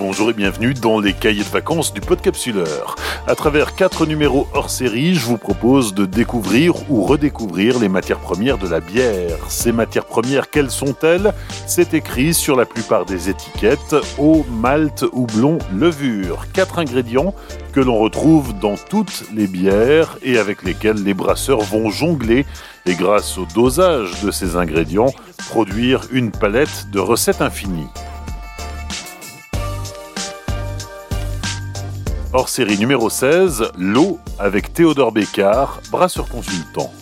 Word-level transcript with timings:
bonjour 0.00 0.30
et 0.30 0.32
bienvenue 0.32 0.72
dans 0.72 0.98
les 0.98 1.12
cahiers 1.12 1.44
de 1.44 1.48
vacances 1.48 1.92
du 1.92 2.00
Podcapsuleur. 2.00 2.96
À 3.26 3.34
travers 3.34 3.74
quatre 3.74 4.06
numéros 4.06 4.46
hors 4.54 4.70
série, 4.70 5.14
je 5.14 5.26
vous 5.26 5.36
propose 5.36 5.92
de 5.92 6.06
découvrir 6.06 6.72
ou 6.90 7.04
redécouvrir 7.04 7.78
les 7.78 7.90
matières 7.90 8.18
premières 8.18 8.56
de 8.56 8.66
la 8.66 8.80
bière. 8.80 9.36
Ces 9.50 9.72
matières 9.72 10.06
premières, 10.06 10.48
quelles 10.48 10.70
sont-elles? 10.70 11.34
C'est 11.66 11.92
écrit 11.92 12.32
sur 12.32 12.56
la 12.56 12.64
plupart 12.64 13.04
des 13.04 13.28
étiquettes 13.28 13.94
eau, 14.16 14.46
malt, 14.50 15.04
houblon, 15.12 15.58
levure. 15.70 16.46
Quatre 16.54 16.78
ingrédients 16.78 17.34
que 17.74 17.80
l'on 17.80 17.98
retrouve 17.98 18.58
dans 18.58 18.76
toutes 18.76 19.24
les 19.34 19.46
bières 19.46 20.16
et 20.22 20.38
avec 20.38 20.62
lesquels 20.62 21.04
les 21.04 21.12
brasseurs 21.12 21.60
vont 21.60 21.90
jongler 21.90 22.46
et 22.86 22.94
grâce 22.94 23.36
au 23.36 23.44
dosage 23.54 24.22
de 24.22 24.30
ces 24.30 24.56
ingrédients, 24.56 25.12
produire 25.50 26.06
une 26.10 26.30
palette 26.30 26.86
de 26.90 27.00
recettes 27.00 27.42
infinies. 27.42 27.88
Hors 32.32 32.48
série 32.48 32.78
numéro 32.78 33.10
16, 33.10 33.72
L'eau 33.76 34.20
avec 34.38 34.72
Théodore 34.72 35.10
Bécard, 35.10 35.80
brasseur 35.90 36.28
consultant. 36.28 36.92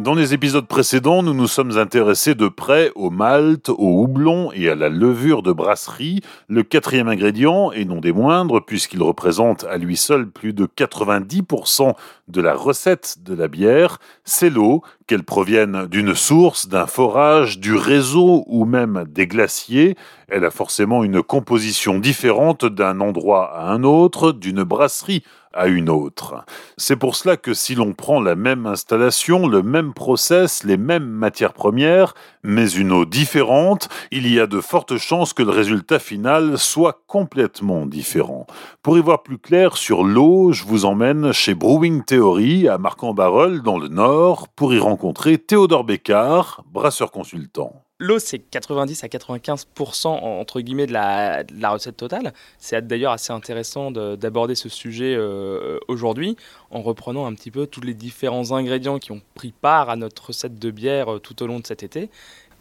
Dans 0.00 0.14
les 0.14 0.32
épisodes 0.32 0.66
précédents, 0.66 1.22
nous 1.22 1.34
nous 1.34 1.46
sommes 1.46 1.76
intéressés 1.76 2.34
de 2.34 2.48
près 2.48 2.90
au 2.94 3.10
malt, 3.10 3.68
au 3.68 4.02
houblon 4.02 4.50
et 4.50 4.70
à 4.70 4.74
la 4.74 4.88
levure 4.88 5.42
de 5.42 5.52
brasserie, 5.52 6.20
le 6.48 6.62
quatrième 6.62 7.08
ingrédient, 7.08 7.70
et 7.70 7.84
non 7.84 8.00
des 8.00 8.14
moindres, 8.14 8.64
puisqu'il 8.64 9.02
représente 9.02 9.64
à 9.64 9.76
lui 9.76 9.98
seul 9.98 10.26
plus 10.26 10.54
de 10.54 10.64
90% 10.64 11.92
de 12.28 12.40
la 12.40 12.54
recette 12.54 13.16
de 13.22 13.34
la 13.34 13.46
bière, 13.46 13.98
c'est 14.24 14.48
l'eau, 14.48 14.80
qu'elle 15.06 15.22
provienne 15.22 15.86
d'une 15.86 16.14
source, 16.14 16.66
d'un 16.66 16.86
forage, 16.86 17.58
du 17.58 17.74
réseau 17.74 18.44
ou 18.46 18.64
même 18.64 19.04
des 19.06 19.26
glaciers. 19.26 19.96
Elle 20.28 20.46
a 20.46 20.50
forcément 20.50 21.04
une 21.04 21.22
composition 21.22 21.98
différente 21.98 22.64
d'un 22.64 23.00
endroit 23.00 23.54
à 23.54 23.70
un 23.70 23.82
autre, 23.82 24.32
d'une 24.32 24.62
brasserie 24.62 25.24
à 25.52 25.66
une 25.66 25.88
autre. 25.88 26.44
C'est 26.76 26.96
pour 26.96 27.16
cela 27.16 27.36
que 27.36 27.54
si 27.54 27.74
l'on 27.74 27.92
prend 27.92 28.20
la 28.20 28.36
même 28.36 28.66
installation, 28.66 29.46
le 29.46 29.62
même 29.62 29.92
process, 29.92 30.64
les 30.64 30.76
mêmes 30.76 31.08
matières 31.08 31.52
premières, 31.52 32.14
mais 32.42 32.70
une 32.70 32.92
eau 32.92 33.04
différente, 33.04 33.88
il 34.10 34.32
y 34.32 34.38
a 34.38 34.46
de 34.46 34.60
fortes 34.60 34.96
chances 34.96 35.32
que 35.32 35.42
le 35.42 35.50
résultat 35.50 35.98
final 35.98 36.58
soit 36.58 37.02
complètement 37.06 37.86
différent. 37.86 38.46
Pour 38.82 38.96
y 38.96 39.00
voir 39.00 39.22
plus 39.22 39.38
clair 39.38 39.76
sur 39.76 40.04
l'eau, 40.04 40.52
je 40.52 40.64
vous 40.64 40.84
emmène 40.84 41.32
chez 41.32 41.54
Brewing 41.54 42.04
Theory 42.04 42.68
à 42.68 42.78
Marc-en-Barœul 42.78 43.62
dans 43.62 43.78
le 43.78 43.88
Nord 43.88 44.48
pour 44.48 44.72
y 44.72 44.78
rencontrer 44.78 45.38
Théodore 45.38 45.84
Bécard, 45.84 46.62
brasseur 46.72 47.10
consultant. 47.10 47.82
L'eau, 48.02 48.18
c'est 48.18 48.38
90 48.38 49.04
à 49.04 49.08
95% 49.08 50.06
entre 50.08 50.62
guillemets 50.62 50.86
de 50.86 50.92
la, 50.94 51.44
recette 51.70 51.98
totale. 51.98 52.32
C'est 52.58 52.86
d'ailleurs 52.86 53.12
assez 53.12 53.30
intéressant 53.30 53.90
d'aborder 53.90 54.54
ce 54.54 54.70
sujet 54.70 55.14
euh, 55.14 55.78
aujourd'hui 55.86 56.34
en 56.70 56.80
reprenant 56.80 57.26
un 57.26 57.34
petit 57.34 57.50
peu 57.50 57.66
tous 57.66 57.82
les 57.82 57.92
différents 57.92 58.52
ingrédients 58.52 58.98
qui 58.98 59.12
ont 59.12 59.20
pris 59.34 59.52
part 59.52 59.90
à 59.90 59.96
notre 59.96 60.28
recette 60.28 60.58
de 60.58 60.70
bière 60.70 61.12
euh, 61.12 61.18
tout 61.18 61.42
au 61.42 61.46
long 61.46 61.60
de 61.60 61.66
cet 61.66 61.82
été. 61.82 62.08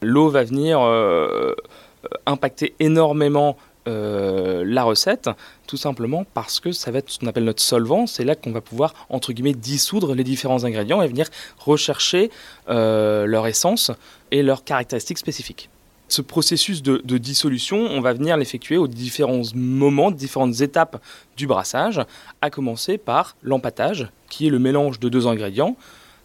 L'eau 0.02 0.28
va 0.28 0.44
venir 0.44 0.82
euh, 0.82 1.56
impacter 2.26 2.76
énormément 2.82 3.56
euh, 3.90 4.64
la 4.66 4.84
recette, 4.84 5.30
tout 5.68 5.78
simplement 5.78 6.26
parce 6.34 6.60
que 6.60 6.72
ça 6.72 6.92
va 6.92 7.00
être 7.00 7.10
ce 7.10 7.20
qu'on 7.20 7.28
appelle 7.28 7.44
notre 7.44 7.62
solvant. 7.62 8.06
C'est 8.08 8.24
là 8.24 8.36
qu'on 8.36 8.52
va 8.52 8.62
pouvoir, 8.62 8.94
entre 9.10 9.34
guillemets, 9.34 9.54
dissoudre 9.54 10.14
les 10.14 10.24
différents 10.24 10.64
ingrédients 10.64 11.02
et 11.02 11.08
venir 11.08 11.28
rechercher 11.58 12.30
euh, 12.70 13.26
leur 13.26 13.48
essence 13.48 13.92
et 14.32 14.44
leurs 14.44 14.64
caractéristiques 14.64 15.18
spécifiques. 15.18 15.70
Ce 16.08 16.22
processus 16.22 16.82
de, 16.82 17.18
dissolution, 17.20 17.78
on 17.78 18.02
va 18.02 18.14
venir 18.14 18.36
l'effectuer 18.36 18.78
aux 18.78 18.88
différents 18.88 19.44
moments, 19.54 20.10
différentes 20.10 20.62
étapes 20.62 21.02
du 21.38 21.46
brassage, 21.46 22.02
à 22.42 22.50
commencer 22.50 22.98
par 22.98 23.36
l'empattage, 23.44 24.10
qui 24.28 24.48
est 24.48 24.50
le 24.50 24.58
mélange 24.58 25.00
de 25.00 25.08
deux 25.08 25.28
ingrédients. 25.28 25.78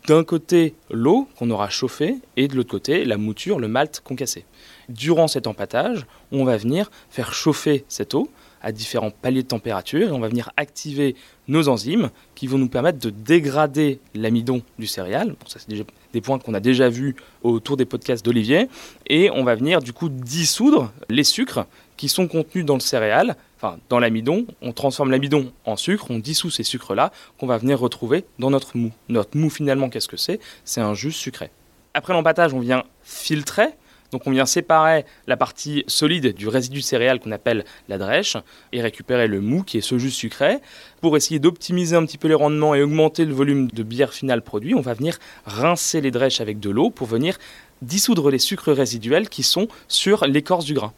D'un 0.07 0.25
côté, 0.25 0.75
l'eau 0.91 1.29
qu'on 1.39 1.51
aura 1.51 1.69
chauffée, 1.69 2.17
et 2.37 2.49
de 2.49 2.57
l'autre 2.57 2.71
côté, 2.71 3.05
la 3.05 3.19
mouture, 3.19 3.59
le 3.59 3.69
malt 3.69 4.01
concassé. 4.03 4.47
Durant 4.89 5.29
cet 5.29 5.47
empattage, 5.47 6.07
on 6.33 6.45
va 6.45 6.57
venir 6.57 6.91
faire 7.11 7.33
chauffer 7.33 7.85
cette 7.89 8.15
eau 8.15 8.29
à 8.65 8.73
différents 8.73 9.11
paliers 9.11 9.43
de 9.43 9.49
température 9.49 10.09
et 10.09 10.11
on 10.11 10.21
va 10.21 10.29
venir 10.29 10.51
activer 10.57 11.17
nos 11.49 11.69
enzymes 11.69 12.11
qui 12.35 12.47
vont 12.47 12.57
nous 12.57 12.69
permettre 12.69 12.99
de 12.99 13.11
dégrader 13.11 14.01
l'amidon 14.15 14.63
du 14.79 14.87
céréal. 14.87 15.37
Ça, 15.47 15.59
c'est 15.61 15.85
des 16.15 16.21
points 16.21 16.39
qu'on 16.39 16.55
a 16.55 16.61
déjà 16.61 16.89
vus 16.89 17.15
autour 17.43 17.77
des 17.77 17.85
podcasts 17.85 18.25
d'Olivier. 18.25 18.69
Et 19.07 19.31
on 19.31 19.45
va 19.45 19.55
venir 19.55 19.81
du 19.81 19.93
coup 19.93 20.09
dissoudre 20.09 20.91
les 21.11 21.25
sucres 21.25 21.67
qui 21.99 22.09
sont 22.09 22.27
contenus 22.27 22.65
dans 22.65 22.75
le 22.75 22.81
céréal, 22.81 23.37
enfin 23.59 23.77
dans 23.91 23.99
l'amidon. 23.99 24.47
On 24.63 24.73
transforme 24.73 25.11
l'amidon 25.11 25.53
en 25.67 25.77
sucre, 25.77 26.07
on 26.09 26.19
dissout 26.19 26.51
ces 26.51 26.63
sucres-là 26.63 27.13
qu'on 27.39 27.47
va 27.47 27.59
venir 27.59 27.79
retrouver 27.79 28.25
dans 28.39 28.51
notre 28.51 28.79
mou. 28.79 28.93
Notre 29.11 29.37
mou, 29.37 29.51
finalement, 29.51 29.91
qu'est-ce 29.91 30.09
que 30.09 30.17
c'est? 30.17 30.41
C'est 30.65 30.81
un 30.81 30.95
jus 30.95 31.13
sucré. 31.13 31.51
Après 31.93 32.15
l'empattage, 32.15 32.55
on 32.55 32.61
vient 32.61 32.85
filtrer 33.03 33.69
donc 34.15 34.29
on 34.29 34.31
vient 34.31 34.47
séparer 34.47 35.05
la 35.27 35.37
partie 35.37 35.83
solide 35.89 36.37
du 36.37 36.47
résidu 36.47 36.83
céréal 36.83 37.19
qu'on 37.19 37.33
appelle 37.33 37.65
la 37.89 37.99
drèche 37.99 38.37
et 38.71 38.81
récupérer 38.81 39.27
le 39.27 39.41
mou 39.41 39.65
qui 39.65 39.79
est 39.79 39.81
ce 39.81 39.99
jus 39.99 40.13
sucré. 40.13 40.59
Pour 41.01 41.17
essayer 41.17 41.41
d'optimiser 41.41 41.97
un 41.97 42.07
petit 42.07 42.17
peu 42.17 42.29
les 42.29 42.35
rendements 42.35 42.77
et 42.77 42.83
augmenter 42.83 43.25
le 43.25 43.35
volume 43.35 43.67
de 43.67 43.83
bière 43.83 44.15
finale 44.15 44.41
produit, 44.43 44.77
on 44.77 44.81
va 44.83 44.95
venir 44.95 45.19
rincer 45.47 46.01
les 46.01 46.13
drèches 46.13 46.41
avec 46.41 46.61
de 46.61 46.71
l'eau 46.71 46.91
pour 46.91 47.09
venir 47.09 47.39
dissoudre 47.83 48.31
les 48.31 48.39
sucres 48.39 48.71
résiduels 48.71 49.29
qui 49.29 49.43
sont 49.43 49.67
sur 49.89 50.25
l'écorce 50.29 50.65
du 50.65 50.75
grain. 50.75 50.93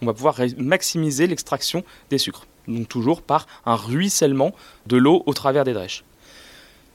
On 0.00 0.06
va 0.06 0.12
pouvoir 0.12 0.40
maximiser 0.58 1.28
l'extraction 1.28 1.84
des 2.10 2.18
sucres, 2.18 2.48
donc 2.66 2.88
toujours 2.88 3.22
par 3.22 3.46
un 3.66 3.76
ruissellement 3.76 4.52
de 4.88 4.96
l'eau 4.96 5.22
au 5.26 5.32
travers 5.32 5.62
des 5.62 5.74
drèches. 5.74 6.02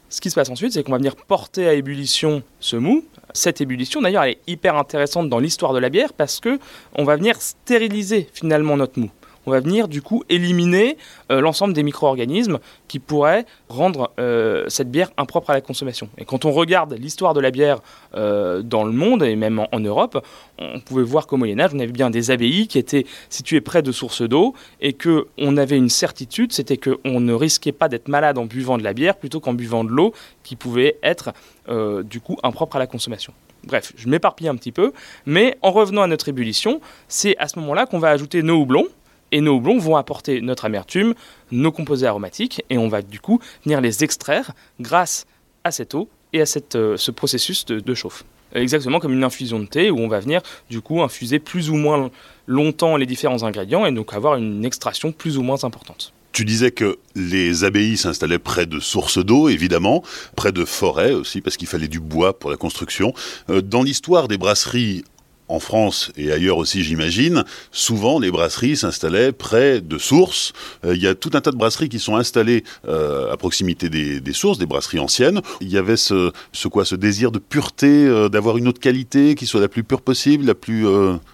Ce 0.09 0.21
qui 0.21 0.29
se 0.29 0.35
passe 0.35 0.49
ensuite, 0.49 0.73
c'est 0.73 0.83
qu'on 0.83 0.91
va 0.91 0.97
venir 0.97 1.15
porter 1.15 1.67
à 1.67 1.73
ébullition 1.73 2.43
ce 2.59 2.75
mou 2.75 3.03
cette 3.33 3.61
ébullition, 3.61 4.01
d'ailleurs, 4.01 4.23
elle 4.23 4.31
est 4.31 4.39
hyper 4.47 4.75
intéressante 4.75 5.29
dans 5.29 5.39
l'histoire 5.39 5.73
de 5.73 5.79
la 5.79 5.89
bière 5.89 6.13
parce 6.13 6.39
que 6.39 6.59
on 6.95 7.03
va 7.03 7.15
venir 7.15 7.41
stériliser 7.41 8.27
finalement 8.33 8.77
notre 8.77 8.99
mou. 8.99 9.11
On 9.47 9.51
va 9.51 9.61
venir 9.61 9.87
du 9.87 10.01
coup 10.01 10.25
éliminer 10.27 10.97
euh, 11.31 11.39
l'ensemble 11.39 11.73
des 11.73 11.81
micro-organismes 11.81 12.59
qui 12.89 12.99
pourraient 12.99 13.45
rendre 13.69 14.11
euh, 14.19 14.65
cette 14.67 14.91
bière 14.91 15.09
impropre 15.15 15.51
à 15.51 15.53
la 15.53 15.61
consommation. 15.61 16.09
Et 16.17 16.25
quand 16.25 16.43
on 16.43 16.51
regarde 16.51 16.93
l'histoire 16.99 17.33
de 17.33 17.39
la 17.39 17.49
bière 17.49 17.79
euh, 18.13 18.61
dans 18.61 18.83
le 18.83 18.91
monde 18.91 19.23
et 19.23 19.37
même 19.37 19.65
en, 19.71 19.79
Europe, 19.79 20.21
on 20.59 20.81
pouvait 20.81 21.03
voir 21.03 21.27
qu'au 21.27 21.37
Moyen 21.37 21.61
Âge, 21.61 21.71
on 21.73 21.79
avait 21.79 21.93
bien 21.93 22.09
des 22.09 22.29
abbayes 22.29 22.67
qui 22.67 22.77
étaient 22.77 23.05
situées 23.29 23.61
près 23.61 23.81
de 23.81 23.93
sources 23.93 24.21
d'eau 24.21 24.53
et 24.81 24.91
que 24.91 25.27
on 25.37 25.55
avait 25.55 25.77
une 25.77 25.89
certitude, 25.89 26.51
c'était 26.51 26.75
qu'on 26.75 27.21
ne 27.21 27.33
risquait 27.33 27.71
pas 27.71 27.87
d'être 27.87 28.09
malade 28.09 28.37
en 28.37 28.45
buvant 28.45 28.77
de 28.77 28.83
la 28.83 28.91
bière 28.91 29.15
plutôt 29.15 29.39
qu'en 29.39 29.53
buvant 29.53 29.85
de 29.85 29.91
l'eau 29.91 30.13
qui 30.43 30.57
pouvait 30.57 30.97
être 31.03 31.31
du 32.03 32.19
coup 32.19 32.37
impropre 32.43 32.75
à 32.75 32.79
la 32.79 32.87
consommation. 32.87 33.33
Bref, 33.63 33.93
je 33.97 34.07
m'éparpille 34.07 34.47
un 34.47 34.55
petit 34.55 34.71
peu, 34.71 34.93
mais 35.25 35.57
en 35.61 35.71
revenant 35.71 36.01
à 36.01 36.07
notre 36.07 36.29
ébullition, 36.29 36.79
c'est 37.07 37.37
à 37.37 37.47
ce 37.47 37.59
moment-là 37.59 37.85
qu'on 37.85 37.99
va 37.99 38.09
ajouter 38.09 38.41
nos 38.41 38.55
houblons, 38.55 38.87
et 39.31 39.41
nos 39.41 39.55
houblons 39.55 39.77
vont 39.77 39.95
apporter 39.95 40.41
notre 40.41 40.65
amertume, 40.65 41.13
nos 41.51 41.71
composés 41.71 42.07
aromatiques, 42.07 42.63
et 42.69 42.77
on 42.77 42.87
va 42.87 43.01
du 43.01 43.19
coup 43.19 43.39
venir 43.65 43.81
les 43.81 44.03
extraire 44.03 44.51
grâce 44.79 45.25
à 45.63 45.71
cette 45.71 45.95
eau 45.95 46.09
et 46.33 46.41
à 46.41 46.45
euh, 46.75 46.97
ce 46.97 47.11
processus 47.11 47.65
de, 47.65 47.93
chauffe. 47.93 48.23
Exactement 48.53 48.99
comme 48.99 49.13
une 49.13 49.23
infusion 49.23 49.59
de 49.59 49.65
thé 49.65 49.91
où 49.91 49.99
on 49.99 50.07
va 50.07 50.19
venir 50.19 50.41
du 50.69 50.81
coup 50.81 51.01
infuser 51.01 51.39
plus 51.39 51.69
ou 51.69 51.75
moins 51.75 52.09
longtemps 52.45 52.95
les 52.95 53.05
différents 53.05 53.43
ingrédients 53.43 53.85
et 53.85 53.91
donc 53.91 54.13
avoir 54.13 54.35
une 54.35 54.63
extraction 54.63 55.11
plus 55.11 55.37
ou 55.37 55.43
moins 55.43 55.63
importante. 55.65 56.13
Tu 56.31 56.45
disais 56.45 56.71
que 56.71 56.97
les 57.15 57.63
abbayes 57.63 57.97
s'installaient 57.97 58.39
près 58.39 58.67
de 58.67 58.79
sources 58.79 59.17
d'eau, 59.17 59.49
évidemment, 59.49 60.03
près 60.35 60.51
de 60.51 60.65
forêts 60.65 61.13
aussi, 61.13 61.41
parce 61.41 61.57
qu'il 61.57 61.67
fallait 61.67 61.87
du 61.87 61.99
bois 61.99 62.37
pour 62.37 62.51
la 62.51 62.57
construction. 62.57 63.13
Euh, 63.49 63.61
dans 63.61 63.81
l'histoire 63.81 64.27
des 64.27 64.37
brasseries 64.37 65.03
en 65.49 65.59
France 65.59 66.11
et 66.17 66.31
ailleurs 66.31 66.57
aussi, 66.57 66.83
j'imagine, 66.83 67.43
souvent 67.71 68.19
les 68.19 68.31
brasseries 68.31 68.77
s'installaient 68.77 69.31
près 69.31 69.81
de 69.81 69.97
sources. 69.97 70.53
Euh, 70.85 70.95
il 70.95 71.01
y 71.01 71.07
a 71.07 71.15
tout 71.15 71.31
un 71.33 71.41
tas 71.41 71.51
de 71.51 71.57
brasseries 71.57 71.89
qui 71.89 71.99
sont 71.99 72.15
installées 72.15 72.63
euh, 72.87 73.31
à 73.31 73.37
proximité 73.37 73.89
des, 73.89 74.33
sources, 74.33 74.57
des 74.57 74.65
brasseries 74.65 74.99
anciennes. 74.99 75.41
Il 75.61 75.69
y 75.69 75.77
avait 75.77 75.97
ce, 75.97 76.31
quoi, 76.69 76.85
ce 76.85 76.95
désir 76.95 77.31
de 77.31 77.39
pureté, 77.39 78.05
euh, 78.05 78.29
d'avoir 78.29 78.57
une 78.57 78.67
autre 78.67 78.79
qualité 78.79 79.35
qui 79.35 79.45
soit 79.45 79.61
la 79.61 79.67
plus 79.67 79.83
pure 79.83 80.01
possible, 80.01 80.45
la 80.45 80.55
plus 80.55 80.85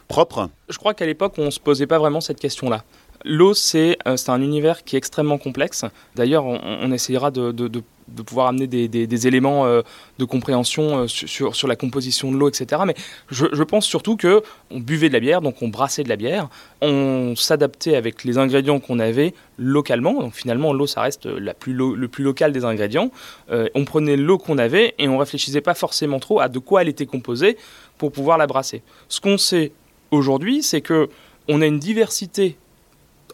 propre? 0.08 0.50
Je 0.70 0.78
crois 0.78 0.94
qu'à 0.94 1.06
l'époque, 1.06 1.34
on 1.38 1.46
ne 1.46 1.50
se 1.50 1.60
posait 1.60 1.88
pas 1.88 2.00
vraiment 2.00 2.22
cette 2.22 2.40
question-là. 2.40 2.84
L'eau, 3.26 3.54
c'est 3.54 3.98
un 4.06 4.42
univers 4.42 4.84
qui 4.84 4.96
est 4.96 4.98
extrêmement 4.98 5.38
complexe. 5.38 5.86
D'ailleurs, 6.16 6.46
on, 6.46 6.92
essayera 6.92 7.32
de, 7.32 7.52
de, 7.52 7.70
de 8.08 8.22
pouvoir 8.22 8.48
amener 8.48 8.68
des, 8.68 9.28
éléments 9.28 9.66
euh, 9.66 9.82
de 10.20 10.26
compréhension 10.26 11.00
euh, 11.00 11.08
sur, 11.08 11.56
sur, 11.56 11.68
la 11.68 11.76
composition 11.76 12.32
de 12.32 12.38
l'eau, 12.38 12.50
etc. 12.50 12.82
Mais 12.86 12.96
je, 13.30 13.64
pense 13.64 13.86
surtout 13.86 14.18
que 14.18 14.44
on 14.72 14.80
buvait 14.80 15.08
de 15.08 15.14
la 15.14 15.20
bière, 15.20 15.42
donc 15.42 15.62
on 15.62 15.68
brassait 15.68 16.04
de 16.04 16.10
la 16.10 16.16
bière, 16.16 16.50
on 16.82 17.36
s'adaptait 17.36 17.96
avec 17.96 18.24
les 18.24 18.38
ingrédients 18.38 18.80
qu'on 18.80 19.00
avait 19.00 19.34
localement. 19.58 20.14
Donc 20.14 20.34
finalement, 20.34 20.74
l'eau, 20.74 20.88
ça 20.88 21.02
reste 21.02 21.26
la 21.26 21.54
plus 21.54 21.74
le 21.74 22.08
plus 22.08 22.24
local 22.24 22.52
des 22.52 22.66
ingrédients. 22.66 23.12
Euh, 23.52 23.68
on 23.76 23.86
prenait 23.86 24.18
l'eau 24.18 24.38
qu'on 24.38 24.58
avait 24.58 24.94
et 25.00 25.08
on 25.08 25.18
réfléchissait 25.18 25.62
pas 25.62 25.74
forcément 25.74 26.20
trop 26.20 26.40
à 26.40 26.50
de 26.50 26.60
quoi 26.60 26.82
elle 26.82 26.90
était 26.90 27.06
composée 27.06 27.58
pour 27.98 28.12
pouvoir 28.12 28.38
la 28.38 28.48
brasser. 28.48 28.82
Ce 29.08 29.22
qu'on 29.22 29.38
sait 29.38 29.72
aujourd'hui, 30.12 30.64
c'est 30.64 30.82
que 30.82 31.10
On 31.50 31.62
a 31.62 31.66
une 31.66 31.80
diversité 31.80 32.56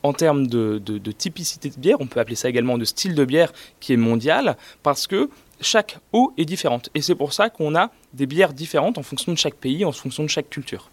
en 0.04 0.14
termes 0.14 0.48
de, 0.48 1.12
typicité 1.12 1.70
de 1.70 1.76
bière, 1.76 1.98
on 2.00 2.08
peut 2.08 2.20
appeler 2.20 2.36
ça 2.36 2.50
également 2.50 2.78
de 2.78 2.86
style 2.86 3.16
de 3.16 3.26
bière 3.26 3.52
qui 3.80 3.94
est 3.94 3.98
mondial, 3.98 4.58
parce 4.84 5.08
que 5.08 5.30
chaque 5.62 6.00
eau 6.14 6.34
est 6.38 6.46
différente. 6.46 6.90
Et 6.96 7.02
c'est 7.02 7.16
pour 7.16 7.34
ça 7.34 7.50
qu'on 7.50 7.76
a 7.76 7.92
des 8.14 8.26
bières 8.26 8.54
différentes 8.54 8.98
en 8.98 9.04
fonction 9.04 9.32
de 9.32 9.38
chaque 9.38 9.56
pays, 9.56 9.84
en 9.86 9.92
fonction 9.92 10.24
de 10.24 10.30
chaque 10.30 10.50
culture. 10.50 10.90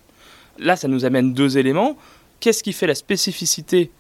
Là, 0.59 0.77
ça 0.77 0.89
nous 0.89 1.05
amène 1.05 1.35
deux 1.35 1.59
éléments. 1.59 1.97
Qu'est-ce 2.41 2.63
qui 2.63 2.73
fait 2.73 2.87
la 2.87 2.95
spécificité 2.95 3.91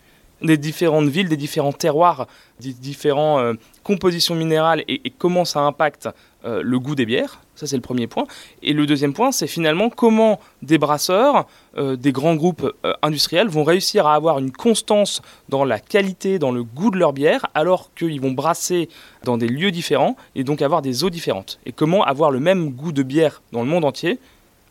des 0.42 0.56
différentes 0.56 1.08
villes, 1.08 1.28
des 1.28 1.36
différents 1.36 1.72
terroirs, 1.72 2.26
des 2.60 2.72
différentes 2.72 3.40
euh, 3.40 3.54
compositions 3.82 4.34
minérales 4.34 4.84
et, 4.88 5.10
comment 5.18 5.44
ça 5.44 5.60
impacte 5.60 6.08
euh, 6.44 6.62
le 6.62 6.78
goût 6.78 6.94
des 6.94 7.06
bières. 7.06 7.40
Ça, 7.54 7.66
c'est 7.66 7.76
le 7.76 7.82
premier 7.82 8.06
point. 8.06 8.26
Et 8.62 8.74
le 8.74 8.84
deuxième 8.84 9.14
point, 9.14 9.32
c'est 9.32 9.46
finalement 9.46 9.88
comment 9.88 10.38
des 10.60 10.76
brasseurs, 10.76 11.46
euh, 11.78 11.96
des 11.96 12.12
grands 12.12 12.34
groupes 12.34 12.70
industriels 13.00 13.48
vont 13.48 13.64
réussir 13.64 14.06
à 14.06 14.14
avoir 14.14 14.38
une 14.38 14.52
constance 14.52 15.22
dans 15.48 15.64
la 15.64 15.78
qualité, 15.80 16.38
dans 16.38 16.52
le 16.52 16.62
goût 16.62 16.90
de 16.90 16.98
leur 16.98 17.14
bière, 17.14 17.46
alors 17.54 17.94
qu'ils 17.94 18.20
vont 18.20 18.32
brasser 18.32 18.90
dans 19.24 19.38
des 19.38 19.48
lieux 19.48 19.70
différents 19.70 20.16
et 20.34 20.44
donc 20.44 20.60
avoir 20.60 20.82
des 20.82 21.02
eaux 21.02 21.10
différentes. 21.10 21.58
Et 21.64 21.72
comment 21.72 22.04
avoir 22.04 22.30
le 22.30 22.40
même 22.40 22.70
goût 22.70 22.92
de 22.92 23.02
bière 23.02 23.42
dans 23.52 23.62
le 23.62 23.68
monde 23.68 23.84
entier 23.84 24.18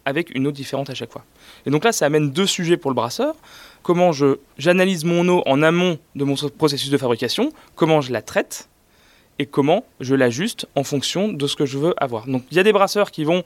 avec 0.06 0.34
une 0.36 0.46
eau 0.46 0.52
différente 0.52 0.92
à 0.92 0.94
chaque 0.94 1.12
fois. 1.12 1.24
Et 1.66 1.72
donc 1.72 1.84
là, 1.84 1.92
ça 1.92 2.06
amène 2.06 2.30
deux 2.30 2.46
sujets 2.46 2.78
pour 2.78 2.92
le 2.92 2.96
brasseur 2.96 3.36
comment 3.86 4.10
j'analyse 4.58 5.06
mon 5.06 5.30
eau 5.30 5.44
en 5.46 5.62
amont 5.62 6.00
de 6.16 6.24
mon 6.24 6.34
processus 6.58 6.90
de 6.90 6.98
fabrication, 6.98 7.52
comment 7.76 8.02
je 8.02 8.12
la 8.12 8.24
traite 8.24 8.68
et 9.38 9.46
comment 9.46 9.86
je 10.00 10.16
l'ajuste 10.16 10.68
en 10.74 10.84
fonction 10.84 11.32
de 11.32 11.46
ce 11.46 11.56
que 11.56 11.68
je 11.68 11.78
veux 11.78 11.94
avoir. 11.98 12.26
Donc 12.26 12.42
il 12.50 12.58
y 12.58 12.60
a 12.60 12.64
des 12.64 12.74
brasseurs 12.74 13.12
qui 13.12 13.24
vont 13.26 13.44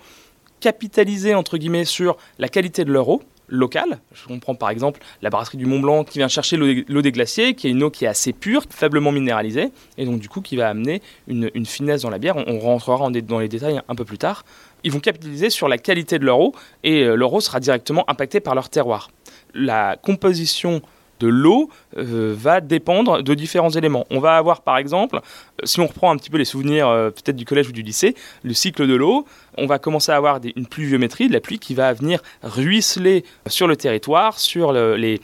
capitaliser 0.62 1.36
entre 1.36 1.58
guillemets 1.58 1.84
sur 1.84 2.16
la 2.38 2.48
qualité 2.48 2.86
de 2.86 2.92
leur 2.94 3.10
eau 3.10 3.22
locale. 3.50 4.00
On 4.30 4.40
prend 4.40 4.56
par 4.56 4.70
exemple 4.70 5.02
la 5.22 5.30
brasserie 5.30 5.58
du 5.58 5.66
Mont 5.66 5.80
Blanc 5.80 6.06
qui 6.06 6.20
vient 6.20 6.30
chercher 6.30 6.56
l'eau 6.56 7.02
des 7.02 7.12
glaciers, 7.12 7.54
qui 7.54 7.68
est 7.68 7.72
une 7.72 7.84
eau 7.84 7.90
qui 7.90 8.06
est 8.06 8.08
assez 8.08 8.32
pure, 8.32 8.64
faiblement 8.70 9.12
minéralisée, 9.12 9.72
et 9.98 10.06
donc 10.06 10.22
du 10.22 10.30
coup 10.30 10.40
qui 10.40 10.56
va 10.56 10.70
amener 10.70 11.02
une, 11.28 11.66
finesse 11.66 12.04
dans 12.04 12.10
la 12.10 12.20
bière. 12.20 12.38
On, 12.38 12.60
rentrera 12.60 13.10
dans 13.10 13.40
les 13.40 13.50
détails 13.50 13.82
un 13.90 13.96
peu 13.96 14.06
plus 14.06 14.20
tard. 14.20 14.46
Ils 14.86 14.92
vont 14.94 15.02
capitaliser 15.02 15.50
sur 15.50 15.68
la 15.68 15.78
qualité 15.78 16.18
de 16.18 16.26
leur 16.26 16.40
eau, 16.40 16.56
et 16.84 17.04
euh, 17.04 17.16
leur 17.16 17.34
eau 17.34 17.42
sera 17.42 17.60
directement 17.60 18.10
impactée 18.10 18.40
par 18.40 18.56
leur 18.56 18.70
terroir 18.70 19.10
la 19.54 19.98
composition 20.02 20.82
de 21.20 21.28
l'eau 21.28 21.70
euh, 21.98 22.34
va 22.38 22.62
dépendre 22.62 23.22
de 23.22 23.34
différents 23.34 23.70
éléments. 23.70 24.06
On 24.10 24.20
va 24.20 24.38
avoir 24.38 24.62
par 24.62 24.78
exemple, 24.78 25.18
euh, 25.18 25.66
si 25.66 25.80
on 25.80 25.88
reprend 25.88 26.12
un 26.12 26.18
petit 26.18 26.30
peu 26.30 26.38
les 26.38 26.46
souvenirs 26.46 26.88
euh, 26.88 27.10
peut-être 27.10 27.36
du 27.36 27.46
collège 27.46 27.68
ou 27.70 27.72
du 27.72 27.82
lycée, 27.82 28.16
le 28.44 28.54
cycle 28.54 28.88
de 28.88 28.96
l'eau, 28.96 29.26
on 29.58 29.66
va 29.66 29.80
commencer 29.80 30.12
à 30.12 30.16
avoir 30.16 30.40
une 30.56 30.66
pluviométrie, 30.66 31.28
de 31.28 31.34
la 31.34 31.42
pluie 31.42 31.60
qui 31.60 31.74
va 31.74 31.94
venir 31.94 32.22
ruisseler 32.44 33.26
sur 33.48 33.68
le 33.68 33.76
territoire, 33.76 34.40
sur, 34.40 34.72
les, 34.72 35.20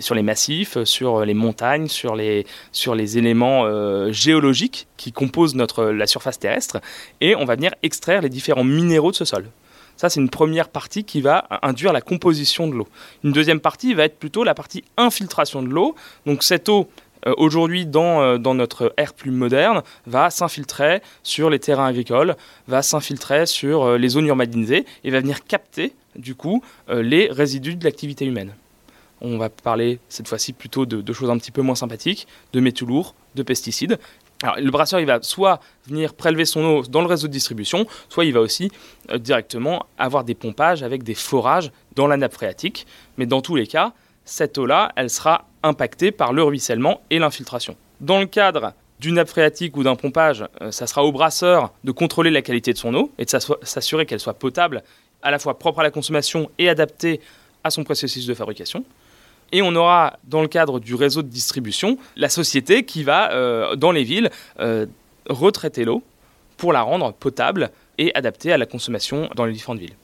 sur 0.00 0.14
les 0.14 0.22
massifs, 0.22 0.82
sur 0.84 1.24
les 1.24 1.34
montagnes, 1.34 1.86
sur 1.86 2.16
les, 2.16 2.46
sur 2.72 2.96
les 2.96 3.16
éléments 3.16 4.10
géologiques 4.10 4.88
qui 4.96 5.12
composent 5.12 5.54
notre, 5.54 5.84
la 5.84 6.08
surface 6.08 6.40
terrestre, 6.40 6.80
et 7.20 7.36
on 7.36 7.44
va 7.44 7.54
venir 7.54 7.74
extraire 7.84 8.22
les 8.22 8.28
différents 8.28 8.64
minéraux 8.64 9.12
de 9.12 9.16
ce 9.16 9.24
sol. 9.24 9.46
Ça, 9.96 10.10
c'est 10.10 10.20
une 10.20 10.30
première 10.30 10.68
partie 10.68 11.04
qui 11.04 11.20
va 11.20 11.46
induire 11.62 11.92
la 11.92 12.00
composition 12.00 12.68
de 12.68 12.74
l'eau. 12.74 12.88
Une 13.24 13.32
deuxième 13.32 13.60
partie 13.60 13.94
va 13.94 14.04
être 14.04 14.18
plutôt 14.18 14.44
la 14.44 14.54
partie 14.54 14.84
infiltration 14.96 15.62
de 15.62 15.68
l'eau. 15.68 15.94
Donc 16.26 16.42
cette 16.42 16.68
eau, 16.68 16.88
euh, 17.26 17.34
aujourd'hui 17.38 17.86
dans, 17.86 18.20
euh, 18.20 18.38
dans, 18.38 18.54
notre 18.54 18.92
ère 18.96 19.14
plus 19.14 19.30
moderne, 19.30 19.82
va 20.06 20.30
s'infiltrer 20.30 21.02
sur 21.22 21.50
les 21.50 21.58
terrains 21.58 21.86
agricoles, 21.86 22.36
va 22.68 22.82
s'infiltrer 22.82 23.46
sur 23.46 23.84
euh, 23.84 23.98
les 23.98 24.10
zones 24.10 24.26
urbanisées 24.26 24.84
et 25.02 25.10
va 25.10 25.20
venir 25.20 25.44
capter 25.44 25.92
du 26.14 26.34
coup 26.34 26.62
les 26.88 27.28
résidus 27.30 27.74
de 27.74 27.84
l'activité 27.84 28.24
humaine. 28.24 28.54
On 29.20 29.36
va 29.36 29.50
parler 29.50 29.98
cette 30.08 30.28
fois-ci 30.28 30.54
plutôt 30.54 30.86
de, 30.86 31.02
de, 31.02 31.12
choses 31.12 31.28
un 31.28 31.36
petit 31.36 31.50
peu 31.50 31.60
moins 31.60 31.74
sympathiques, 31.74 32.26
de 32.54 32.60
métaux 32.60 32.86
lourds, 32.86 33.14
de 33.34 33.42
pesticides, 33.42 33.98
le 34.42 34.70
brasseur, 34.70 35.00
il 35.00 35.06
va 35.06 35.20
soit 35.22 35.60
venir 35.86 36.14
prélever 36.14 36.44
son 36.44 36.64
eau 36.64 36.82
dans 36.82 37.00
le 37.00 37.06
réseau 37.06 37.26
de 37.26 37.32
distribution, 37.32 37.86
soit 38.08 38.24
il 38.24 38.32
va 38.32 38.40
aussi 38.40 38.70
euh, 39.10 39.18
directement 39.18 39.86
avoir 39.98 40.24
des 40.24 40.34
pompages 40.34 40.82
avec 40.82 41.02
des 41.02 41.14
forages 41.14 41.70
dans 41.94 42.06
la 42.06 42.16
nappe 42.16 42.34
phréatique. 42.34 42.86
Mais 43.16 43.26
dans 43.26 43.40
tous 43.40 43.56
les 43.56 43.66
cas, 43.66 43.92
cette 44.24 44.58
eau-là, 44.58 44.92
elle 44.96 45.10
sera 45.10 45.46
impactée 45.62 46.10
par 46.10 46.32
le 46.32 46.42
ruissellement 46.42 47.00
et 47.10 47.18
l'infiltration. 47.18 47.76
Dans 48.00 48.18
le 48.18 48.26
cadre 48.26 48.74
d'une 49.00 49.14
nappe 49.14 49.28
phréatique 49.28 49.76
ou 49.76 49.82
d'un 49.82 49.96
pompage, 49.96 50.44
euh, 50.60 50.70
ça 50.70 50.86
sera 50.86 51.04
au 51.04 51.12
brasseur 51.12 51.72
de 51.84 51.92
contrôler 51.92 52.30
la 52.30 52.42
qualité 52.42 52.72
de 52.72 52.78
son 52.78 52.94
eau 52.94 53.12
et 53.18 53.24
de 53.24 53.30
s'assurer 53.62 54.04
qu'elle 54.04 54.20
soit 54.20 54.34
potable, 54.34 54.82
à 55.22 55.30
la 55.30 55.38
fois 55.38 55.58
propre 55.58 55.80
à 55.80 55.82
la 55.82 55.90
consommation 55.90 56.50
et 56.58 56.68
adaptée 56.68 57.20
à 57.64 57.70
son 57.70 57.84
processus 57.84 58.26
de 58.26 58.34
fabrication. 58.34 58.84
Et 59.52 59.62
on 59.62 59.74
aura, 59.74 60.18
dans 60.24 60.42
le 60.42 60.48
cadre 60.48 60.80
du 60.80 60.94
réseau 60.94 61.22
de 61.22 61.28
distribution, 61.28 61.98
la 62.16 62.28
société 62.28 62.84
qui 62.84 63.04
va, 63.04 63.32
euh, 63.32 63.76
dans 63.76 63.92
les 63.92 64.04
villes, 64.04 64.30
euh, 64.60 64.86
retraiter 65.28 65.84
l'eau 65.84 66.02
pour 66.56 66.72
la 66.72 66.82
rendre 66.82 67.12
potable 67.12 67.70
et 67.98 68.14
adaptée 68.14 68.52
à 68.52 68.58
la 68.58 68.66
consommation 68.66 69.28
dans 69.36 69.44
les 69.44 69.52
différentes 69.52 69.78
villes. 69.78 69.94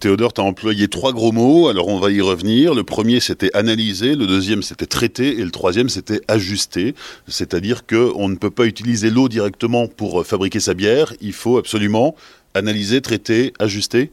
Théodore, 0.00 0.32
tu 0.32 0.40
as 0.40 0.44
employé 0.44 0.86
trois 0.86 1.12
gros 1.12 1.32
mots, 1.32 1.68
alors 1.68 1.88
on 1.88 1.98
va 1.98 2.12
y 2.12 2.20
revenir. 2.20 2.72
Le 2.72 2.84
premier, 2.84 3.18
c'était 3.18 3.50
analyser, 3.56 4.14
le 4.14 4.28
deuxième, 4.28 4.62
c'était 4.62 4.86
traiter, 4.86 5.40
et 5.40 5.44
le 5.44 5.50
troisième, 5.50 5.88
c'était 5.88 6.20
ajuster. 6.28 6.94
C'est-à-dire 7.26 7.84
qu'on 7.84 8.28
ne 8.28 8.36
peut 8.36 8.50
pas 8.50 8.66
utiliser 8.66 9.10
l'eau 9.10 9.28
directement 9.28 9.88
pour 9.88 10.24
fabriquer 10.24 10.60
sa 10.60 10.74
bière, 10.74 11.12
il 11.20 11.32
faut 11.32 11.58
absolument 11.58 12.14
analyser, 12.54 13.00
traiter, 13.00 13.52
ajuster 13.58 14.12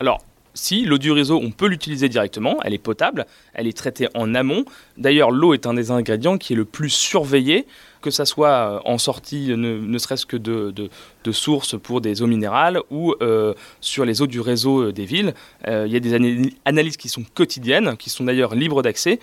Alors, 0.00 0.22
si 0.54 0.84
l'eau 0.84 0.98
du 0.98 1.10
réseau, 1.10 1.40
on 1.42 1.50
peut 1.50 1.66
l'utiliser 1.66 2.08
directement, 2.08 2.58
elle 2.62 2.74
est 2.74 2.78
potable, 2.78 3.26
elle 3.54 3.66
est 3.66 3.76
traitée 3.76 4.08
en 4.14 4.34
amont. 4.34 4.64
D'ailleurs, 4.98 5.30
l'eau 5.30 5.54
est 5.54 5.66
un 5.66 5.74
des 5.74 5.90
ingrédients 5.90 6.38
qui 6.38 6.52
est 6.52 6.56
le 6.56 6.64
plus 6.64 6.90
surveillé, 6.90 7.66
que 8.02 8.10
ce 8.10 8.24
soit 8.24 8.48
euh, 8.48 8.80
en 8.84 8.98
sortie, 8.98 9.54
ne, 9.56 9.98
serait-ce 9.98 10.26
que 10.26 10.36
de, 10.36 10.72
de, 10.72 11.32
sources 11.32 11.78
pour 11.80 12.00
des 12.00 12.20
eaux 12.20 12.26
minérales 12.26 12.80
ou 12.90 13.14
euh, 13.22 13.54
sur 13.80 14.04
les 14.04 14.20
eaux 14.20 14.26
du 14.26 14.40
réseau 14.40 14.88
euh, 14.88 14.92
des 14.92 15.06
villes. 15.06 15.34
il 15.66 15.90
y 15.90 15.96
a 15.96 16.00
des 16.00 16.52
analyses 16.64 16.96
qui 16.96 17.08
sont 17.08 17.24
quotidiennes, 17.34 17.96
qui 17.96 18.10
sont 18.10 18.24
d'ailleurs 18.24 18.54
libres 18.54 18.82
d'accès 18.82 19.20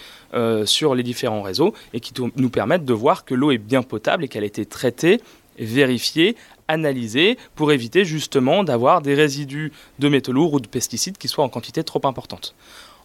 sur 0.66 0.96
les 0.96 1.04
différents 1.04 1.42
réseaux 1.42 1.74
et 1.94 2.00
qui 2.00 2.14
nous 2.36 2.50
permettent 2.50 2.86
de 2.86 2.94
voir 2.94 3.26
que 3.26 3.36
l'eau 3.36 3.52
est 3.52 3.58
bien 3.58 3.84
potable 3.84 4.24
et 4.24 4.28
qu'elle 4.28 4.44
a 4.44 4.48
été 4.48 4.66
traitée 4.66 5.20
vérifiée 5.60 6.36
analyser 6.70 7.38
pour 7.56 7.74
éviter 7.74 8.06
justement 8.06 8.64
d'avoir 8.64 9.02
des 9.02 9.16
résidus 9.16 9.74
de 9.98 10.08
métaux 10.08 10.32
lourds 10.32 10.54
ou 10.54 10.60
de 10.62 10.68
pesticides 10.68 11.18
qui 11.18 11.28
soient 11.28 11.44
en 11.44 11.50
quantité 11.50 11.84
trop 11.84 12.02
importante. 12.06 12.56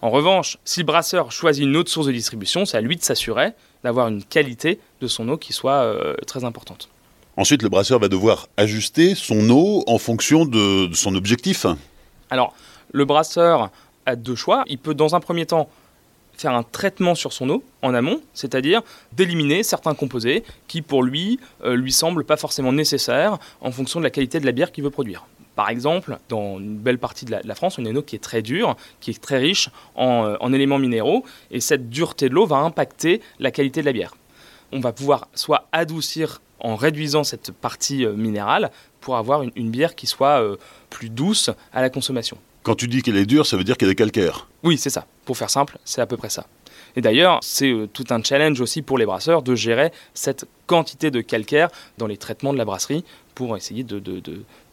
En 0.03 0.11
revanche, 0.11 0.59
si 0.65 0.81
le 0.81 0.87
brasseur 0.87 1.33
choisit 1.33 1.65
une 1.65 1.77
autre 1.77 1.91
source 1.91 2.07
de 2.07 2.13
distribution, 2.13 2.67
c'est 2.67 2.77
à 2.77 2.81
lui 2.83 2.95
de 2.95 3.03
s'assurer 3.03 3.53
d'avoir 3.83 4.09
une 4.09 4.23
qualité 4.23 4.79
de 5.01 5.07
son 5.09 5.29
eau 5.31 5.39
qui 5.39 5.53
soit 5.53 5.83
euh, 5.83 6.15
très 6.27 6.45
importante. 6.45 6.89
Ensuite, 7.37 7.63
le 7.63 7.69
brasseur 7.69 7.99
va 7.99 8.09
devoir 8.09 8.49
ajuster 8.57 9.15
son 9.15 9.49
eau 9.51 9.83
en 9.87 9.99
fonction 9.99 10.45
de 10.45 10.91
son 10.93 11.15
objectif. 11.15 11.67
Alors, 12.31 12.55
le 12.93 13.05
brasseur 13.05 13.71
a 14.07 14.15
deux 14.15 14.37
choix. 14.37 14.63
Il 14.67 14.79
peut, 14.79 14.95
dans 14.95 15.15
un 15.15 15.21
premier 15.21 15.47
temps, 15.47 15.69
faire 16.37 16.53
un 16.53 16.63
traitement 16.63 17.15
sur 17.15 17.33
son 17.33 17.49
eau 17.51 17.65
en 17.83 17.95
amont, 17.95 18.21
c'est-à-dire 18.33 18.83
d'éliminer 19.13 19.63
certains 19.63 19.95
composés 19.95 20.45
qui 20.69 20.83
pour 20.83 21.03
lui 21.03 21.39
euh, 21.65 21.77
lui 21.77 21.93
semblent 21.93 22.25
pas 22.25 22.37
forcément 22.37 22.73
nécessaires 22.73 23.39
en 23.61 23.71
fonction 23.71 24.01
de 24.01 24.05
la 24.05 24.11
qualité 24.11 24.41
de 24.41 24.47
la 24.47 24.53
bière 24.53 24.73
qu'il 24.73 24.85
veut 24.85 24.91
produire. 24.91 25.27
Par 25.57 25.69
exemple, 25.69 26.19
dans 26.29 26.59
une 26.59 26.77
belle 26.77 26.99
partie 26.99 27.25
de 27.25 27.37
la, 27.43 27.55
France, 27.55 27.79
on 27.79 27.87
a 27.87 27.91
une 27.91 27.99
eau 27.99 28.03
qui 28.03 28.17
est 28.17 28.23
très 28.23 28.43
dure, 28.43 28.77
qui 29.01 29.11
est 29.11 29.23
très 29.23 29.39
riche 29.39 29.71
en, 29.95 30.25
euh, 30.25 30.37
en 30.41 30.53
éléments 30.53 30.79
minéraux, 30.79 31.25
et 31.51 31.61
cette 31.61 31.89
dureté 31.89 32.29
de 32.29 32.35
l'eau 32.35 32.47
va 32.47 32.57
impacter 32.57 33.21
la 33.39 33.51
qualité 33.53 33.81
de 33.81 33.87
la 33.87 33.93
bière. 33.93 34.17
On 34.73 34.81
va 34.81 34.93
pouvoir 34.93 35.29
soit 35.35 35.69
adoucir 35.71 36.41
en 36.59 36.75
réduisant 36.75 37.23
cette 37.23 37.53
partie 37.53 38.05
euh, 38.05 38.15
minérale 38.15 38.73
pour 39.01 39.17
avoir 39.17 39.43
une 39.43 39.71
bière 39.71 39.95
qui 39.95 40.07
soit 40.07 40.43
plus 40.89 41.11
douce 41.11 41.51
à 41.75 41.83
la 41.83 41.91
consommation. 41.91 42.39
Quand 42.65 42.75
tu 42.75 42.89
dis 42.89 43.03
qu'elle 43.03 43.19
est 43.19 43.27
dure, 43.27 43.45
ça 43.45 43.59
veut 43.59 43.63
dire 43.63 43.77
qu'elle 43.77 43.91
est 43.91 43.95
calcaire. 43.95 44.49
Oui, 44.63 44.79
c'est 44.79 44.89
ça. 44.89 45.07
Pour 45.27 45.37
faire 45.37 45.51
simple, 45.51 45.77
c'est 45.85 46.01
à 46.01 46.07
peu 46.07 46.17
près 46.17 46.31
ça. 46.31 46.47
Et 46.97 47.03
d'ailleurs, 47.03 47.41
c'est 47.43 47.71
euh, 47.71 47.87
tout 47.87 48.07
un 48.09 48.23
challenge 48.23 48.59
aussi 48.59 48.81
pour 48.81 48.97
les 48.97 49.05
brasseurs 49.05 49.43
de 49.43 49.55
gérer 49.55 49.93
cette 50.15 50.47
quantité 50.67 51.11
de 51.11 51.21
calcaire 51.21 51.69
dans 51.99 52.07
les 52.07 52.17
traitements 52.17 52.55
de 52.55 52.59
la 52.59 52.65
brasserie 52.65 53.05
pour 53.35 53.55
essayer 53.55 53.85
de, 53.85 54.03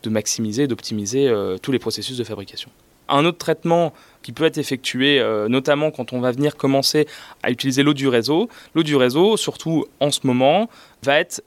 maximiser, 0.09 0.67
d'optimiser 0.67 1.27
euh, 1.27 1.57
tous 1.57 1.73
les 1.73 1.79
processus 1.79 2.15
de 2.15 2.23
fabrication. 2.23 2.69
Un 3.09 3.25
autre 3.25 3.39
traitement 3.39 3.91
qui 4.23 4.31
peut 4.31 4.45
être 4.45 4.57
effectué, 4.57 5.19
euh, 5.19 5.49
notamment 5.49 5.91
quand 5.91 6.13
on 6.13 6.21
va 6.21 6.31
venir 6.31 6.55
commencer 6.55 7.07
à 7.43 7.51
utiliser 7.51 7.83
l'eau 7.83 7.93
du 7.93 8.07
réseau, 8.07 8.47
l'eau 8.73 8.83
du 8.83 8.95
réseau, 8.95 9.35
surtout 9.35 9.85
en 9.99 10.11
ce 10.11 10.21
moment, 10.23 10.69
va 11.03 11.19
être 11.19 11.43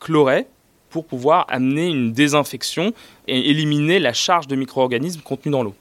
chlorée 0.00 0.46
pour 0.88 1.04
pouvoir 1.04 1.44
amener 1.50 1.88
une 1.88 2.12
désinfection 2.12 2.94
et 3.28 3.50
éliminer 3.50 3.98
la 3.98 4.14
charge 4.14 4.46
de 4.46 4.56
micro-organismes 4.56 5.20
contenus 5.20 5.52
dans 5.52 5.62
l'eau 5.62 5.74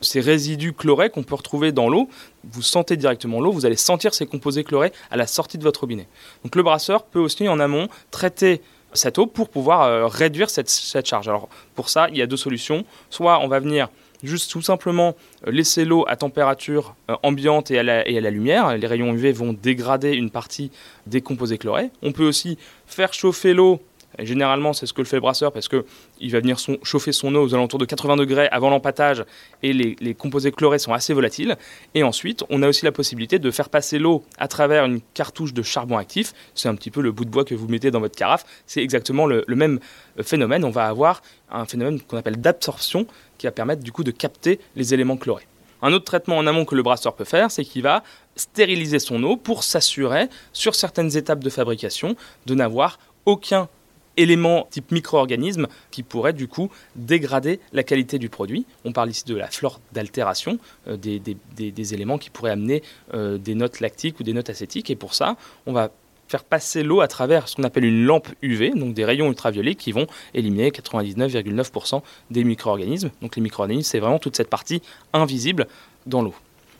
ces 0.00 0.20
résidus 0.20 0.72
chlorés 0.72 1.10
qu'on 1.10 1.22
peut 1.22 1.34
retrouver 1.34 1.72
dans 1.72 1.88
l'eau, 1.88 2.08
vous 2.44 2.62
sentez 2.62 2.96
directement 2.96 3.40
l'eau, 3.40 3.52
vous 3.52 3.66
allez 3.66 3.76
sentir 3.76 4.14
ces 4.14 4.26
composés 4.26 4.64
chlorés 4.64 4.92
à 5.10 5.16
la 5.16 5.26
sortie 5.26 5.58
de 5.58 5.62
votre 5.62 5.80
robinet. 5.80 6.08
Donc 6.44 6.54
le 6.56 6.62
brasseur 6.62 7.04
peut 7.04 7.18
aussi 7.18 7.48
en 7.48 7.60
amont 7.60 7.88
traiter 8.10 8.60
cette 8.92 9.18
eau 9.18 9.26
pour 9.26 9.48
pouvoir 9.48 9.82
euh, 9.82 10.06
réduire 10.06 10.50
cette, 10.50 10.70
charge. 11.06 11.28
Alors 11.28 11.48
pour 11.74 11.88
ça, 11.88 12.08
il 12.10 12.16
y 12.16 12.22
a 12.22 12.26
deux 12.26 12.36
solutions. 12.36 12.84
Soit 13.10 13.40
on 13.40 13.48
va 13.48 13.60
venir 13.60 13.88
juste 14.22 14.50
tout 14.50 14.62
simplement 14.62 15.14
laisser 15.46 15.84
l'eau 15.84 16.04
à 16.08 16.16
température 16.16 16.94
ambiante 17.22 17.70
à, 17.70 17.82
la, 17.82 18.08
et 18.08 18.16
à 18.16 18.20
la 18.20 18.30
lumière. 18.30 18.76
Les 18.76 18.86
rayons 18.86 19.12
UV 19.12 19.32
vont 19.32 19.52
dégrader 19.52 20.12
une 20.12 20.30
partie 20.30 20.70
des 21.06 21.20
composés 21.20 21.58
chlorés. 21.58 21.90
On 22.02 22.12
peut 22.12 22.26
aussi 22.26 22.56
faire 22.86 23.12
chauffer 23.12 23.52
l'eau 23.52 23.80
généralement, 24.18 24.72
c'est 24.72 24.86
ce 24.86 24.92
que 24.92 25.00
le 25.00 25.06
fait 25.06 25.16
le 25.16 25.20
brasseur 25.20 25.52
parce 25.52 25.68
qu'il 25.68 26.30
va 26.30 26.40
venir 26.40 26.58
chauffer 26.82 27.12
son 27.12 27.34
eau 27.34 27.42
aux 27.44 27.54
alentours 27.54 27.78
de 27.78 27.84
80 27.84 28.16
degrés 28.16 28.48
avant 28.48 28.70
l'empattage 28.70 29.24
et 29.62 29.72
les, 29.72 30.14
composés 30.14 30.52
chlorés 30.52 30.78
sont 30.78 30.92
assez 30.92 31.12
volatiles. 31.12 31.56
Et 31.94 32.02
ensuite, 32.02 32.44
on 32.48 32.62
a 32.62 32.68
aussi 32.68 32.84
la 32.84 32.92
possibilité 32.92 33.38
de 33.38 33.50
faire 33.50 33.68
passer 33.68 33.98
l'eau 33.98 34.24
à 34.38 34.48
travers 34.48 34.84
une 34.84 35.00
cartouche 35.14 35.52
de 35.52 35.62
charbon 35.62 35.98
actif. 35.98 36.32
C'est 36.54 36.68
un 36.68 36.74
petit 36.74 36.90
peu 36.90 37.00
le 37.00 37.12
bout 37.12 37.24
de 37.24 37.30
bois 37.30 37.44
que 37.44 37.54
vous 37.54 37.68
mettez 37.68 37.90
dans 37.90 38.00
votre 38.00 38.16
carafe. 38.16 38.44
C'est 38.66 38.82
exactement 38.82 39.26
le, 39.26 39.44
même 39.48 39.80
phénomène. 40.22 40.64
On 40.64 40.70
va 40.70 40.86
avoir 40.86 41.22
un 41.50 41.66
phénomène 41.66 42.00
qu'on 42.00 42.16
appelle 42.16 42.40
d'absorption 42.40 43.06
qui 43.38 43.46
va 43.46 43.52
permettre 43.52 43.82
du 43.82 43.92
coup 43.92 44.04
de 44.04 44.10
capter 44.10 44.60
les 44.76 44.94
éléments 44.94 45.16
chlorés. 45.16 45.46
Un 45.82 45.92
autre 45.92 46.04
traitement 46.04 46.38
en 46.38 46.46
amont 46.46 46.64
que 46.64 46.74
le 46.74 46.82
brasseur 46.82 47.14
peut 47.14 47.24
faire, 47.24 47.50
c'est 47.50 47.64
qu'il 47.64 47.82
va 47.82 48.02
stériliser 48.34 48.98
son 48.98 49.22
eau 49.22 49.36
pour 49.36 49.62
s'assurer, 49.62 50.28
sur 50.52 50.74
certaines 50.74 51.16
étapes 51.16 51.44
de 51.44 51.50
fabrication, 51.50 52.16
de 52.46 52.54
n'avoir 52.54 52.98
aucun 53.26 53.68
éléments 54.16 54.66
type 54.70 54.92
micro-organismes 54.92 55.66
qui 55.90 56.02
pourraient 56.02 56.32
du 56.32 56.48
coup 56.48 56.70
dégrader 56.94 57.60
la 57.72 57.82
qualité 57.82 58.18
du 58.18 58.28
produit. 58.28 58.66
On 58.84 58.92
parle 58.92 59.10
ici 59.10 59.24
de 59.24 59.34
la 59.34 59.48
flore 59.48 59.80
d'altération, 59.92 60.58
euh, 60.88 60.96
des, 60.96 61.94
éléments 61.94 62.18
qui 62.18 62.30
pourraient 62.30 62.50
amener 62.50 62.82
euh, 63.14 63.38
des 63.38 63.54
notes 63.54 63.80
lactiques 63.80 64.20
ou 64.20 64.22
des 64.22 64.32
notes 64.32 64.50
acétiques. 64.50 64.90
Et 64.90 64.96
pour 64.96 65.14
ça, 65.14 65.36
on 65.66 65.72
va 65.72 65.90
faire 66.28 66.44
passer 66.44 66.82
l'eau 66.82 67.00
à 67.00 67.08
travers 67.08 67.48
ce 67.48 67.56
qu'on 67.56 67.62
appelle 67.62 67.84
une 67.84 68.04
lampe 68.04 68.28
UV, 68.42 68.70
donc 68.70 68.94
des 68.94 69.04
rayons 69.04 69.28
ultraviolets 69.28 69.76
qui 69.76 69.92
vont 69.92 70.06
éliminer 70.34 70.70
99,9% 70.70 72.02
des 72.30 72.44
micro-organismes. 72.44 73.10
Donc 73.22 73.36
les 73.36 73.42
micro-organismes, 73.42 73.88
c'est 73.88 74.00
vraiment 74.00 74.18
toute 74.18 74.36
cette 74.36 74.50
partie 74.50 74.82
invisible 75.12 75.66
dans 76.06 76.22
l'eau. 76.22 76.34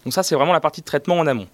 Donc 0.04 0.12
ça, 0.12 0.22
c'est 0.22 0.34
vraiment 0.34 0.52
la 0.52 0.60
partie 0.60 0.80
de 0.80 0.86
traitement 0.86 1.18
en 1.18 1.26
amont. 1.26 1.46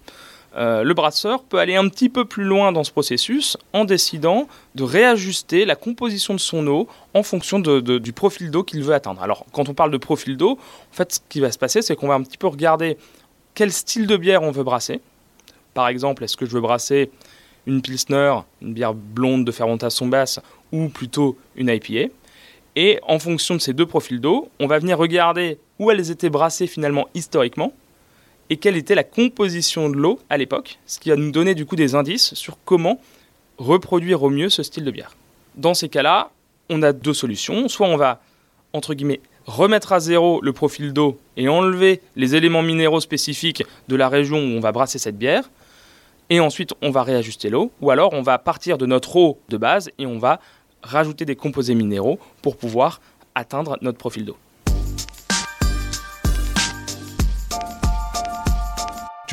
Euh, 0.55 0.83
le 0.83 0.93
brasseur 0.93 1.43
peut 1.43 1.57
aller 1.57 1.75
un 1.75 1.89
petit 1.89 2.09
peu 2.09 2.25
plus 2.25 2.43
loin 2.43 2.71
dans 2.71 2.83
ce 2.83 2.91
processus 2.91 3.57
en 3.73 3.85
décidant 3.85 4.47
de 4.75 4.83
réajuster 4.83 5.65
la 5.65 5.75
composition 5.75 6.35
de 6.35 6.39
son 6.39 6.67
eau 6.67 6.87
en 7.13 7.23
fonction 7.23 7.59
du 7.59 8.13
profil 8.13 8.51
d'eau 8.51 8.63
qu'il 8.63 8.83
veut 8.83 8.93
atteindre. 8.93 9.23
Alors, 9.23 9.45
quand 9.51 9.69
on 9.69 9.73
parle 9.73 9.91
de 9.91 9.97
profil 9.97 10.37
d'eau, 10.37 10.51
en 10.51 10.95
fait, 10.95 11.13
ce 11.13 11.19
qui 11.27 11.39
va 11.39 11.51
se 11.51 11.57
passer, 11.57 11.81
c'est 11.81 11.95
qu'on 11.95 12.07
va 12.07 12.13
un 12.13 12.21
petit 12.21 12.37
peu 12.37 12.47
regarder 12.47 12.97
quel 13.55 13.71
style 13.71 14.05
de 14.05 14.15
bière 14.15 14.43
on 14.43 14.51
veut 14.51 14.63
brasser. 14.63 15.01
Par 15.73 15.87
exemple, 15.87 16.23
est-ce 16.23 16.37
que 16.37 16.45
je 16.45 16.51
veux 16.51 16.61
brasser 16.61 17.09
une 17.65 17.81
Pilsner, 17.81 18.35
une 18.61 18.73
bière 18.73 18.93
blonde 18.93 19.45
de 19.45 19.51
fermentation 19.51 20.05
basse, 20.05 20.39
ou 20.71 20.89
plutôt 20.89 21.37
une 21.55 21.69
IPA 21.69 22.11
Et 22.75 22.99
en 23.07 23.17
fonction 23.17 23.55
de 23.55 23.59
ces 23.59 23.73
deux 23.73 23.85
profils 23.85 24.19
d'eau, 24.19 24.49
on 24.59 24.67
va 24.67 24.77
venir 24.77 24.97
regarder 24.97 25.57
où 25.79 25.89
elles 25.89 26.11
étaient 26.11 26.29
brassées 26.29 26.67
finalement 26.67 27.07
historiquement 27.15 27.73
et 28.49 28.57
quelle 28.57 28.75
était 28.75 28.95
la 28.95 29.03
composition 29.03 29.89
de 29.89 29.95
l'eau 29.95 30.19
à 30.29 30.37
l'époque, 30.37 30.79
ce 30.85 30.99
qui 30.99 31.09
va 31.09 31.15
nous 31.15 31.31
donner 31.31 31.55
du 31.55 31.65
coup 31.65 31.75
des 31.75 31.95
indices 31.95 32.33
sur 32.33 32.57
comment 32.65 32.99
reproduire 33.57 34.23
au 34.23 34.29
mieux 34.29 34.49
ce 34.49 34.63
style 34.63 34.83
de 34.83 34.91
bière. 34.91 35.15
Dans 35.55 35.73
ces 35.73 35.89
cas-là, 35.89 36.31
on 36.69 36.81
a 36.81 36.93
deux 36.93 37.13
solutions. 37.13 37.67
Soit 37.67 37.87
on 37.87 37.97
va, 37.97 38.21
remettre 39.45 39.91
à 39.91 39.99
zéro 39.99 40.41
le 40.41 40.53
profil 40.53 40.93
d'eau 40.93 41.19
et 41.37 41.49
enlever 41.49 42.01
les 42.15 42.35
éléments 42.35 42.61
minéraux 42.61 43.01
spécifiques 43.01 43.63
de 43.87 43.95
la 43.95 44.09
région 44.09 44.37
où 44.37 44.57
on 44.57 44.59
va 44.59 44.71
brasser 44.71 44.99
cette 44.99 45.17
bière, 45.17 45.49
et 46.29 46.39
ensuite 46.39 46.73
on 46.81 46.89
va 46.89 47.03
réajuster 47.03 47.49
l'eau, 47.49 47.71
ou 47.81 47.91
alors 47.91 48.13
on 48.13 48.21
va 48.21 48.37
partir 48.37 48.77
de 48.77 48.85
notre 48.85 49.15
eau 49.17 49.37
de 49.49 49.57
base 49.57 49.91
et 49.99 50.05
on 50.05 50.17
va 50.17 50.39
rajouter 50.81 51.25
des 51.25 51.35
composés 51.35 51.75
minéraux 51.75 52.19
pour 52.41 52.57
pouvoir 52.57 53.01
atteindre 53.35 53.77
notre 53.81 53.97
profil 53.97 54.25
d'eau. 54.25 54.37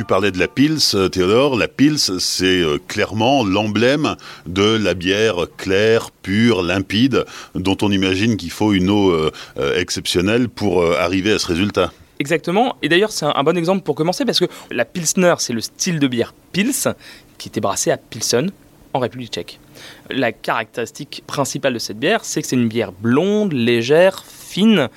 Tu 0.00 0.07
parlais 0.07 0.30
de 0.30 0.38
la 0.38 0.49
Pils, 0.49 0.78
euh, 0.95 1.11
Théodore. 1.11 1.59
La 1.59 1.69
Pils, 1.69 1.99
c'est 1.99 2.62
euh, 2.62 2.78
clairement 2.88 3.45
l'emblème 3.45 4.16
de 4.47 4.62
la 4.62 4.95
bière 4.95 5.45
claire, 5.59 6.11
pure, 6.11 6.62
limpide, 6.62 7.26
dont 7.54 7.76
on 7.83 7.92
imagine 7.92 8.38
qu'il 8.38 8.50
faut 8.50 8.73
une 8.73 8.88
eau 8.88 9.11
euh, 9.11 9.30
exceptionnelle 9.76 10.49
pour 10.49 10.83
arriver 10.83 11.33
à 11.33 11.38
ce 11.38 11.49
résultat. 11.49 11.92
Exactement. 12.19 12.76
Et 12.80 12.88
d'ailleurs, 12.88 13.12
c'est 13.12 13.26
un, 13.26 13.42
bon 13.42 13.59
exemple 13.59 13.83
pour 13.83 13.95
commencer 13.95 14.25
parce 14.25 14.40
que 14.40 14.47
la 14.71 14.87
Pilsner, 14.87 15.35
c'est 15.37 15.52
le 15.52 15.61
style 15.61 15.99
de 15.99 16.09
bière 16.09 16.33
Pils 16.52 16.88
qui 17.37 17.49
était 17.49 17.61
brassé 17.61 17.90
à 17.90 17.99
Pilsen 17.99 18.52
en 18.95 19.00
République 19.00 19.35
tchèque. 19.35 19.61
La 20.09 20.33
caractéristique 20.33 21.25
principale 21.26 21.75
de 21.75 21.78
cette 21.78 21.99
bière, 21.99 22.25
c'est 22.25 22.40
que 22.40 22.49
c'est 22.49 22.57
une 22.57 22.69
bière 22.69 22.92
blonde, 22.92 23.52
légère, 23.52 24.25
fine 24.26 24.88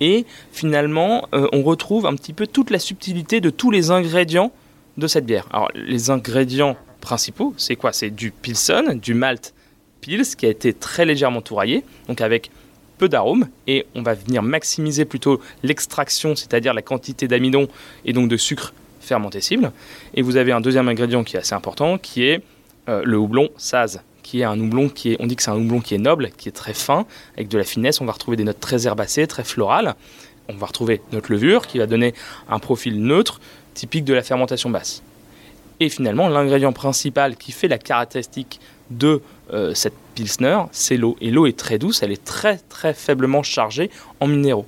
et 0.00 0.24
finalement, 0.52 1.28
euh, 1.34 1.46
on 1.52 1.62
retrouve 1.62 2.06
un 2.06 2.14
petit 2.14 2.32
peu 2.32 2.46
toute 2.46 2.70
la 2.70 2.78
subtilité 2.78 3.40
de 3.40 3.50
tous 3.50 3.70
les 3.70 3.90
ingrédients 3.90 4.52
de 4.96 5.06
cette 5.06 5.26
bière. 5.26 5.46
Alors, 5.52 5.70
les 5.74 6.10
ingrédients 6.10 6.76
principaux, 7.00 7.54
c'est 7.56 7.76
quoi? 7.76 7.92
C'est 7.92 8.10
du 8.10 8.30
Pilsen, 8.30 8.98
du 8.98 9.14
malt 9.14 9.54
Pils, 10.00 10.36
qui 10.36 10.46
a 10.46 10.48
été 10.48 10.72
très 10.72 11.04
légèrement 11.04 11.42
touraillé, 11.42 11.84
donc 12.08 12.20
avec 12.20 12.50
peu 12.98 13.08
d'arômes, 13.08 13.48
et 13.66 13.86
on 13.94 14.02
va 14.02 14.14
venir 14.14 14.42
maximiser 14.42 15.04
plutôt 15.04 15.40
l'extraction, 15.62 16.36
c'est-à-dire 16.36 16.74
la 16.74 16.82
quantité 16.82 17.28
d'amidon 17.28 17.68
et 18.04 18.12
donc 18.12 18.28
de 18.28 18.36
sucre 18.36 18.74
fermenté 19.00 19.40
cible. 19.40 19.72
Et 20.14 20.22
vous 20.22 20.36
avez 20.36 20.52
un 20.52 20.60
deuxième 20.60 20.88
ingrédient 20.88 21.24
qui 21.24 21.36
est 21.36 21.40
assez 21.40 21.54
important, 21.54 21.96
qui 21.96 22.24
est 22.24 22.42
euh, 22.88 23.02
le 23.04 23.16
houblon 23.16 23.48
Saz 23.56 24.02
qui 24.30 24.42
est 24.42 24.44
un 24.44 24.60
houblon 24.60 24.88
qui 24.88 25.10
est, 25.10 25.16
on 25.18 25.26
dit 25.26 25.34
que 25.34 25.42
c'est 25.42 25.50
un 25.50 25.56
houblon 25.56 25.80
qui 25.80 25.92
est 25.96 25.98
noble, 25.98 26.30
qui 26.36 26.48
est 26.48 26.52
très 26.52 26.72
fin, 26.72 27.04
avec 27.34 27.48
de 27.48 27.58
la 27.58 27.64
finesse. 27.64 28.00
On 28.00 28.04
va 28.04 28.12
retrouver 28.12 28.36
des 28.36 28.44
notes 28.44 28.60
très 28.60 28.86
herbacées, 28.86 29.26
très 29.26 29.42
florales. 29.42 29.96
On 30.48 30.54
va 30.54 30.68
retrouver 30.68 31.00
notre 31.10 31.32
levure 31.32 31.66
qui 31.66 31.78
va 31.78 31.86
donner 31.86 32.14
un 32.48 32.60
profil 32.60 33.02
neutre, 33.02 33.40
typique 33.74 34.04
de 34.04 34.14
la 34.14 34.22
fermentation 34.22 34.70
basse. 34.70 35.02
Et 35.80 35.88
finalement, 35.88 36.28
l'ingrédient 36.28 36.72
principal 36.72 37.34
qui 37.34 37.50
fait 37.50 37.66
la 37.66 37.78
caractéristique 37.78 38.60
de 38.90 39.20
euh, 39.52 39.74
cette 39.74 39.94
pilsner, 40.14 40.58
c'est 40.70 40.96
l'eau. 40.96 41.16
Et 41.20 41.32
l'eau 41.32 41.46
est 41.46 41.58
très 41.58 41.80
douce, 41.80 42.04
elle 42.04 42.12
est 42.12 42.24
très 42.24 42.58
très 42.68 42.94
faiblement 42.94 43.42
chargée 43.42 43.90
en 44.20 44.28
minéraux. 44.28 44.66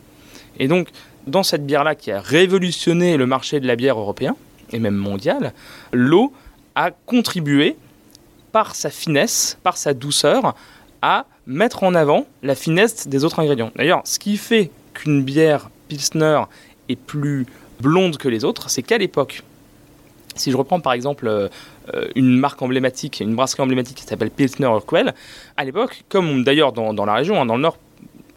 Et 0.59 0.66
donc, 0.66 0.88
dans 1.28 1.45
cette 1.45 1.64
bière-là 1.64 1.95
qui 1.95 2.11
a 2.11 2.21
révolutionné 2.21 3.16
le 3.16 3.26
marché 3.26 3.61
de 3.61 3.69
la 3.69 3.76
bière 3.76 3.97
européen, 3.97 4.35
et 4.73 4.81
même 4.81 4.97
mondial, 4.97 5.52
l'eau 5.92 6.33
a 6.75 6.90
contribué 6.90 7.76
par 8.52 8.75
sa 8.75 8.90
finesse, 8.90 9.59
par 9.62 9.76
sa 9.76 9.94
douceur, 9.94 10.54
à 11.00 11.26
mettre 11.47 11.82
en 11.82 11.94
avant 11.94 12.26
la 12.42 12.54
finesse 12.54 13.09
des 13.09 13.25
autres 13.25 13.40
ingrédients. 13.40 13.73
D'ailleurs, 13.76 14.02
ce 14.04 14.18
qui 14.18 14.37
fait 14.37 14.71
qu'une 14.94 15.23
bière 15.23 15.71
Pilsner 15.88 16.42
est 16.88 16.97
plus 16.97 17.47
blonde 17.80 18.16
que 18.16 18.28
les 18.28 18.44
autres, 18.44 18.71
c'est 18.71 18.82
qu'à 18.82 18.99
l'époque, 18.99 19.42
si 20.37 20.50
je 20.50 20.56
reprends 20.56 20.80
par 20.80 20.92
exemple 20.92 21.26
euh, 21.26 21.49
une 22.14 22.38
marque 22.38 22.62
emblématique, 22.62 23.21
une 23.21 23.35
brasserie 23.35 23.62
emblématique 23.62 23.97
qui 23.97 24.04
s'appelle 24.04 24.30
Pilsner 24.30 24.66
Urquell, 24.66 25.14
à 25.56 25.64
l'époque, 25.64 26.04
comme 26.09 26.44
d'ailleurs 26.44 26.73
dans, 26.73 27.04
la 27.04 27.14
région, 27.14 27.40
hein, 27.40 27.47
dans 27.47 27.56
le 27.56 27.62
nord, 27.62 27.76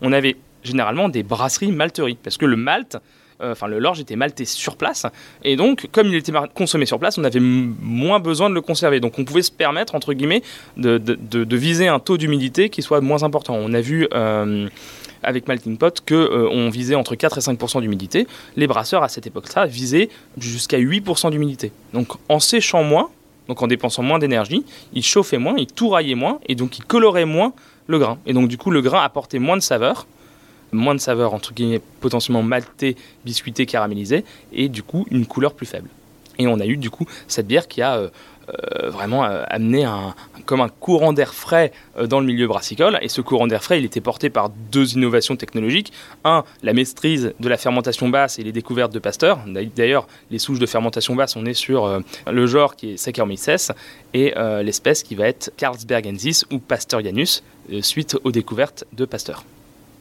on 0.01 0.11
avait 0.11 0.35
généralement 0.63 1.09
des 1.09 1.23
brasseries 1.23 1.71
malteries, 1.71 2.17
parce 2.21 2.37
que 2.37 2.45
le 2.45 2.55
malt, 2.55 2.95
euh, 2.95 2.99
enfin 3.41 3.67
le 3.67 3.79
l'orge 3.79 3.99
était 3.99 4.15
malté 4.15 4.45
sur 4.45 4.77
place, 4.77 5.05
et 5.43 5.55
donc 5.55 5.87
comme 5.91 6.07
il 6.07 6.15
était 6.15 6.31
consommé 6.53 6.85
sur 6.85 6.99
place, 6.99 7.17
on 7.17 7.23
avait 7.23 7.39
moins 7.39 8.19
besoin 8.19 8.49
de 8.49 8.55
le 8.55 8.61
conserver. 8.61 8.99
Donc 8.99 9.19
on 9.19 9.25
pouvait 9.25 9.41
se 9.41 9.51
permettre, 9.51 9.95
entre 9.95 10.13
guillemets, 10.13 10.41
de, 10.77 11.55
viser 11.55 11.87
un 11.87 11.99
taux 11.99 12.17
d'humidité 12.17 12.69
qui 12.69 12.81
soit 12.81 13.01
moins 13.01 13.23
important. 13.23 13.55
On 13.55 13.73
a 13.73 13.81
vu 13.81 14.07
euh, 14.13 14.67
avec 15.23 15.47
Malting 15.47 15.77
Pot 15.77 16.01
qu'on 16.07 16.15
euh, 16.15 16.69
visait 16.69 16.95
entre 16.95 17.15
4 17.15 17.37
et 17.37 17.41
5% 17.41 17.81
d'humidité. 17.81 18.27
Les 18.55 18.67
brasseurs 18.67 19.03
à 19.03 19.09
cette 19.09 19.27
époque-là 19.27 19.65
visaient 19.65 20.09
jusqu'à 20.37 20.79
8% 20.79 21.31
d'humidité. 21.31 21.71
Donc 21.93 22.13
en 22.29 22.39
séchant 22.39 22.83
moins, 22.83 23.09
donc 23.47 23.61
en 23.61 23.67
dépensant 23.67 24.03
moins 24.03 24.19
d'énergie, 24.19 24.63
ils 24.93 25.03
chauffaient 25.03 25.37
moins, 25.37 25.55
ils 25.57 25.67
touraillaient 25.67 26.15
moins, 26.15 26.39
et 26.47 26.55
donc 26.55 26.77
ils 26.77 26.85
coloraient 26.85 27.25
moins 27.25 27.53
le 27.87 27.99
grain. 27.99 28.17
Et 28.25 28.33
donc 28.33 28.47
du 28.47 28.57
coup 28.57 28.71
le 28.71 28.81
grain 28.81 29.01
apportait 29.01 29.39
moins 29.39 29.57
de 29.57 29.61
saveur 29.61 30.07
moins 30.71 30.95
de 30.95 30.99
saveur, 30.99 31.33
entre 31.33 31.53
guillemets, 31.53 31.81
potentiellement 32.01 32.43
malté, 32.43 32.95
biscuité, 33.23 33.65
caramélisé, 33.65 34.25
et 34.53 34.69
du 34.69 34.83
coup 34.83 35.05
une 35.11 35.25
couleur 35.25 35.53
plus 35.53 35.65
faible. 35.65 35.89
Et 36.39 36.47
on 36.47 36.59
a 36.59 36.65
eu 36.65 36.77
du 36.77 36.89
coup 36.89 37.05
cette 37.27 37.47
bière 37.47 37.67
qui 37.67 37.81
a 37.81 37.95
euh, 37.95 38.09
euh, 38.49 38.89
vraiment 38.89 39.25
euh, 39.25 39.43
amené 39.47 39.85
un, 39.85 40.13
comme 40.45 40.61
un 40.61 40.69
courant 40.69 41.13
d'air 41.13 41.33
frais 41.33 41.71
dans 42.07 42.19
le 42.19 42.25
milieu 42.25 42.47
brassicole. 42.47 42.99
Et 43.01 43.09
ce 43.09 43.21
courant 43.21 43.47
d'air 43.47 43.63
frais, 43.63 43.79
il 43.79 43.85
était 43.85 44.01
porté 44.01 44.29
par 44.29 44.49
deux 44.49 44.93
innovations 44.93 45.35
technologiques. 45.35 45.91
Un, 46.23 46.43
la 46.61 46.73
maîtrise 46.73 47.33
de 47.39 47.49
la 47.49 47.57
fermentation 47.57 48.09
basse 48.09 48.37
et 48.37 48.43
les 48.43 48.51
découvertes 48.51 48.93
de 48.93 48.99
Pasteur. 48.99 49.39
D'ailleurs, 49.75 50.07
les 50.29 50.39
souches 50.39 50.59
de 50.59 50.65
fermentation 50.65 51.15
basse, 51.15 51.35
on 51.35 51.45
est 51.45 51.53
sur 51.53 52.01
le 52.27 52.47
genre 52.47 52.75
qui 52.75 52.91
est 52.91 52.97
Saccharomyces 52.97 53.71
et 54.13 54.33
l'espèce 54.61 55.01
qui 55.01 55.15
va 55.15 55.27
être 55.27 55.51
Carlsbergensis 55.57 56.45
ou 56.51 56.59
Pasteurianus, 56.59 57.43
suite 57.81 58.17
aux 58.23 58.31
découvertes 58.31 58.85
de 58.93 59.05
Pasteur. 59.05 59.43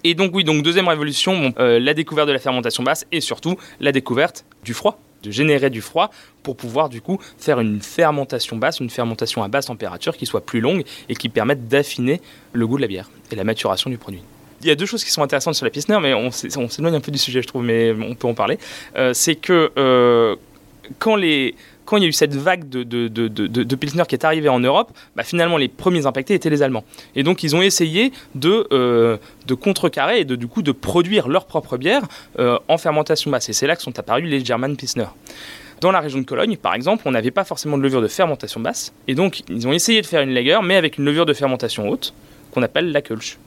Et 0.04 0.14
donc 0.14 0.34
oui, 0.34 0.44
donc 0.44 0.62
deuxième 0.62 0.86
révolution, 0.86 1.54
euh, 1.58 1.80
la 1.80 1.94
découverte 1.94 2.28
de 2.28 2.32
la 2.32 2.38
fermentation 2.38 2.82
basse 2.82 3.06
et 3.10 3.22
surtout 3.22 3.56
la 3.80 3.90
découverte 3.90 4.44
du 4.62 4.74
froid, 4.74 5.00
de 5.22 5.30
générer 5.30 5.70
du 5.70 5.80
froid 5.80 6.10
pour 6.42 6.58
pouvoir 6.58 6.90
du 6.90 7.00
coup 7.00 7.18
faire 7.38 7.58
une 7.58 7.80
fermentation 7.80 8.56
basse, 8.56 8.80
une 8.80 8.90
fermentation 8.90 9.42
à 9.42 9.48
basse 9.48 9.66
température 9.66 10.14
qui 10.18 10.26
soit 10.26 10.44
plus 10.44 10.60
longue 10.60 10.84
et 11.08 11.14
qui 11.14 11.30
permette 11.30 11.68
d'affiner 11.68 12.20
le 12.52 12.66
goût 12.66 12.76
de 12.76 12.82
la 12.82 12.88
bière 12.88 13.10
et 13.32 13.34
la 13.34 13.44
maturation 13.44 13.88
du 13.88 13.96
produit. 13.96 14.22
il 14.60 14.66
y 14.66 14.70
a 14.70 14.74
deux 14.74 14.84
choses 14.84 15.02
qui 15.04 15.10
sont 15.10 15.22
intéressantes 15.22 15.54
sur 15.54 15.64
la 15.64 15.70
Pilsner, 15.70 15.98
mais 16.02 16.12
on, 16.12 16.30
s'éloigne 16.30 16.94
un 16.94 17.00
peu 17.00 17.10
du 17.10 17.18
sujet, 17.18 17.40
je 17.40 17.48
trouve, 17.48 17.64
mais 17.64 17.92
on 17.92 18.14
peut 18.14 18.28
en 18.28 18.34
parler. 18.34 18.58
c'est 19.14 19.36
que 19.36 20.36
quand 20.98 21.16
les 21.16 21.54
quand 21.84 21.96
il 21.96 22.02
y 22.02 22.06
a 22.06 22.08
eu 22.08 22.12
cette 22.12 22.34
vague 22.34 22.68
de, 22.68 22.82
de, 22.82 23.08
de, 23.08 23.28
de, 23.28 23.76
Pilsner 23.76 24.04
qui 24.08 24.14
est 24.14 24.24
arrivée 24.24 24.48
en 24.48 24.60
Europe, 24.60 24.92
bah 25.16 25.22
finalement 25.22 25.56
les 25.56 25.68
premiers 25.68 26.06
impactés 26.06 26.34
étaient 26.34 26.50
les 26.50 26.62
Allemands. 26.62 26.84
Et 27.14 27.22
donc 27.22 27.42
ils 27.42 27.54
ont 27.54 27.62
essayé 27.62 28.12
de, 28.34 28.66
euh, 28.72 29.16
de 29.46 29.54
contrecarrer 29.54 30.20
et 30.20 30.24
de, 30.24 30.36
du 30.36 30.46
coup 30.46 30.62
de 30.62 30.72
produire 30.72 31.28
leur 31.28 31.46
propre 31.46 31.76
bière 31.76 32.02
euh, 32.38 32.58
en 32.68 32.78
fermentation 32.78 33.30
basse. 33.30 33.48
Et 33.48 33.52
c'est 33.52 33.66
là 33.66 33.76
que 33.76 33.82
sont 33.82 33.98
apparus 33.98 34.28
les 34.28 34.44
German 34.44 34.76
Pilsner. 34.76 35.06
Dans 35.80 35.92
la 35.92 36.00
région 36.00 36.18
de 36.18 36.24
Cologne, 36.24 36.56
par 36.56 36.74
exemple, 36.74 37.02
on 37.06 37.10
n'avait 37.10 37.30
pas 37.30 37.44
forcément 37.44 37.76
de 37.76 37.82
levure 37.82 38.00
de 38.00 38.08
fermentation 38.08 38.60
basse. 38.60 38.92
Et 39.08 39.14
donc 39.14 39.42
ils 39.48 39.66
ont 39.68 39.72
essayé 39.72 40.00
de 40.00 40.06
faire 40.06 40.22
une 40.22 40.32
lager, 40.32 40.58
mais 40.62 40.76
avec 40.76 40.98
une 40.98 41.04
levure 41.04 41.26
de 41.26 41.34
fermentation 41.34 41.88
haute, 41.88 42.14
qu'on 42.52 42.62
appelle 42.62 42.92
la 42.92 43.02
Kölsch. 43.02 43.38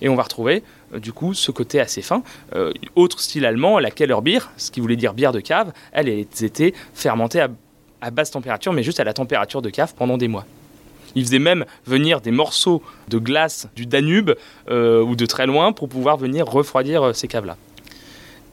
Et 0.00 0.08
on 0.08 0.14
va 0.14 0.22
retrouver 0.22 0.62
euh, 0.94 0.98
du 0.98 1.12
coup 1.12 1.34
ce 1.34 1.50
côté 1.50 1.80
assez 1.80 2.02
fin. 2.02 2.22
Euh, 2.54 2.72
autre 2.94 3.20
style 3.20 3.44
allemand, 3.44 3.78
la 3.78 3.90
Kellerbier, 3.90 4.40
ce 4.56 4.70
qui 4.70 4.80
voulait 4.80 4.96
dire 4.96 5.14
bière 5.14 5.32
de 5.32 5.40
cave, 5.40 5.72
elle 5.92 6.08
était 6.08 6.74
fermentée 6.94 7.40
à, 8.00 8.10
basse 8.10 8.30
température, 8.30 8.72
mais 8.72 8.82
juste 8.82 9.00
à 9.00 9.04
la 9.04 9.12
température 9.12 9.62
de 9.62 9.70
cave 9.70 9.94
pendant 9.94 10.16
des 10.16 10.28
mois. 10.28 10.46
Ils 11.16 11.24
faisaient 11.24 11.40
même 11.40 11.64
venir 11.86 12.20
des 12.20 12.30
morceaux 12.30 12.82
de 13.08 13.18
glace 13.18 13.68
du 13.74 13.84
Danube 13.84 14.32
euh, 14.70 15.02
ou 15.02 15.16
de 15.16 15.26
très 15.26 15.46
loin 15.46 15.72
pour 15.72 15.88
pouvoir 15.88 16.16
venir 16.16 16.46
refroidir 16.46 17.14
ces 17.14 17.26
caves-là. 17.26 17.56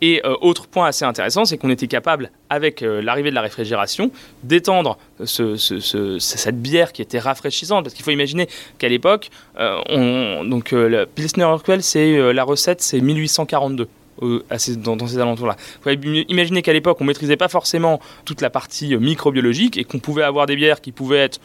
Et 0.01 0.21
euh, 0.25 0.35
autre 0.41 0.67
point 0.67 0.87
assez 0.87 1.05
intéressant, 1.05 1.45
c'est 1.45 1.57
qu'on 1.57 1.69
était 1.69 1.87
capable, 1.87 2.31
avec 2.49 2.81
euh, 2.81 3.01
l'arrivée 3.01 3.29
de 3.29 3.35
la 3.35 3.41
réfrigération, 3.41 4.11
d'étendre 4.43 4.97
cette 5.25 6.61
bière 6.61 6.93
qui 6.93 7.01
était 7.01 7.19
rafraîchissante. 7.19 7.83
Parce 7.83 7.93
qu'il 7.93 8.05
faut 8.05 8.11
imaginer 8.11 8.47
qu'à 8.77 8.89
l'époque, 8.89 9.29
euh, 9.59 11.03
Pilsner 11.15 11.43
Urquell, 11.43 11.83
c'est 11.83 12.33
la 12.33 12.43
recette, 12.43 12.81
c'est 12.81 13.01
1842. 13.01 13.87
Dans, 14.19 15.05
ces 15.05 15.19
alentours-là. 15.19 15.55
Il 15.85 15.99
faut 15.99 16.09
imaginer 16.29 16.63
qu'à 16.63 16.73
l'époque, 16.73 16.97
on 16.99 17.03
ne 17.03 17.09
maîtrisait 17.09 17.37
pas 17.37 17.49
forcément 17.49 17.99
toute 18.25 18.41
la 18.41 18.49
partie 18.49 18.97
microbiologique 18.97 19.77
et 19.77 19.83
qu'on 19.83 19.99
pouvait 19.99 20.23
avoir 20.23 20.47
des 20.47 20.55
bières 20.55 20.81
qui 20.81 20.91
pouvaient 20.91 21.19
être 21.19 21.39
euh, 21.39 21.41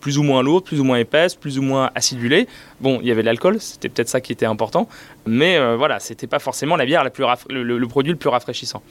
plus 0.00 0.18
ou 0.18 0.22
moins 0.22 0.42
lourde, 0.42 0.64
plus 0.64 0.80
ou 0.80 0.84
moins 0.84 0.98
épaisse, 0.98 1.34
plus 1.34 1.58
ou 1.58 1.62
moins 1.62 1.90
acidulée. 1.94 2.46
Bon, 2.80 2.98
il 3.00 3.08
y 3.08 3.10
avait 3.10 3.22
de 3.22 3.26
l'alcool, 3.26 3.60
c'était 3.60 3.88
peut-être 3.88 4.08
ça 4.08 4.20
qui 4.20 4.32
était 4.32 4.46
important, 4.46 4.88
mais 5.26 5.56
euh, 5.56 5.76
voilà, 5.76 6.00
c'était 6.00 6.26
pas 6.26 6.38
forcément 6.38 6.76
la 6.76 6.86
bière 6.86 7.04
la 7.04 7.10
plus 7.10 7.24
le, 7.48 7.86
produit 7.86 8.12
le 8.12 8.18
plus 8.18 8.28
rafraîchissant. 8.28 8.82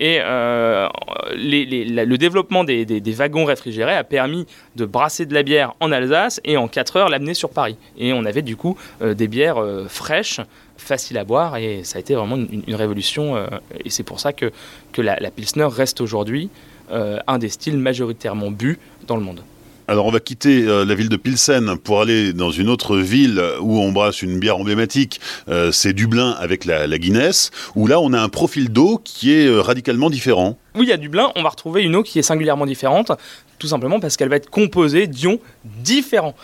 Et 0.00 0.18
euh, 0.20 0.88
le 1.32 2.16
développement 2.16 2.64
des, 2.64 3.14
wagons 3.14 3.44
réfrigérés 3.44 3.94
a 3.94 4.04
permis 4.04 4.46
de 4.76 4.84
brasser 4.84 5.26
de 5.26 5.34
la 5.34 5.42
bière 5.42 5.74
en 5.80 5.92
Alsace 5.92 6.40
et 6.44 6.56
en 6.56 6.68
4 6.68 6.96
heures 6.96 7.08
l'amener 7.08 7.34
sur 7.34 7.50
Paris. 7.50 7.76
Et 7.98 8.12
on 8.12 8.24
avait 8.24 8.42
du 8.42 8.56
coup 8.56 8.76
des 9.00 9.28
bières 9.28 9.62
fraîches 9.88 10.40
faciles 10.76 11.18
à 11.18 11.24
boire 11.24 11.56
et 11.56 11.84
ça 11.84 11.98
a 11.98 12.00
été 12.00 12.14
vraiment 12.14 12.36
une, 12.36 12.74
révolution 12.74 13.36
et 13.84 13.90
c'est 13.90 14.02
pour 14.02 14.18
ça 14.18 14.32
que, 14.32 14.50
que 14.92 15.02
la, 15.02 15.16
la 15.20 15.30
Pilsner 15.30 15.68
reste 15.70 16.00
aujourd'hui 16.00 16.48
un 16.90 17.38
des 17.38 17.48
styles 17.48 17.78
majoritairement 17.78 18.50
bu 18.50 18.78
dans 19.06 19.16
le 19.16 19.22
monde. 19.22 19.42
Alors 19.88 20.06
on 20.06 20.10
va 20.10 20.20
quitter 20.20 20.62
euh, 20.62 20.84
la 20.84 20.94
ville 20.94 21.08
de 21.08 21.16
Pilsen 21.16 21.76
pour 21.76 22.00
aller 22.00 22.32
dans 22.32 22.50
une 22.50 22.68
autre 22.68 22.96
ville 22.96 23.42
où 23.60 23.78
on 23.80 23.90
brasse 23.90 24.22
une 24.22 24.38
bière 24.38 24.56
emblématique, 24.56 25.20
euh, 25.48 25.72
c'est 25.72 25.92
Dublin 25.92 26.30
avec 26.38 26.64
la, 26.64 26.86
Guinness, 26.98 27.50
où 27.74 27.86
là 27.88 27.98
on 27.98 28.12
a 28.12 28.20
un 28.20 28.28
profil 28.28 28.70
d'eau 28.70 29.00
qui 29.02 29.32
est 29.32 29.46
euh, 29.46 29.60
radicalement 29.60 30.08
différent. 30.08 30.56
Oui, 30.76 30.92
à 30.92 30.96
Dublin, 30.96 31.32
on 31.34 31.42
va 31.42 31.48
retrouver 31.48 31.82
une 31.82 31.96
eau 31.96 32.02
qui 32.02 32.18
est 32.18 32.22
singulièrement 32.22 32.64
différente, 32.64 33.10
tout 33.58 33.66
simplement 33.66 33.98
parce 33.98 34.16
qu'elle 34.16 34.28
va 34.28 34.36
être 34.36 34.50
composée 34.50 35.06
d'ions 35.06 35.38
différents. 35.64 36.34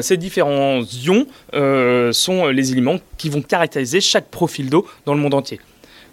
ces 0.00 0.16
différents 0.16 0.80
ions 1.04 1.26
sont 2.12 2.46
les 2.46 2.72
éléments 2.72 2.98
qui 3.18 3.28
vont 3.28 3.42
caractériser 3.42 4.00
chaque 4.00 4.30
profil 4.30 4.70
d'eau 4.70 4.86
dans 5.04 5.14
le 5.14 5.20
monde 5.20 5.34
entier 5.34 5.60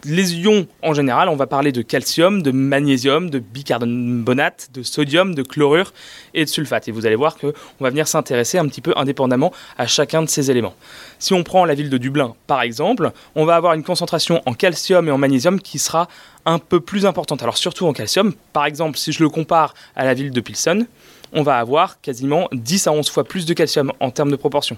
les 0.06 0.36
ions 0.36 0.68
en 0.82 0.94
général, 0.94 1.30
on 1.30 1.36
va 1.36 1.48
parler 1.48 1.72
de 1.72 1.82
calcium, 1.82 2.42
de 2.42 2.52
magnésium, 2.52 3.30
de 3.30 3.40
bicarbonate, 3.40 4.70
de 4.74 4.84
sodium, 4.84 5.36
de 5.36 5.44
chlorure 5.44 5.94
et 6.34 6.46
de 6.46 6.50
sulfate. 6.50 6.88
Et 6.88 6.92
vous 6.92 7.06
allez 7.06 7.16
voir 7.16 7.38
qu'on 7.38 7.54
va 7.80 7.90
venir 7.90 8.08
s'intéresser 8.08 8.58
un 8.58 8.68
petit 8.68 8.82
peu 8.82 8.94
indépendamment 8.96 9.52
à 9.78 9.88
chacun 9.88 10.22
de 10.22 10.30
ces 10.30 10.52
éléments. 10.52 10.76
Si 11.20 11.34
on 11.34 11.44
prend 11.44 11.66
la 11.66 11.74
ville 11.74 11.90
de 11.90 11.98
Dublin 11.98 12.36
par 12.48 12.62
exemple, 12.62 13.12
on 13.36 13.46
va 13.46 13.56
avoir 13.56 13.74
une 13.74 13.84
concentration 13.84 14.42
en 14.46 14.54
calcium 14.54 15.08
et 15.08 15.12
en 15.12 15.18
magnésium 15.18 15.60
qui 15.60 15.80
sera 15.80 16.08
un 16.46 16.60
peu 16.60 16.80
plus 16.80 17.06
importante. 17.06 17.44
Alors 17.44 17.58
surtout 17.58 17.86
en 17.88 17.94
calcium, 17.94 18.34
par 18.54 18.66
exemple 18.66 18.98
si 18.98 19.12
je 19.12 19.24
le 19.24 19.30
compare 19.30 19.74
à 19.96 20.06
la 20.06 20.14
ville 20.14 20.32
de 20.32 20.42
Pilsen, 20.42 20.88
on 21.34 21.44
va 21.44 21.60
avoir 21.60 22.02
quasiment 22.02 22.48
10 22.52 22.88
à 22.88 22.92
11 22.92 23.10
fois 23.10 23.24
plus 23.24 23.46
de 23.46 23.54
calcium 23.54 23.92
en 24.00 24.12
termes 24.12 24.32
de 24.32 24.36
proportion 24.36 24.78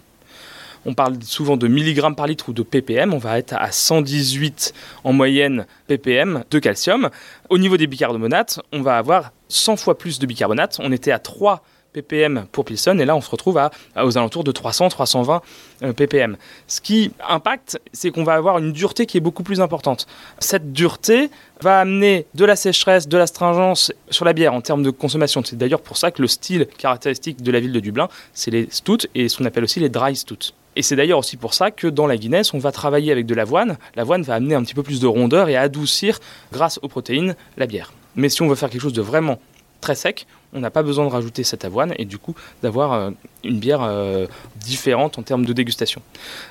on 0.85 0.93
parle 0.93 1.15
souvent 1.23 1.57
de 1.57 1.67
milligrammes 1.67 2.15
par 2.15 2.27
litre 2.27 2.49
ou 2.49 2.53
de 2.53 2.63
ppm, 2.63 3.13
on 3.13 3.17
va 3.17 3.37
être 3.37 3.53
à 3.53 3.71
118 3.71 4.73
en 5.03 5.13
moyenne 5.13 5.65
ppm 5.87 6.43
de 6.49 6.59
calcium. 6.59 7.09
Au 7.49 7.57
niveau 7.57 7.77
des 7.77 7.87
bicarbonates, 7.87 8.59
on 8.71 8.81
va 8.81 8.97
avoir 8.97 9.31
100 9.49 9.77
fois 9.77 9.97
plus 9.97 10.19
de 10.19 10.25
bicarbonate, 10.25 10.79
on 10.81 10.91
était 10.91 11.11
à 11.11 11.19
3 11.19 11.63
ppm 11.93 12.47
pour 12.51 12.65
Pilsen 12.65 12.99
et 12.99 13.05
là 13.05 13.15
on 13.15 13.21
se 13.21 13.29
retrouve 13.29 13.61
aux 13.95 14.17
alentours 14.17 14.43
de 14.43 14.51
300-320 14.51 15.41
euh, 15.83 15.93
ppm. 15.93 16.37
Ce 16.67 16.81
qui 16.81 17.11
impacte, 17.27 17.79
c'est 17.93 18.11
qu'on 18.11 18.23
va 18.23 18.33
avoir 18.33 18.57
une 18.57 18.71
dureté 18.71 19.05
qui 19.05 19.17
est 19.17 19.21
beaucoup 19.21 19.43
plus 19.43 19.61
importante. 19.61 20.07
Cette 20.39 20.73
dureté 20.73 21.29
va 21.61 21.79
amener 21.79 22.25
de 22.33 22.45
la 22.45 22.55
sécheresse, 22.55 23.07
de 23.07 23.17
l'astringence 23.17 23.93
sur 24.09 24.25
la 24.25 24.33
bière 24.33 24.53
en 24.53 24.61
termes 24.61 24.83
de 24.83 24.89
consommation. 24.89 25.43
C'est 25.43 25.55
d'ailleurs 25.55 25.81
pour 25.81 25.97
ça 25.97 26.11
que 26.11 26.21
le 26.21 26.27
style 26.27 26.67
caractéristique 26.77 27.41
de 27.41 27.51
la 27.51 27.59
ville 27.59 27.71
de 27.71 27.79
Dublin, 27.79 28.09
c'est 28.33 28.51
les 28.51 28.67
stouts 28.71 28.97
et 29.15 29.29
ce 29.29 29.37
qu'on 29.37 29.45
appelle 29.45 29.63
aussi 29.63 29.79
les 29.79 29.89
dry 29.89 30.15
stouts. 30.15 30.53
Et 30.75 30.81
c'est 30.81 30.95
d'ailleurs 30.95 31.19
aussi 31.19 31.37
pour 31.37 31.53
ça 31.53 31.71
que 31.71 31.87
dans 31.87 32.07
la 32.07 32.17
Guinness, 32.17 32.53
on 32.53 32.59
va 32.59 32.71
travailler 32.71 33.11
avec 33.11 33.25
de 33.25 33.35
l'avoine. 33.35 33.77
L'avoine 33.95 34.23
va 34.23 34.35
amener 34.35 34.55
un 34.55 34.63
petit 34.63 34.73
peu 34.73 34.83
plus 34.83 34.99
de 34.99 35.07
rondeur 35.07 35.49
et 35.49 35.55
adoucir, 35.55 36.19
grâce 36.51 36.79
aux 36.81 36.87
protéines, 36.87 37.35
la 37.57 37.67
bière. 37.67 37.93
Mais 38.15 38.29
si 38.29 38.41
on 38.41 38.47
veut 38.47 38.55
faire 38.55 38.69
quelque 38.69 38.81
chose 38.81 38.93
de 38.93 39.01
vraiment 39.01 39.39
très 39.81 39.95
sec, 39.95 40.25
on 40.53 40.59
n'a 40.59 40.69
pas 40.69 40.83
besoin 40.83 41.05
de 41.05 41.11
rajouter 41.11 41.43
cette 41.43 41.65
avoine 41.65 41.93
et 41.97 42.05
du 42.05 42.17
coup 42.17 42.35
d'avoir 42.61 42.93
euh, 42.93 43.11
une 43.43 43.59
bière 43.59 43.81
euh, 43.83 44.27
différente 44.57 45.17
en 45.17 45.23
termes 45.23 45.45
de 45.45 45.53
dégustation. 45.53 46.01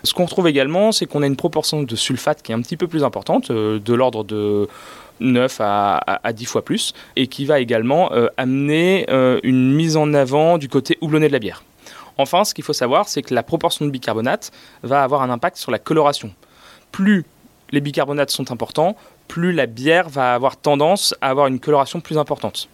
Ce 0.04 0.12
qu'on 0.12 0.24
retrouve 0.24 0.48
également, 0.48 0.92
c'est 0.92 1.06
qu'on 1.06 1.22
a 1.22 1.26
une 1.26 1.36
proportion 1.36 1.82
de 1.82 1.96
sulfate 1.96 2.42
qui 2.42 2.52
est 2.52 2.54
un 2.54 2.60
petit 2.60 2.76
peu 2.76 2.88
plus 2.88 3.04
importante, 3.04 3.50
euh, 3.50 3.78
de 3.78 3.94
l'ordre 3.94 4.24
de 4.24 4.68
9 5.20 5.56
à, 5.60 6.32
10 6.32 6.44
fois 6.46 6.64
plus, 6.64 6.94
et 7.14 7.28
qui 7.28 7.44
va 7.44 7.60
également 7.60 8.10
amener 8.36 9.06
une 9.44 9.72
mise 9.72 9.96
en 9.96 10.14
avant 10.14 10.58
du 10.58 10.68
côté 10.68 10.98
houblonné 11.00 11.28
de 11.28 11.32
la 11.32 11.38
bière. 11.38 11.62
Enfin, 12.18 12.44
ce 12.44 12.54
qu'il 12.54 12.64
faut 12.64 12.72
savoir, 12.72 13.08
c'est 13.08 13.22
que 13.22 13.34
la 13.34 13.42
proportion 13.42 13.84
de 13.84 13.90
bicarbonate 13.90 14.52
va 14.82 15.02
avoir 15.02 15.22
un 15.22 15.30
impact 15.30 15.56
sur 15.56 15.70
la 15.70 15.78
coloration. 15.78 16.32
Plus 16.90 17.24
les 17.70 17.80
bicarbonates 17.80 18.30
sont 18.30 18.52
importants, 18.52 18.96
plus 19.28 19.52
la 19.52 19.66
bière 19.66 20.08
va 20.08 20.34
avoir 20.34 20.56
tendance 20.56 21.14
à 21.20 21.30
avoir 21.30 21.46
une 21.46 21.58
coloration 21.58 22.00
plus 22.00 22.18
importante. 22.18 22.68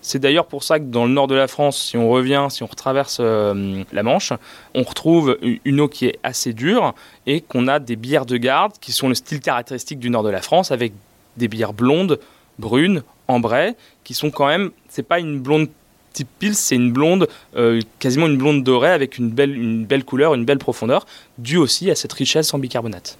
C'est 0.00 0.18
d'ailleurs 0.18 0.46
pour 0.46 0.64
ça 0.64 0.80
que 0.80 0.84
dans 0.84 1.04
le 1.04 1.12
nord 1.12 1.28
de 1.28 1.36
la 1.36 1.46
France, 1.46 1.80
si 1.80 1.96
on 1.96 2.10
revient, 2.10 2.48
si 2.50 2.64
on 2.64 2.66
retraverse 2.66 3.18
euh, 3.20 3.84
la 3.92 4.02
Manche, 4.02 4.32
on 4.74 4.82
retrouve 4.82 5.38
une 5.64 5.80
eau 5.80 5.86
qui 5.86 6.06
est 6.06 6.18
assez 6.24 6.52
dure 6.52 6.94
et 7.26 7.40
qu'on 7.40 7.68
a 7.68 7.78
des 7.78 7.94
bières 7.94 8.26
de 8.26 8.36
garde 8.36 8.72
qui 8.80 8.90
sont 8.90 9.08
le 9.08 9.14
style 9.14 9.38
caractéristique 9.38 10.00
du 10.00 10.10
nord 10.10 10.24
de 10.24 10.30
la 10.30 10.42
France 10.42 10.72
avec 10.72 10.92
des 11.36 11.46
bières 11.46 11.72
blondes, 11.72 12.18
brunes, 12.58 13.04
ambrées, 13.28 13.74
qui 14.02 14.14
sont 14.14 14.32
quand 14.32 14.48
même, 14.48 14.72
c'est 14.88 15.04
pas 15.04 15.20
une 15.20 15.38
blonde 15.38 15.68
type 16.12 16.28
Pils, 16.38 16.54
c'est 16.54 16.76
une 16.76 16.92
blonde, 16.92 17.28
euh, 17.56 17.80
quasiment 17.98 18.26
une 18.26 18.36
blonde 18.36 18.62
dorée 18.62 18.90
avec 18.90 19.18
une 19.18 19.30
belle, 19.30 19.56
une 19.56 19.84
belle 19.84 20.04
couleur, 20.04 20.34
une 20.34 20.44
belle 20.44 20.58
profondeur, 20.58 21.06
due 21.38 21.56
aussi 21.56 21.90
à 21.90 21.94
cette 21.94 22.12
richesse 22.12 22.52
en 22.54 22.58
bicarbonate. 22.58 23.18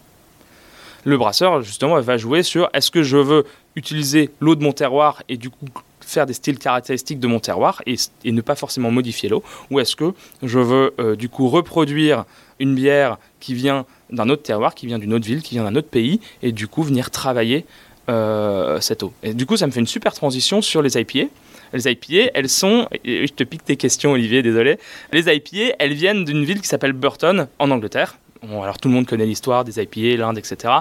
Le 1.05 1.17
brasseur, 1.17 1.63
justement, 1.63 2.01
va 2.01 2.17
jouer 2.17 2.43
sur 2.43 2.71
est-ce 2.75 2.91
que 2.91 3.03
je 3.03 3.17
veux 3.17 3.45
utiliser 3.75 4.31
l'eau 4.41 4.55
de 4.55 4.63
mon 4.63 4.73
terroir 4.73 5.23
et 5.29 5.37
du 5.37 5.51
coup 5.51 5.67
faire 6.01 6.27
des 6.27 6.33
styles 6.33 6.59
caractéristiques 6.59 7.21
de 7.21 7.27
mon 7.27 7.41
terroir 7.41 7.83
et, 7.87 7.97
ne 8.25 8.41
pas 8.41 8.55
forcément 8.55 8.91
modifier 8.91 9.29
l'eau 9.29 9.43
Ou 9.71 9.81
est-ce 9.81 9.97
que 9.97 10.13
je 10.43 10.59
veux 10.59 10.95
euh, 10.99 11.17
du 11.17 11.29
coup 11.29 11.49
reproduire 11.49 12.25
une 12.59 12.75
bière 12.75 13.19
qui 13.41 13.55
vient 13.55 13.87
d'un 14.11 14.29
autre 14.29 14.43
terroir, 14.43 14.75
qui 14.75 14.87
vient 14.87 14.99
d'une 14.99 15.15
autre 15.15 15.25
ville, 15.25 15.43
qui 15.43 15.55
vient 15.55 15.65
d'un 15.65 15.75
autre 15.75 15.89
pays 15.89 16.21
et 16.43 16.53
du 16.53 16.69
coup 16.69 16.83
venir 16.83 17.11
travailler 17.11 17.65
euh, 18.09 18.81
cette 18.81 19.03
eau? 19.03 19.13
Et 19.23 19.35
du 19.35 19.47
coup, 19.47 19.57
ça 19.57 19.67
me 19.67 19.73
fait 19.73 19.81
une 19.81 19.87
super 19.87 20.13
transition 20.13 20.63
sur 20.63 20.83
les 20.83 20.99
IPA. 20.99 21.29
Les 21.73 21.91
IPA, 21.91 22.31
elles 22.35 22.49
sont, 22.49 22.89
je 23.05 23.33
te 23.33 23.45
pique 23.45 23.65
tes 23.65 23.77
questions 23.77 24.13
Olivier, 24.13 24.43
désolé. 24.43 24.79
Les 25.13 25.33
IPA, 25.33 25.77
elles 25.79 25.95
viennent 25.95 26.25
d'une 26.25 26.45
ville 26.45 26.61
qui 26.61 26.69
s'appelle 26.69 26.93
Burton 26.93 27.47
en 27.59 27.71
Angleterre. 27.71 28.19
Bon, 28.43 28.63
alors 28.63 28.79
tout 28.79 28.89
le 28.89 28.95
monde 28.95 29.07
connaît 29.07 29.27
l'histoire 29.27 29.65
des 29.65 29.81
IPA, 29.81 30.21
l'Inde, 30.21 30.39
etc. 30.39 30.75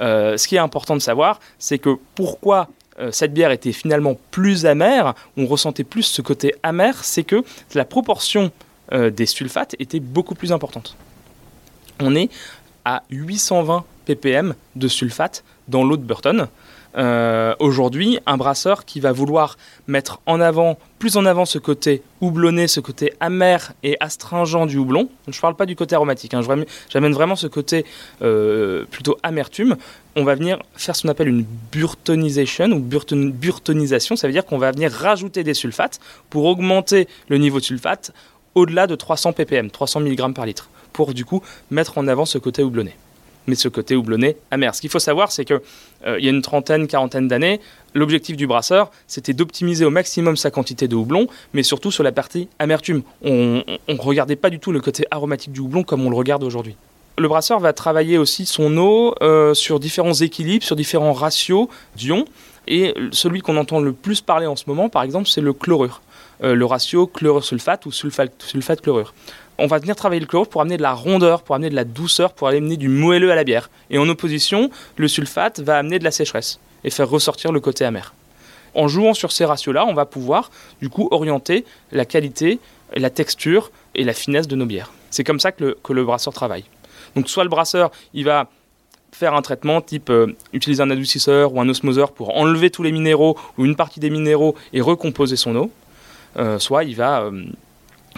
Euh, 0.00 0.36
ce 0.36 0.46
qui 0.46 0.54
est 0.54 0.60
important 0.60 0.94
de 0.94 1.00
savoir, 1.00 1.40
c'est 1.58 1.78
que 1.78 1.96
pourquoi 2.14 2.68
euh, 3.00 3.10
cette 3.12 3.32
bière 3.32 3.50
était 3.50 3.72
finalement 3.72 4.16
plus 4.30 4.66
amère, 4.66 5.14
on 5.36 5.46
ressentait 5.46 5.84
plus 5.84 6.04
ce 6.04 6.22
côté 6.22 6.54
amer, 6.62 7.04
c'est 7.04 7.24
que 7.24 7.42
la 7.74 7.84
proportion 7.84 8.52
euh, 8.92 9.10
des 9.10 9.26
sulfates 9.26 9.74
était 9.78 10.00
beaucoup 10.00 10.34
plus 10.34 10.52
importante. 10.52 10.96
On 12.00 12.14
est 12.14 12.30
à 12.84 13.02
820 13.10 13.84
ppm 14.06 14.54
de 14.76 14.88
sulfate 14.88 15.44
dans 15.66 15.84
l'eau 15.84 15.96
de 15.96 16.02
Burton. 16.02 16.48
Euh, 16.98 17.54
aujourd'hui 17.60 18.18
un 18.26 18.36
brasseur 18.36 18.84
qui 18.84 18.98
va 18.98 19.12
vouloir 19.12 19.56
mettre 19.86 20.20
en 20.26 20.40
avant, 20.40 20.78
plus 20.98 21.16
en 21.16 21.26
avant 21.26 21.44
ce 21.44 21.58
côté 21.58 22.02
houblonné, 22.20 22.66
ce 22.66 22.80
côté 22.80 23.12
amer 23.20 23.72
et 23.84 23.96
astringent 24.00 24.66
du 24.66 24.78
houblon. 24.78 25.08
Je 25.28 25.36
ne 25.36 25.40
parle 25.40 25.54
pas 25.54 25.66
du 25.66 25.76
côté 25.76 25.94
aromatique, 25.94 26.34
hein. 26.34 26.40
j'amène 26.90 27.12
vraiment 27.12 27.36
ce 27.36 27.46
côté 27.46 27.84
euh, 28.22 28.84
plutôt 28.90 29.16
amertume. 29.22 29.76
On 30.16 30.24
va 30.24 30.34
venir 30.34 30.58
faire 30.74 30.96
ce 30.96 31.02
qu'on 31.02 31.08
appelle 31.08 31.28
une 31.28 31.46
burtonisation 31.70 32.66
ou 32.72 32.80
burtonisation, 32.80 34.16
ça 34.16 34.26
veut 34.26 34.32
dire 34.32 34.44
qu'on 34.44 34.58
va 34.58 34.72
venir 34.72 34.90
rajouter 34.90 35.44
des 35.44 35.54
sulfates 35.54 36.00
pour 36.30 36.46
augmenter 36.46 37.06
le 37.28 37.38
niveau 37.38 37.60
de 37.60 37.64
sulfate 37.64 38.12
au-delà 38.56 38.88
de 38.88 38.96
300 38.96 39.34
ppm, 39.34 39.70
300 39.70 40.00
mg 40.00 40.34
par 40.34 40.46
litre, 40.46 40.68
pour 40.92 41.14
du 41.14 41.24
coup 41.24 41.42
mettre 41.70 41.98
en 41.98 42.08
avant 42.08 42.24
ce 42.24 42.38
côté 42.38 42.64
houblonné 42.64 42.96
mais 43.48 43.56
ce 43.56 43.68
côté 43.68 43.96
houblonné 43.96 44.36
amer. 44.50 44.74
Ce 44.74 44.80
qu'il 44.80 44.90
faut 44.90 44.98
savoir, 44.98 45.32
c'est 45.32 45.44
qu'il 45.44 45.60
euh, 46.06 46.20
y 46.20 46.28
a 46.28 46.30
une 46.30 46.42
trentaine, 46.42 46.86
quarantaine 46.86 47.26
d'années, 47.26 47.60
l'objectif 47.94 48.36
du 48.36 48.46
brasseur, 48.46 48.90
c'était 49.06 49.32
d'optimiser 49.32 49.84
au 49.84 49.90
maximum 49.90 50.36
sa 50.36 50.50
quantité 50.50 50.86
de 50.86 50.94
houblon, 50.94 51.26
mais 51.54 51.62
surtout 51.62 51.90
sur 51.90 52.04
la 52.04 52.12
partie 52.12 52.48
amertume. 52.58 53.02
On 53.22 53.64
ne 53.88 54.00
regardait 54.00 54.36
pas 54.36 54.50
du 54.50 54.60
tout 54.60 54.70
le 54.70 54.80
côté 54.80 55.04
aromatique 55.10 55.52
du 55.52 55.60
houblon 55.60 55.82
comme 55.82 56.06
on 56.06 56.10
le 56.10 56.16
regarde 56.16 56.44
aujourd'hui. 56.44 56.76
Le 57.16 57.26
brasseur 57.26 57.58
va 57.58 57.72
travailler 57.72 58.16
aussi 58.16 58.46
son 58.46 58.76
eau 58.76 59.14
euh, 59.22 59.52
sur 59.52 59.80
différents 59.80 60.14
équilibres, 60.14 60.64
sur 60.64 60.76
différents 60.76 61.12
ratios 61.12 61.66
d'ions. 61.96 62.26
Et 62.68 62.94
celui 63.12 63.40
qu'on 63.40 63.56
entend 63.56 63.80
le 63.80 63.92
plus 63.92 64.20
parler 64.20 64.46
en 64.46 64.54
ce 64.54 64.64
moment, 64.66 64.88
par 64.88 65.02
exemple, 65.02 65.26
c'est 65.28 65.40
le 65.40 65.52
chlorure. 65.52 66.02
Euh, 66.44 66.54
le 66.54 66.64
ratio 66.64 67.06
chlorure-sulfate 67.06 67.86
ou 67.86 67.90
sulfate-chlorure 67.90 69.12
on 69.58 69.66
va 69.66 69.78
venir 69.78 69.96
travailler 69.96 70.20
le 70.20 70.26
chlorure 70.26 70.48
pour 70.48 70.60
amener 70.60 70.76
de 70.76 70.82
la 70.82 70.92
rondeur, 70.92 71.42
pour 71.42 71.54
amener 71.54 71.70
de 71.70 71.74
la 71.74 71.84
douceur, 71.84 72.32
pour 72.32 72.48
amener 72.48 72.76
du 72.76 72.88
moelleux 72.88 73.32
à 73.32 73.34
la 73.34 73.44
bière. 73.44 73.70
Et 73.90 73.98
en 73.98 74.08
opposition, 74.08 74.70
le 74.96 75.08
sulfate 75.08 75.60
va 75.60 75.76
amener 75.78 75.98
de 75.98 76.04
la 76.04 76.12
sécheresse 76.12 76.60
et 76.84 76.90
faire 76.90 77.08
ressortir 77.08 77.52
le 77.52 77.60
côté 77.60 77.84
amer. 77.84 78.14
En 78.74 78.86
jouant 78.86 79.14
sur 79.14 79.32
ces 79.32 79.44
ratios-là, 79.44 79.84
on 79.86 79.94
va 79.94 80.06
pouvoir 80.06 80.50
du 80.80 80.88
coup 80.88 81.08
orienter 81.10 81.64
la 81.90 82.04
qualité, 82.04 82.60
la 82.94 83.10
texture 83.10 83.70
et 83.94 84.04
la 84.04 84.12
finesse 84.12 84.46
de 84.46 84.54
nos 84.54 84.66
bières. 84.66 84.92
C'est 85.10 85.24
comme 85.24 85.40
ça 85.40 85.52
que 85.52 85.74
le, 85.88 86.04
brasseur 86.04 86.32
travaille. 86.32 86.64
Donc 87.16 87.28
soit 87.28 87.42
le 87.42 87.50
brasseur, 87.50 87.90
il 88.14 88.24
va 88.24 88.48
faire 89.10 89.34
un 89.34 89.42
traitement 89.42 89.80
type 89.80 90.10
euh, 90.10 90.36
utiliser 90.52 90.82
un 90.82 90.90
adoucisseur 90.90 91.52
ou 91.54 91.60
un 91.60 91.68
osmoseur 91.68 92.12
pour 92.12 92.36
enlever 92.36 92.70
tous 92.70 92.82
les 92.82 92.92
minéraux 92.92 93.36
ou 93.56 93.64
une 93.64 93.74
partie 93.74 93.98
des 94.00 94.10
minéraux 94.10 94.54
et 94.72 94.80
recomposer 94.80 95.34
son 95.34 95.56
eau, 95.56 95.70
euh, 96.36 96.58
soit 96.58 96.84
il 96.84 96.94
va 96.94 97.22
euh, 97.22 97.46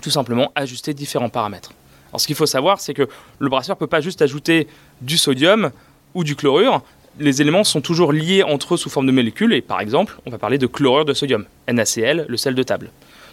tout 0.00 0.10
simplement 0.10 0.52
ajuster 0.54 0.94
différents 0.94 1.28
paramètres. 1.28 1.72
Alors 2.10 2.20
ce 2.20 2.26
qu'il 2.26 2.36
faut 2.36 2.46
savoir, 2.46 2.80
c'est 2.80 2.94
que 2.94 3.08
le 3.38 3.48
brasseur 3.48 3.76
ne 3.76 3.78
peut 3.78 3.86
pas 3.86 4.00
juste 4.00 4.22
ajouter 4.22 4.66
du 5.00 5.16
sodium 5.16 5.70
ou 6.14 6.24
du 6.24 6.34
chlorure. 6.34 6.82
Les 7.18 7.40
éléments 7.40 7.64
sont 7.64 7.80
toujours 7.80 8.12
liés 8.12 8.42
entre 8.42 8.74
eux 8.74 8.76
sous 8.76 8.90
forme 8.90 9.06
de 9.06 9.12
molécules, 9.12 9.52
et 9.52 9.60
par 9.60 9.80
exemple, 9.80 10.18
on 10.26 10.30
va 10.30 10.38
parler 10.38 10.58
de 10.58 10.66
chlorure 10.66 11.04
de 11.04 11.14
sodium, 11.14 11.44
NaCl, 11.68 12.26
le 12.28 12.36
sel 12.36 12.54
de 12.54 12.62
table. 12.62 12.90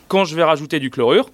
Quand 0.07 0.25
je 0.25 0.35
vais 0.35 0.43
rajouter 0.43 0.79
du 0.79 0.89
chlorure, 0.89 1.29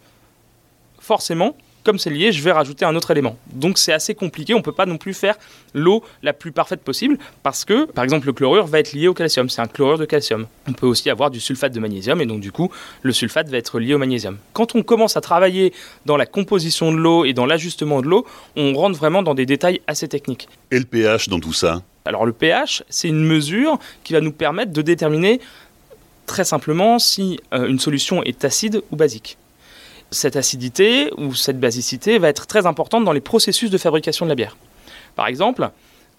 forcément, 0.99 1.55
comme 1.83 1.99
c'est 1.99 2.09
lié, 2.09 2.31
je 2.31 2.41
vais 2.41 2.51
rajouter 2.51 2.85
un 2.85 2.95
autre 2.95 3.11
élément. 3.11 3.37
Donc 3.51 3.77
c'est 3.77 3.93
assez 3.93 4.15
compliqué, 4.15 4.53
on 4.53 4.59
ne 4.59 4.63
peut 4.63 4.71
pas 4.71 4.85
non 4.85 4.97
plus 4.97 5.13
faire 5.13 5.35
l'eau 5.73 6.03
la 6.21 6.33
plus 6.33 6.51
parfaite 6.51 6.81
possible 6.81 7.17
parce 7.43 7.65
que, 7.65 7.85
par 7.85 8.03
exemple, 8.03 8.27
le 8.27 8.33
chlorure 8.33 8.65
va 8.65 8.79
être 8.79 8.93
lié 8.93 9.07
au 9.07 9.13
calcium, 9.13 9.49
c'est 9.49 9.61
un 9.61 9.67
chlorure 9.67 9.97
de 9.97 10.05
calcium. 10.05 10.47
On 10.67 10.73
peut 10.73 10.87
aussi 10.87 11.09
avoir 11.09 11.31
du 11.31 11.39
sulfate 11.39 11.73
de 11.73 11.79
magnésium 11.79 12.21
et 12.21 12.25
donc 12.25 12.39
du 12.39 12.51
coup, 12.51 12.71
le 13.01 13.11
sulfate 13.11 13.49
va 13.49 13.57
être 13.57 13.79
lié 13.79 13.93
au 13.93 13.97
magnésium. 13.97 14.37
Quand 14.53 14.75
on 14.75 14.83
commence 14.83 15.17
à 15.17 15.21
travailler 15.21 15.73
dans 16.05 16.17
la 16.17 16.25
composition 16.25 16.91
de 16.91 16.97
l'eau 16.97 17.25
et 17.25 17.33
dans 17.33 17.45
l'ajustement 17.45 18.01
de 18.01 18.07
l'eau, 18.07 18.25
on 18.55 18.73
rentre 18.73 18.97
vraiment 18.97 19.23
dans 19.23 19.35
des 19.35 19.45
détails 19.45 19.81
assez 19.87 20.07
techniques. 20.07 20.47
Et 20.71 20.79
le 20.79 20.85
pH 20.85 21.29
dans 21.29 21.39
tout 21.39 21.53
ça? 21.53 21.81
Alors 22.05 22.25
le 22.25 22.33
pH, 22.33 22.83
c'est 22.89 23.07
une 23.07 23.23
mesure 23.23 23.79
qui 24.03 24.13
va 24.13 24.21
nous 24.21 24.33
permettre 24.33 24.73
de 24.73 24.81
déterminer 24.81 25.39
très 26.25 26.43
simplement 26.43 26.99
si 26.99 27.39
euh, 27.53 27.67
une 27.67 27.79
solution 27.79 28.23
est 28.23 28.43
acide 28.45 28.81
ou 28.91 28.95
basique 28.95 29.37
cette 30.13 30.35
acidité 30.35 31.11
ou 31.17 31.33
cette 31.33 31.59
basicité 31.59 32.17
va 32.17 32.29
être 32.29 32.47
très 32.47 32.65
importante 32.65 33.03
dans 33.03 33.11
les 33.11 33.21
processus 33.21 33.69
de 33.69 33.77
fabrication 33.77 34.25
de 34.25 34.29
la 34.29 34.35
bière. 34.35 34.55
Par 35.15 35.27
exemple, 35.27 35.69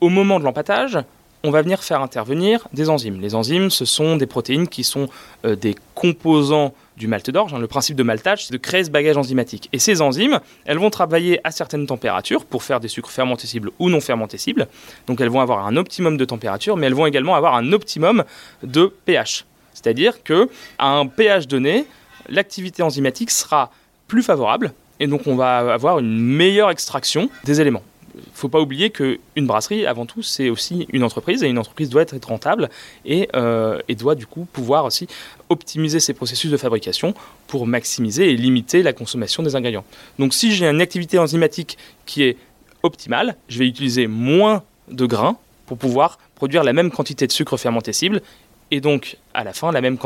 au 0.01 0.09
moment 0.09 0.39
de 0.39 0.45
l'empâtage, 0.45 0.99
on 1.45 1.51
va 1.51 1.61
venir 1.61 1.83
faire 1.85 2.01
intervenir 2.01 2.67
des 2.73 2.89
enzymes. 2.89 3.21
Les 3.21 3.35
enzymes, 3.35 3.69
ce 3.69 3.85
sont 3.85 4.17
des 4.17 4.27
protéines 4.27 4.67
qui 4.67 4.83
sont 4.83 5.09
euh, 5.45 5.57
des 5.57 5.77
composants 5.95 6.73
du 6.97 7.07
malt 7.07 7.29
d'orge. 7.31 7.53
Hein. 7.53 7.59
Le 7.59 7.67
principe 7.67 7.97
de 7.97 8.03
maltage, 8.03 8.47
c'est 8.47 8.53
de 8.53 8.59
créer 8.59 8.85
ce 8.85 8.91
bagage 8.91 9.17
enzymatique. 9.19 9.69
Et 9.73 9.79
ces 9.79 10.01
enzymes, 10.01 10.41
elles 10.65 10.79
vont 10.79 10.89
travailler 10.89 11.41
à 11.45 11.51
certaines 11.51 11.87
températures 11.87 12.47
pour 12.47 12.63
faire 12.63 12.81
des 12.81 12.89
sucres 12.89 13.11
fermentescibles 13.11 13.71
ou 13.79 13.91
non 13.91 14.01
fermentescibles. 14.01 14.69
Donc 15.07 15.21
elles 15.21 15.29
vont 15.29 15.41
avoir 15.41 15.67
un 15.67 15.77
optimum 15.77 16.17
de 16.17 16.25
température, 16.25 16.79
mais 16.79 16.87
elles 16.87 16.95
vont 16.95 17.07
également 17.07 17.35
avoir 17.35 17.55
un 17.57 17.73
optimum 17.73 18.25
de 18.63 18.93
pH. 19.05 19.45
C'est-à-dire 19.75 20.23
qu'à 20.23 20.47
un 20.79 21.07
pH 21.07 21.47
donné, 21.47 21.85
l'activité 22.29 22.83
enzymatique 22.83 23.31
sera 23.31 23.71
plus 24.09 24.23
favorable 24.23 24.73
et 25.01 25.07
donc 25.07 25.27
on 25.27 25.37
va 25.37 25.73
avoir 25.73 25.99
une 25.99 26.19
meilleure 26.19 26.71
extraction 26.71 27.29
des 27.45 27.61
éléments. 27.61 27.83
Il 28.17 28.23
faut 28.33 28.49
pas 28.49 28.61
oublier 28.61 28.91
qu'une 28.91 29.19
brasserie, 29.39 29.87
avant 29.87 30.07
tout, 30.07 30.23
c'est 30.23 30.49
aussi 30.49 30.87
une 30.93 31.03
entreprise 31.03 31.43
et 31.43 31.49
une 31.49 31.59
entreprise 31.59 31.91
doit 31.91 32.03
être 32.03 32.29
rentable 32.29 32.71
et, 33.05 33.29
euh, 33.35 33.81
et, 33.89 33.97
doit 33.97 34.15
du 34.15 34.25
coup 34.25 34.47
pouvoir 34.53 34.85
aussi 34.85 35.09
optimiser 35.49 35.99
ses 35.99 36.15
processus 36.15 36.49
de 36.49 36.57
fabrication 36.57 37.13
pour 37.49 37.67
maximiser 37.67 38.31
et 38.31 38.37
limiter 38.37 38.85
la 38.85 38.93
consommation 38.93 39.43
des 39.43 39.57
ingrédients. 39.57 39.85
Donc 40.21 40.33
si 40.33 40.53
j'ai 40.53 40.67
une 40.69 40.81
activité 40.81 41.19
enzymatique 41.19 41.77
qui 42.07 42.23
est 42.23 42.37
optimale, 42.85 43.35
je 43.49 43.59
vais 43.59 43.67
utiliser 43.67 44.07
moins 44.07 44.63
de 44.89 45.07
grains 45.07 45.37
pour 45.67 45.77
pouvoir 45.77 46.21
produire 46.37 46.63
la 46.63 46.73
même 46.73 46.93
quantité 46.93 47.27
de 47.27 47.33
sucre 47.33 47.57
fermentescible 47.57 48.23
et 48.71 48.81
donc 48.81 49.17
à 49.33 49.43
la 49.43 49.53
fin 49.53 49.73
la 49.73 49.81
même 49.81 49.99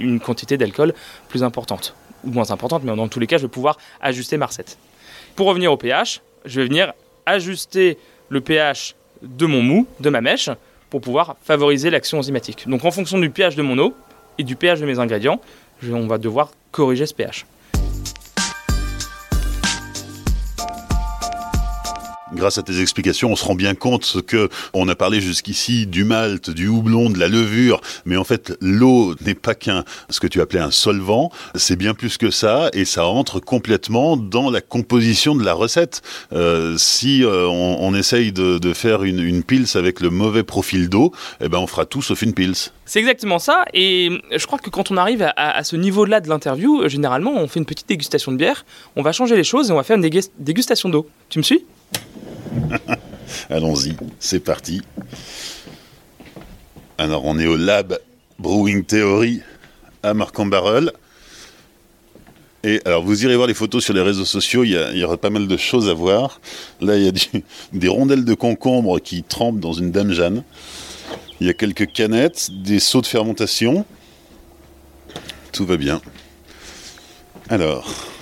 une 0.00 0.20
quantité 0.20 0.58
d'alcool 0.58 0.92
plus 1.28 1.42
importante 1.42 1.94
ou 2.24 2.30
moins 2.30 2.50
importante, 2.50 2.82
mais 2.84 2.94
dans 2.94 3.08
tous 3.08 3.20
les 3.20 3.26
cas, 3.26 3.38
je 3.38 3.42
vais 3.42 3.48
pouvoir 3.48 3.78
ajuster 4.00 4.36
ma 4.36 4.46
recette. 4.46 4.78
Pour 5.36 5.46
revenir 5.46 5.72
au 5.72 5.76
pH, 5.76 6.22
je 6.44 6.60
vais 6.60 6.66
venir 6.66 6.92
ajuster 7.26 7.98
le 8.28 8.40
pH 8.40 8.94
de 9.22 9.46
mon 9.46 9.62
mou, 9.62 9.86
de 10.00 10.10
ma 10.10 10.20
mèche, 10.20 10.50
pour 10.90 11.00
pouvoir 11.00 11.36
favoriser 11.42 11.90
l'action 11.90 12.18
enzymatique. 12.18 12.68
Donc 12.68 12.84
en 12.84 12.90
fonction 12.90 13.18
du 13.18 13.30
pH 13.30 13.56
de 13.56 13.62
mon 13.62 13.78
eau 13.78 13.94
et 14.38 14.44
du 14.44 14.56
pH 14.56 14.80
de 14.80 14.86
mes 14.86 14.98
ingrédients, 14.98 15.40
on 15.90 16.06
va 16.06 16.18
devoir 16.18 16.50
corriger 16.70 17.06
ce 17.06 17.14
pH. 17.14 17.46
Grâce 22.34 22.58
à 22.58 22.62
tes 22.62 22.80
explications, 22.80 23.30
on 23.30 23.36
se 23.36 23.44
rend 23.44 23.54
bien 23.54 23.74
compte 23.74 24.22
que 24.26 24.48
on 24.72 24.88
a 24.88 24.94
parlé 24.94 25.20
jusqu'ici 25.20 25.86
du 25.86 26.04
malt, 26.04 26.50
du 26.50 26.68
houblon, 26.68 27.10
de 27.10 27.18
la 27.18 27.28
levure, 27.28 27.80
mais 28.04 28.16
en 28.16 28.24
fait, 28.24 28.56
l'eau 28.60 29.14
n'est 29.24 29.34
pas 29.34 29.54
qu'un, 29.54 29.84
ce 30.10 30.20
que 30.20 30.26
tu 30.26 30.40
appelais 30.40 30.60
un 30.60 30.70
solvant, 30.70 31.30
c'est 31.54 31.76
bien 31.76 31.94
plus 31.94 32.18
que 32.18 32.30
ça, 32.30 32.70
et 32.72 32.84
ça 32.84 33.06
entre 33.06 33.40
complètement 33.40 34.16
dans 34.16 34.50
la 34.50 34.60
composition 34.60 35.34
de 35.34 35.44
la 35.44 35.54
recette. 35.54 36.02
Euh, 36.32 36.76
si 36.78 37.24
euh, 37.24 37.46
on, 37.48 37.94
essaye 37.94 38.32
de, 38.32 38.72
faire 38.72 39.04
une, 39.04 39.20
une 39.20 39.42
pils 39.42 39.66
avec 39.76 40.00
le 40.00 40.10
mauvais 40.10 40.42
profil 40.42 40.88
d'eau, 40.88 41.12
eh 41.40 41.48
ben 41.48 41.58
on 41.58 41.66
fera 41.66 41.84
tout 41.84 42.02
sauf 42.02 42.22
une 42.22 42.34
pils. 42.34 42.54
C'est 42.86 42.98
exactement 42.98 43.38
ça, 43.38 43.64
et 43.72 44.10
je 44.30 44.46
crois 44.46 44.58
que 44.58 44.68
quand 44.68 44.90
on 44.90 44.96
arrive 44.96 45.26
à, 45.36 45.64
ce 45.64 45.76
niveau-là 45.76 46.20
de 46.20 46.28
l'interview, 46.28 46.82
euh, 46.82 46.88
généralement, 46.88 47.32
on 47.32 47.48
fait 47.48 47.60
une 47.60 47.66
petite 47.66 47.88
dégustation 47.88 48.32
de 48.32 48.36
bière, 48.36 48.64
on 48.96 49.02
va 49.02 49.12
changer 49.12 49.36
les 49.36 49.44
choses 49.44 49.70
et 49.70 49.72
on 49.72 49.76
va 49.76 49.84
faire 49.84 49.96
une 49.96 50.10
dégustation 50.38 50.88
d'eau. 50.88 51.08
Tu 51.28 51.38
me 51.38 51.44
suis? 51.44 51.64
Allons-y, 53.50 53.96
c'est 54.18 54.40
parti. 54.40 54.82
Alors, 56.98 57.24
on 57.24 57.38
est 57.38 57.46
au 57.46 57.56
Lab 57.56 57.98
Brewing 58.38 58.84
Theory 58.84 59.40
à 60.02 60.14
Marc-en-Barœul. 60.14 60.92
Et 62.62 62.80
alors, 62.84 63.02
vous 63.04 63.24
irez 63.24 63.36
voir 63.36 63.46
les 63.46 63.54
photos 63.54 63.84
sur 63.84 63.92
les 63.92 64.00
réseaux 64.00 64.24
sociaux, 64.24 64.64
il 64.64 64.70
y, 64.70 65.04
aura 65.04 65.18
pas 65.18 65.28
mal 65.28 65.46
de 65.46 65.56
choses 65.56 65.88
à 65.88 65.94
voir. 65.94 66.40
Là, 66.80 66.96
il 66.96 67.04
y 67.04 67.08
a 67.08 67.12
des 67.72 67.88
rondelles 67.88 68.24
de 68.24 68.34
concombre 68.34 69.00
qui 69.00 69.22
trempent 69.22 69.60
dans 69.60 69.72
une 69.72 69.90
Dame 69.90 70.12
Jeanne. 70.12 70.44
Il 71.40 71.46
y 71.46 71.50
a 71.50 71.54
quelques 71.54 71.92
canettes, 71.92 72.50
des 72.62 72.78
seaux 72.80 73.02
de 73.02 73.06
fermentation. 73.06 73.84
Tout 75.52 75.66
va 75.66 75.76
bien. 75.76 76.00
Alors, 77.50 78.13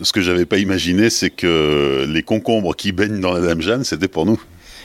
ce 0.00 0.12
que 0.12 0.20
j'avais 0.20 0.46
pas 0.46 0.58
imaginé, 0.58 1.10
c'est 1.10 1.30
que 1.30 2.06
les 2.08 2.22
concombres 2.22 2.74
qui 2.76 2.92
baignent 2.92 3.20
dans 3.20 3.32
la 3.32 3.40
Dame 3.40 3.62
Jeanne, 3.62 3.84
c'était 3.84 4.08
pour 4.08 4.26
nous. 4.26 4.40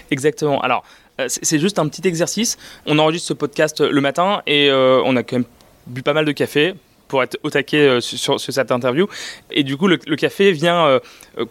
Exactement. 0.10 0.62
Alors, 0.62 0.84
euh, 1.20 1.26
c'est 1.28 1.60
juste 1.60 1.80
un 1.80 1.88
petit 1.88 2.08
exercice. 2.08 2.58
On 2.86 3.00
enregistre 3.00 3.30
ce 3.30 3.34
podcast 3.34 3.82
le 3.82 4.02
matin 4.02 4.42
et 4.48 4.70
euh, 4.70 5.02
on 5.06 5.16
a 5.16 5.24
quand 5.24 5.38
même 5.38 5.46
bu 5.88 6.04
pas 6.04 6.14
mal 6.14 6.26
de 6.26 6.32
café 6.32 6.74
pour 7.08 7.24
être 7.24 7.38
au 7.44 7.50
taquet 7.50 7.88
euh, 7.88 8.02
sur, 8.02 8.40
cette 8.40 8.72
interview. 8.72 9.08
Et 9.52 9.64
du 9.64 9.78
coup, 9.78 9.88
le, 9.88 9.98
café 9.98 10.52
vient 10.52 11.00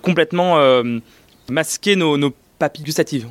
complètement 0.03 0.59
masquer 1.49 1.97
nos, 1.97 2.33
papilles. 2.61 2.85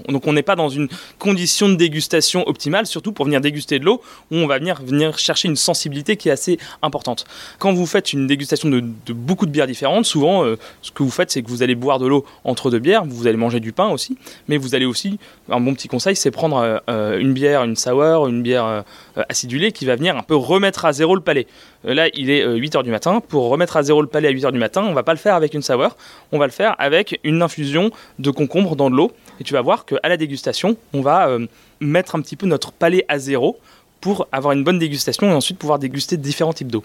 Donc 0.10 0.28
on 0.28 0.34
n'est 0.34 0.44
pas 0.44 0.56
dans 0.56 0.70
une 0.70 0.90
condition 1.18 1.70
de 1.70 1.76
dégustation 1.76 2.46
optimale, 2.48 2.86
surtout 2.86 3.14
pour 3.14 3.26
venir 3.26 3.40
déguster 3.40 3.80
de 3.80 3.86
l'eau, 3.86 4.02
où 4.32 4.36
on 4.36 4.48
va 4.48 4.58
venir, 4.58 4.82
venir 4.84 5.18
chercher 5.18 5.48
une 5.48 5.56
sensibilité 5.56 6.18
qui 6.18 6.28
est 6.28 6.32
assez 6.32 6.58
importante. 6.82 7.26
Quand 7.60 7.72
vous 7.72 7.86
faites 7.86 8.12
une 8.12 8.28
dégustation 8.28 8.70
de, 8.70 8.84
beaucoup 9.14 9.46
de 9.46 9.52
bières 9.52 9.68
différentes, 9.68 10.06
souvent 10.06 10.44
euh, 10.44 10.58
ce 10.82 10.92
que 10.92 11.04
vous 11.04 11.12
faites, 11.12 11.32
c'est 11.32 11.42
que 11.42 11.48
vous 11.48 11.64
allez 11.64 11.76
boire 11.76 12.00
de 12.00 12.08
l'eau 12.08 12.26
entre 12.44 12.72
deux 12.72 12.80
bières, 12.80 13.06
vous 13.06 13.28
allez 13.28 13.38
manger 13.38 13.60
du 13.60 13.72
pain 13.72 13.90
aussi, 13.90 14.18
mais 14.48 14.58
vous 14.58 14.76
allez 14.76 14.86
aussi, 14.86 15.20
un 15.50 15.62
bon 15.62 15.74
petit 15.74 15.88
conseil, 15.88 16.16
c'est 16.16 16.32
prendre 16.32 16.58
euh, 16.58 16.78
euh, 16.90 17.20
une 17.20 17.34
bière, 17.34 17.64
une 17.64 17.76
sour, 17.76 18.28
une 18.28 18.42
bière 18.42 18.84
acidulée 19.30 19.72
qui 19.72 19.86
va 19.86 19.96
venir 19.96 20.18
un 20.18 20.24
peu 20.24 20.36
remettre 20.36 20.86
à 20.86 20.94
zéro 20.94 21.16
le 21.16 21.22
palais. 21.22 21.48
Là, 21.84 22.10
il 22.14 22.30
est 22.30 22.46
8h 22.46 22.84
du 22.84 22.92
matin. 22.92 23.22
Pour 23.26 23.50
remettre 23.50 23.78
à 23.78 23.84
zéro 23.84 24.02
le 24.02 24.08
palais 24.08 24.28
à 24.28 24.32
8h 24.32 24.52
du 24.52 24.60
matin, 24.60 24.84
on 24.84 24.94
va 24.94 25.04
pas 25.04 25.14
le 25.14 25.20
faire 25.20 25.36
avec 25.36 25.54
une 25.54 25.62
sour, 25.62 25.96
on 26.32 26.38
va 26.38 26.46
le 26.46 26.52
faire 26.52 26.76
avec 26.78 27.20
une 27.24 27.42
infusion 27.42 27.92
de 28.20 28.32
concombre 28.32 28.76
dans 28.76 28.90
de 28.90 28.96
l'eau. 28.96 29.14
Et 29.40 29.44
tu 29.44 29.54
vas 29.54 29.62
voir 29.62 29.86
qu'à 29.86 29.98
la 30.04 30.18
dégustation, 30.18 30.76
on 30.94 31.02
va 31.02 31.38
mettre 31.80 32.16
un 32.16 32.22
petit 32.22 32.36
peu 32.36 32.48
notre 32.48 32.74
palais 32.74 33.06
à 33.08 33.18
zéro 33.18 33.60
pour 34.02 34.28
avoir 34.32 34.54
une 34.54 34.64
bonne 34.64 34.80
dégustation 34.80 35.30
et 35.30 35.34
ensuite 35.34 35.58
pouvoir 35.58 35.80
déguster 35.80 36.18
différents 36.18 36.54
types 36.54 36.72
d'eau. 36.72 36.84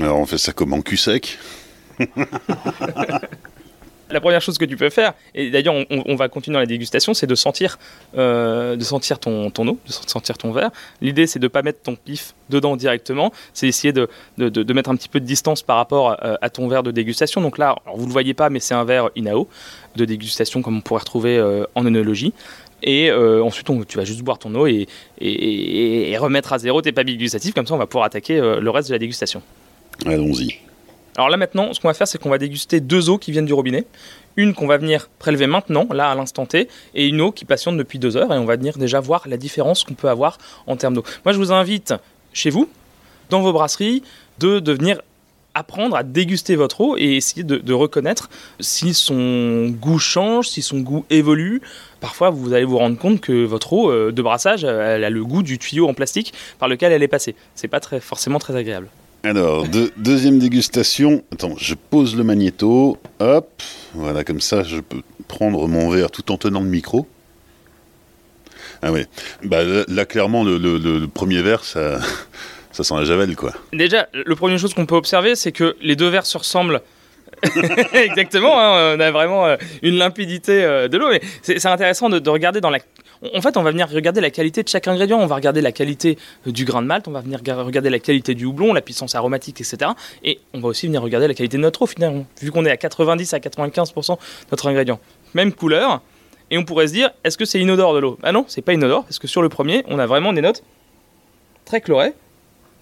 Alors 0.00 0.18
on 0.18 0.26
fait 0.26 0.38
ça 0.38 0.52
comme 0.52 0.72
en 0.72 0.80
cul 0.80 0.96
sec 0.96 1.38
la 4.14 4.20
première 4.20 4.40
chose 4.40 4.56
que 4.56 4.64
tu 4.64 4.76
peux 4.76 4.90
faire, 4.90 5.12
et 5.34 5.50
d'ailleurs 5.50 5.74
on, 5.90 6.14
va 6.14 6.28
continuer 6.28 6.54
dans 6.54 6.60
la 6.60 6.66
dégustation, 6.66 7.12
c'est 7.12 7.26
de 7.26 7.34
sentir, 7.34 7.78
euh, 8.16 8.76
de 8.76 8.84
sentir 8.84 9.18
ton, 9.18 9.46
eau, 9.46 9.78
de 9.86 9.92
sentir 9.92 10.38
ton 10.38 10.52
verre. 10.52 10.70
L'idée 11.02 11.26
c'est 11.26 11.38
de 11.38 11.44
ne 11.44 11.48
pas 11.48 11.62
mettre 11.62 11.82
ton 11.82 11.96
pif 11.96 12.34
dedans 12.48 12.76
directement, 12.76 13.32
c'est 13.52 13.68
essayer 13.68 13.92
de, 13.92 14.08
mettre 14.72 14.90
un 14.90 14.96
petit 14.96 15.08
peu 15.08 15.20
de 15.20 15.26
distance 15.26 15.62
par 15.62 15.76
rapport 15.76 16.16
euh, 16.24 16.36
à, 16.40 16.48
ton 16.48 16.68
verre 16.68 16.82
de 16.82 16.90
dégustation. 16.90 17.40
Donc 17.40 17.58
là, 17.58 17.76
vous 17.94 18.02
ne 18.02 18.06
le 18.06 18.12
voyez 18.12 18.34
pas, 18.34 18.48
mais 18.50 18.60
c'est 18.60 18.74
un 18.74 18.84
verre 18.84 19.10
Inao 19.16 19.48
de 19.96 20.04
dégustation 20.04 20.62
comme 20.62 20.78
on 20.78 20.80
pourrait 20.80 21.00
retrouver 21.00 21.36
euh, 21.36 21.64
en 21.74 21.84
œnologie. 21.84 22.32
Et 22.86 23.10
ensuite, 23.10 23.66
tu 23.88 23.96
vas 23.96 24.04
juste 24.04 24.20
boire 24.20 24.38
ton 24.38 24.54
eau 24.54 24.66
et, 24.66 24.86
et, 25.18 26.18
remettre 26.18 26.52
à 26.52 26.58
zéro 26.58 26.82
tes 26.82 26.92
papilles 26.92 27.16
gustatives. 27.16 27.54
Comme 27.54 27.66
ça, 27.66 27.72
on 27.72 27.78
va 27.78 27.86
pouvoir 27.86 28.04
attaquer 28.04 28.38
le 28.38 28.70
reste 28.70 28.88
de 28.88 28.94
la 28.94 28.98
dégustation. 28.98 29.40
Allons-y. 30.04 30.58
Alors 31.16 31.28
là 31.28 31.36
maintenant, 31.36 31.72
ce 31.72 31.80
qu'on 31.80 31.88
va 31.88 31.94
faire, 31.94 32.08
c'est 32.08 32.18
qu'on 32.18 32.30
va 32.30 32.38
déguster 32.38 32.80
deux 32.80 33.08
eaux 33.08 33.18
qui 33.18 33.30
viennent 33.30 33.46
du 33.46 33.52
robinet. 33.52 33.86
Une 34.36 34.52
qu'on 34.52 34.66
va 34.66 34.78
venir 34.78 35.08
prélever 35.20 35.46
maintenant, 35.46 35.86
là 35.92 36.10
à 36.10 36.14
l'instant 36.16 36.44
T, 36.44 36.68
et 36.94 37.06
une 37.06 37.20
eau 37.20 37.30
qui 37.30 37.44
patiente 37.44 37.76
depuis 37.76 38.00
deux 38.00 38.16
heures, 38.16 38.32
et 38.32 38.38
on 38.38 38.44
va 38.44 38.56
venir 38.56 38.78
déjà 38.78 38.98
voir 38.98 39.28
la 39.28 39.36
différence 39.36 39.84
qu'on 39.84 39.94
peut 39.94 40.08
avoir 40.08 40.38
en 40.66 40.76
termes 40.76 40.94
d'eau. 40.94 41.04
Moi 41.24 41.32
je 41.32 41.38
vous 41.38 41.52
invite 41.52 41.94
chez 42.32 42.50
vous, 42.50 42.68
dans 43.30 43.42
vos 43.42 43.52
brasseries, 43.52 44.02
de, 44.40 44.72
venir 44.72 45.00
apprendre 45.54 45.94
à 45.94 46.02
déguster 46.02 46.56
votre 46.56 46.80
eau 46.80 46.96
et 46.98 47.14
essayer 47.14 47.44
de, 47.44 47.72
reconnaître 47.72 48.28
si 48.58 48.92
son 48.92 49.68
goût 49.68 50.00
change, 50.00 50.48
si 50.48 50.62
son 50.62 50.80
goût 50.80 51.04
évolue. 51.10 51.62
Parfois, 52.00 52.30
vous 52.30 52.52
allez 52.52 52.64
vous 52.64 52.78
rendre 52.78 52.98
compte 52.98 53.20
que 53.20 53.44
votre 53.44 53.72
eau 53.72 53.88
euh, 53.88 54.10
de 54.10 54.20
brassage, 54.20 54.64
elle 54.64 55.04
a 55.04 55.10
le 55.10 55.24
goût 55.24 55.44
du 55.44 55.58
tuyau 55.58 55.88
en 55.88 55.94
plastique 55.94 56.34
par 56.58 56.68
lequel 56.68 56.90
elle 56.90 57.04
est 57.04 57.08
passée. 57.08 57.36
C'est 57.54 57.68
pas 57.68 57.80
forcément 58.00 58.40
très 58.40 58.56
agréable. 58.56 58.88
Alors, 59.24 59.66
deuxième 59.96 60.38
dégustation. 60.38 61.24
Attends, 61.32 61.54
je 61.56 61.74
pose 61.74 62.14
le 62.14 62.24
magnéto. 62.24 62.98
Hop. 63.20 63.62
Voilà, 63.94 64.22
comme 64.22 64.42
ça, 64.42 64.62
je 64.62 64.80
peux 64.80 65.00
prendre 65.28 65.66
mon 65.66 65.88
verre 65.88 66.10
tout 66.10 66.30
en 66.30 66.36
tenant 66.36 66.60
le 66.60 66.68
micro. 66.68 67.08
Ah 68.82 68.92
ouais. 68.92 69.06
Bah, 69.42 69.62
là, 69.88 70.04
clairement, 70.04 70.44
le, 70.44 71.06
premier 71.06 71.40
verre, 71.40 71.64
ça, 71.64 72.00
ça 72.70 72.84
sent 72.84 72.94
la 72.94 73.04
javel, 73.04 73.34
quoi. 73.34 73.54
Déjà, 73.72 74.08
le 74.12 74.36
première 74.36 74.58
chose 74.58 74.74
qu'on 74.74 74.84
peut 74.84 74.94
observer, 74.94 75.36
c'est 75.36 75.52
que 75.52 75.74
les 75.80 75.96
deux 75.96 76.08
verres 76.08 76.26
se 76.26 76.36
ressemblent 76.36 76.82
Exactement, 77.94 78.58
hein, 78.58 78.96
on 78.96 79.00
a 79.00 79.10
vraiment 79.10 79.46
euh, 79.46 79.56
une 79.82 79.96
limpidité 79.96 80.64
euh, 80.64 80.88
de 80.88 80.98
l'eau. 80.98 81.10
Mais 81.10 81.20
c'est 81.42 81.66
intéressant 81.66 82.08
de, 82.08 82.28
regarder 82.28 82.60
dans 82.60 82.70
la. 82.70 82.78
En 83.32 83.40
fait, 83.40 83.56
on 83.56 83.62
va 83.62 83.70
venir 83.70 83.88
regarder 83.88 84.20
la 84.20 84.30
qualité 84.30 84.62
de 84.62 84.68
chaque 84.68 84.86
ingrédient. 84.86 85.18
On 85.18 85.26
va 85.26 85.36
regarder 85.36 85.62
la 85.62 85.72
qualité 85.72 86.18
euh, 86.46 86.52
du 86.52 86.64
grain 86.64 86.82
de 86.82 86.86
malt, 86.86 87.08
on 87.08 87.12
va 87.12 87.20
venir 87.20 87.38
regarder 87.38 87.88
la 87.88 87.98
qualité 87.98 88.34
du 88.34 88.44
houblon, 88.44 88.72
la 88.74 88.82
puissance 88.82 89.14
aromatique, 89.14 89.60
etc. 89.60 89.92
Et 90.22 90.40
on 90.52 90.60
va 90.60 90.68
aussi 90.68 90.86
venir 90.86 91.02
regarder 91.02 91.26
la 91.26 91.34
qualité 91.34 91.56
de 91.56 91.62
notre 91.62 91.82
eau, 91.82 91.86
finalement, 91.86 92.26
vu 92.42 92.50
qu'on 92.50 92.64
est 92.66 92.70
à 92.70 92.76
90 92.76 93.32
à 93.32 93.38
95% 93.38 94.12
de 94.12 94.18
notre 94.50 94.66
ingrédient. 94.66 95.00
Même 95.32 95.52
couleur. 95.52 96.02
Et 96.50 96.58
on 96.58 96.64
pourrait 96.64 96.88
se 96.88 96.92
dire, 96.92 97.10
est-ce 97.24 97.38
que 97.38 97.46
c'est 97.46 97.60
inodore 97.60 97.94
de 97.94 98.00
l'eau? 98.00 98.18
Ah 98.22 98.32
non, 98.32 98.44
c'est 98.48 98.62
pas 98.62 98.74
inodore, 98.74 99.04
parce 99.04 99.18
que 99.18 99.26
sur 99.26 99.40
le 99.40 99.48
premier, 99.48 99.84
on 99.88 99.98
a 99.98 100.06
vraiment 100.06 100.32
des 100.32 100.42
notes 100.42 100.62
très 101.64 101.80
chlorées. 101.80 102.12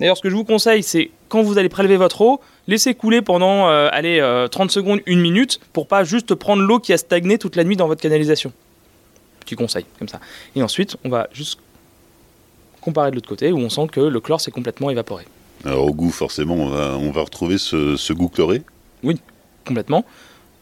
D'ailleurs, 0.00 0.16
ce 0.16 0.22
que 0.22 0.31
je 0.31 0.35
vous 0.35 0.44
conseille, 0.44 0.83
c'est 0.83 1.11
quand 1.28 1.42
vous 1.42 1.59
allez 1.59 1.68
prélever 1.68 1.96
votre 1.96 2.20
eau, 2.22 2.40
laissez 2.66 2.94
couler 2.94 3.22
pendant 3.22 3.68
euh, 3.68 3.88
allez, 3.92 4.18
30 4.50 4.68
euh, 4.68 4.72
secondes, 4.72 5.00
une 5.07 5.20
minute, 5.20 5.61
pour 5.72 5.87
pas 5.87 6.02
juste 6.02 6.35
prendre 6.35 6.62
l'eau 6.62 6.81
qui 6.81 6.92
a 6.92 6.98
stagné 6.98 7.38
toute 7.38 7.55
la 7.55 7.62
nuit 7.62 7.76
dans 7.76 7.87
votre 7.87 8.02
canalisation. 8.02 8.52
Petit 9.44 9.57
conseil, 9.57 9.85
comme 9.98 10.09
ça. 10.09 10.20
Et 10.55 10.62
ensuite, 10.62 10.96
on 11.05 11.09
va 11.09 11.28
juste 11.33 11.59
comparer 12.81 13.11
de 13.11 13.16
l'autre 13.16 13.28
côté, 13.28 13.52
où 13.52 13.59
on 13.59 13.68
sent 13.68 13.87
que 13.90 14.00
le 14.00 14.20
chlore 14.20 14.40
s'est 14.40 14.50
complètement 14.50 14.90
évaporé. 14.90 15.24
Alors 15.64 15.87
au 15.87 15.92
goût, 15.92 16.11
forcément, 16.11 16.55
on 16.55 17.11
va, 17.11 17.22
retrouver 17.22 17.59
ce, 17.59 18.12
goût 18.12 18.28
chloré? 18.28 18.62
Oui, 19.02 19.20
complètement. 19.64 20.05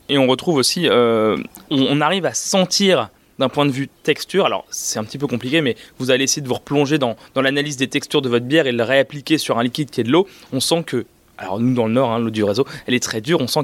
Et 0.09 0.19
on 0.19 0.27
retrouve 0.27 0.57
aussi, 0.57 0.89
euh, 0.89 1.37
on 1.71 2.01
arrive 2.01 2.27
à 2.27 2.35
sentir 2.35 3.11
d'un 3.39 3.49
point 3.49 3.65
de 3.65 3.71
vue 3.71 3.89
texture, 4.03 4.45
alors 4.45 4.67
c'est 4.71 4.99
un 4.99 5.05
petit 5.05 5.17
peu 5.17 5.27
compliqué, 5.27 5.63
mais 5.63 5.75
vous 5.99 6.11
allez 6.11 6.25
essayer 6.25 6.43
de 6.43 6.49
vous 6.49 6.55
replonger 6.55 6.99
dans, 6.99 7.17
l'analyse 7.35 7.79
des 7.79 7.89
textures 7.89 8.21
de 8.21 8.29
votre 8.29 8.45
bière 8.45 8.67
et 8.67 8.73
le 8.73 8.83
réappliquer 8.83 9.39
sur 9.39 9.59
un 9.59 9.63
liquide 9.63 9.89
qui 9.91 10.03
est 10.03 10.05
de 10.05 10.11
l'eau. 10.11 10.29
On 10.53 10.61
sent 10.61 10.85
que 10.85 11.07
alors 11.39 11.59
nous 11.59 11.73
dans 11.73 11.87
le 11.87 11.95
nord, 11.95 12.11
hein, 12.11 12.19
l'eau 12.19 12.29
du 12.29 12.45
réseau, 12.45 12.67
elle 12.87 12.93
est 12.93 13.03
très 13.03 13.23
dure. 13.23 13.41
On 13.41 13.47
sent 13.47 13.61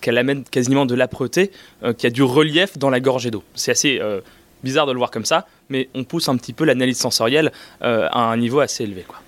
qu'elle 0.00 0.18
amène 0.18 0.44
quasiment 0.44 0.86
de 0.86 0.94
l'âpreté, 0.94 1.50
euh, 1.82 1.92
qu'il 1.92 2.04
y 2.04 2.06
a 2.06 2.10
du 2.10 2.22
relief 2.22 2.78
dans 2.78 2.90
la 2.90 3.00
gorgée 3.00 3.32
d'eau. 3.32 3.42
C'est 3.56 3.72
assez 3.72 3.98
euh, 4.00 4.20
bizarre 4.62 4.86
de 4.86 4.92
le 4.92 4.98
voir 4.98 5.10
comme 5.10 5.24
ça, 5.24 5.46
mais 5.68 5.88
on 5.94 6.04
pousse 6.04 6.28
un 6.28 6.36
petit 6.36 6.52
peu 6.52 6.64
l'analyse 6.64 6.98
sensorielle 6.98 7.52
euh, 7.82 8.08
à 8.10 8.20
un 8.20 8.36
niveau 8.36 8.60
assez 8.60 8.84
élevé, 8.84 9.04
quoi. 9.06 9.18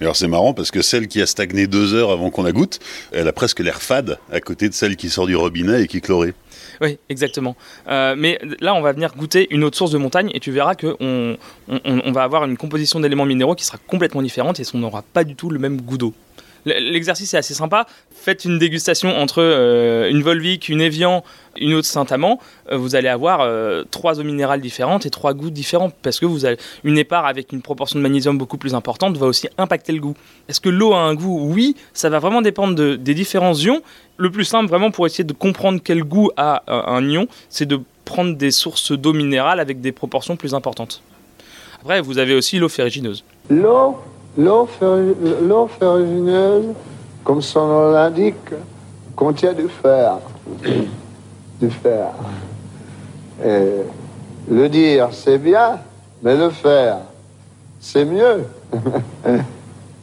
Alors 0.00 0.14
c'est 0.14 0.28
marrant 0.28 0.54
parce 0.54 0.70
que 0.70 0.80
celle 0.80 1.08
qui 1.08 1.20
a 1.20 1.26
stagné 1.26 1.66
deux 1.66 1.92
heures 1.92 2.12
avant 2.12 2.30
qu'on 2.30 2.44
la 2.44 2.52
goûte, 2.52 2.78
elle 3.10 3.26
a 3.26 3.32
presque 3.32 3.58
l'air 3.58 3.82
fade 3.82 4.18
à 4.30 4.40
côté 4.40 4.68
de 4.68 4.74
celle 4.74 4.94
qui 4.94 5.10
sort 5.10 5.26
du 5.26 5.34
robinet 5.34 5.82
et 5.82 5.88
qui 5.88 5.96
est 5.96 6.00
chlorée. 6.00 6.34
Oui, 6.80 6.98
exactement. 7.08 7.56
Euh, 7.88 8.14
mais 8.16 8.38
là, 8.60 8.74
on 8.74 8.80
va 8.80 8.92
venir 8.92 9.16
goûter 9.16 9.48
une 9.50 9.64
autre 9.64 9.76
source 9.76 9.90
de 9.90 9.98
montagne 9.98 10.30
et 10.34 10.38
tu 10.38 10.52
verras 10.52 10.76
qu'on 10.76 10.96
on, 11.00 11.36
on, 11.84 12.12
va 12.12 12.22
avoir 12.22 12.44
une 12.44 12.56
composition 12.56 13.00
d'éléments 13.00 13.24
minéraux 13.24 13.56
qui 13.56 13.64
sera 13.64 13.78
complètement 13.88 14.22
différente 14.22 14.60
et 14.60 14.62
on 14.72 14.78
n'aura 14.78 15.02
pas 15.02 15.24
du 15.24 15.34
tout 15.34 15.50
le 15.50 15.58
même 15.58 15.80
goût 15.80 15.98
d'eau. 15.98 16.14
L'exercice 16.64 17.34
est 17.34 17.36
assez 17.36 17.54
sympa. 17.54 17.86
Faites 18.10 18.44
une 18.44 18.58
dégustation 18.58 19.16
entre 19.16 19.42
euh, 19.42 20.10
une 20.10 20.22
Volvic, 20.22 20.68
une 20.68 20.80
Evian, 20.80 21.24
une 21.56 21.74
autre 21.74 21.86
Saint-Amand. 21.86 22.40
Euh, 22.70 22.76
vous 22.76 22.94
allez 22.94 23.08
avoir 23.08 23.40
euh, 23.40 23.84
trois 23.90 24.20
eaux 24.20 24.24
minérales 24.24 24.60
différentes 24.60 25.06
et 25.06 25.10
trois 25.10 25.34
goûts 25.34 25.50
différents 25.50 25.90
parce 26.02 26.18
que 26.18 26.26
vous 26.26 26.44
avez 26.44 26.58
une 26.84 26.98
épare 26.98 27.26
avec 27.26 27.52
une 27.52 27.62
proportion 27.62 27.98
de 27.98 28.02
magnésium 28.02 28.36
beaucoup 28.36 28.58
plus 28.58 28.74
importante 28.74 29.16
va 29.16 29.26
aussi 29.26 29.48
impacter 29.56 29.92
le 29.92 30.00
goût. 30.00 30.14
Est-ce 30.48 30.60
que 30.60 30.68
l'eau 30.68 30.92
a 30.92 30.98
un 30.98 31.14
goût? 31.14 31.52
Oui, 31.52 31.76
ça 31.92 32.08
va 32.08 32.18
vraiment 32.18 32.42
dépendre 32.42 32.96
des 32.96 33.14
différents 33.14 33.54
ions. 33.54 33.82
Le 34.16 34.30
plus 34.30 34.44
simple 34.44 34.68
vraiment 34.68 34.90
pour 34.90 35.06
essayer 35.06 35.24
de 35.24 35.32
comprendre 35.32 35.80
quel 35.82 36.02
goût 36.02 36.30
a 36.36 36.62
un 36.66 37.08
ion, 37.08 37.28
c'est 37.48 37.66
de 37.66 37.80
prendre 38.04 38.36
des 38.36 38.50
sources 38.50 38.92
d'eau 38.92 39.12
minérale 39.12 39.60
avec 39.60 39.80
des 39.80 39.92
proportions 39.92 40.36
plus 40.36 40.54
importantes. 40.54 41.02
Après, 41.80 42.00
vous 42.00 42.18
avez 42.18 42.34
aussi 42.34 42.58
l'eau 42.58 42.68
ferrugineuse. 42.68 43.24
L'eau 43.50 43.98
L'eau 44.38 44.66
ferrugineuse, 45.66 46.66
comme 47.24 47.42
son 47.42 47.66
nom 47.66 47.90
l'indique, 47.90 48.36
contient 49.16 49.52
du 49.52 49.68
fer. 49.68 50.18
du 51.60 51.68
fer. 51.70 52.12
le 53.42 54.68
dire, 54.68 55.08
c'est 55.10 55.38
bien, 55.38 55.80
mais 56.22 56.36
le 56.36 56.50
faire, 56.50 56.98
c'est 57.80 58.04
mieux. 58.04 58.44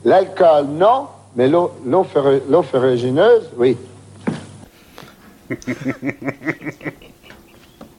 L'alcool, 0.03 0.65
non, 0.65 1.07
mais 1.37 1.47
l'eau 1.47 2.03
ferrugineuse, 2.63 3.49
oui. 3.57 3.77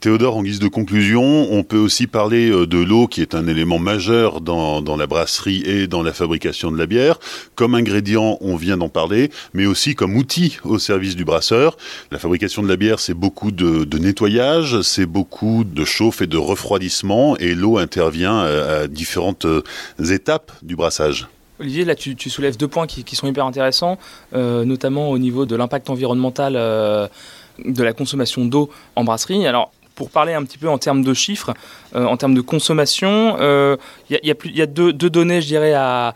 Théodore, 0.06 0.36
en 0.36 0.44
guise 0.44 0.60
de 0.60 0.68
conclusion, 0.68 1.48
on 1.50 1.64
peut 1.64 1.78
aussi 1.78 2.06
parler 2.06 2.48
euh, 2.48 2.64
de 2.64 2.78
l'eau 2.78 3.08
qui 3.08 3.22
est 3.22 3.34
un 3.34 3.48
élément 3.48 3.80
majeur 3.80 4.40
dans, 4.40 4.80
la 4.96 5.06
brasserie 5.08 5.64
et 5.66 5.88
dans 5.88 6.04
la 6.04 6.12
fabrication 6.12 6.70
de 6.70 6.78
la 6.78 6.86
bière. 6.86 7.18
Comme 7.56 7.74
ingrédient, 7.74 8.38
on 8.40 8.54
vient 8.54 8.76
d'en 8.76 8.88
parler, 8.88 9.32
mais 9.52 9.66
aussi 9.66 9.96
comme 9.96 10.16
outil 10.16 10.58
au 10.62 10.78
service 10.78 11.16
du 11.16 11.24
brasseur. 11.24 11.76
La 12.12 12.20
fabrication 12.20 12.62
de 12.62 12.68
la 12.68 12.76
bière, 12.76 13.00
c'est 13.00 13.14
beaucoup 13.14 13.50
de, 13.50 13.98
nettoyage, 13.98 14.80
c'est 14.82 15.06
beaucoup 15.06 15.64
de 15.64 15.84
chauffe 15.84 16.22
et 16.22 16.28
de 16.28 16.38
refroidissement, 16.38 17.36
et 17.38 17.56
l'eau 17.56 17.76
intervient 17.76 18.38
à, 18.38 18.86
différentes 18.86 19.44
euh, 19.44 19.64
étapes 20.08 20.52
du 20.62 20.76
brassage. 20.76 21.26
Olivier, 21.58 21.84
là 21.84 21.96
tu, 21.96 22.30
soulèves 22.30 22.56
deux 22.56 22.68
points 22.68 22.86
qui, 22.86 23.16
sont 23.16 23.26
hyper 23.26 23.44
intéressants, 23.44 23.98
euh, 24.34 24.64
notamment 24.64 25.10
au 25.10 25.18
niveau 25.18 25.46
de 25.46 25.56
l'impact 25.56 25.90
environnemental 25.90 26.52
de 26.52 27.82
la 27.82 27.92
consommation 27.92 28.44
d'eau 28.44 28.70
en 28.94 29.02
brasserie. 29.02 29.44
Alors 29.48 29.72
pour 29.96 30.10
parler 30.10 30.34
un 30.34 30.44
petit 30.44 30.58
peu 30.58 30.68
en 30.68 30.78
termes 30.78 31.02
de 31.02 31.14
chiffres, 31.14 31.54
euh, 31.96 32.04
en 32.04 32.16
termes 32.16 32.34
de 32.34 32.40
consommation, 32.40 33.36
il 33.36 33.42
euh, 33.42 33.76
y, 34.10 34.62
a, 34.62 34.66
deux, 34.66 34.92
données, 34.92 35.42
je 35.42 35.48
dirais, 35.48 35.74
à, 35.74 36.14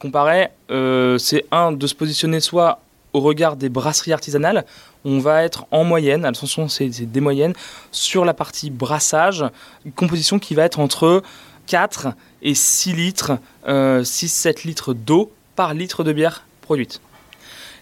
comparer. 0.00 0.48
Euh, 0.70 1.18
c'est 1.18 1.44
un, 1.50 1.72
de 1.72 1.86
se 1.86 1.94
positionner 1.94 2.40
soit 2.40 2.80
au 3.12 3.20
regard 3.20 3.56
des 3.56 3.68
brasseries 3.68 4.12
artisanales, 4.12 4.64
on 5.04 5.18
va 5.18 5.42
être 5.42 5.66
en 5.70 5.84
moyenne, 5.84 6.24
attention 6.24 6.68
c'est 6.68 6.88
des 6.88 7.20
moyennes, 7.20 7.54
sur 7.90 8.24
la 8.24 8.34
partie 8.34 8.70
brassage, 8.70 9.44
une 9.86 9.92
composition 9.92 10.38
qui 10.38 10.54
va 10.54 10.64
être 10.64 10.80
entre 10.80 11.22
4 11.66 12.08
et 12.42 12.54
6 12.54 12.92
litres, 12.92 13.32
6-7 13.66 13.68
euh, 13.68 14.52
litres 14.64 14.94
d'eau 14.94 15.32
par 15.54 15.72
litre 15.72 16.04
de 16.04 16.12
bière 16.12 16.44
produite. 16.60 17.00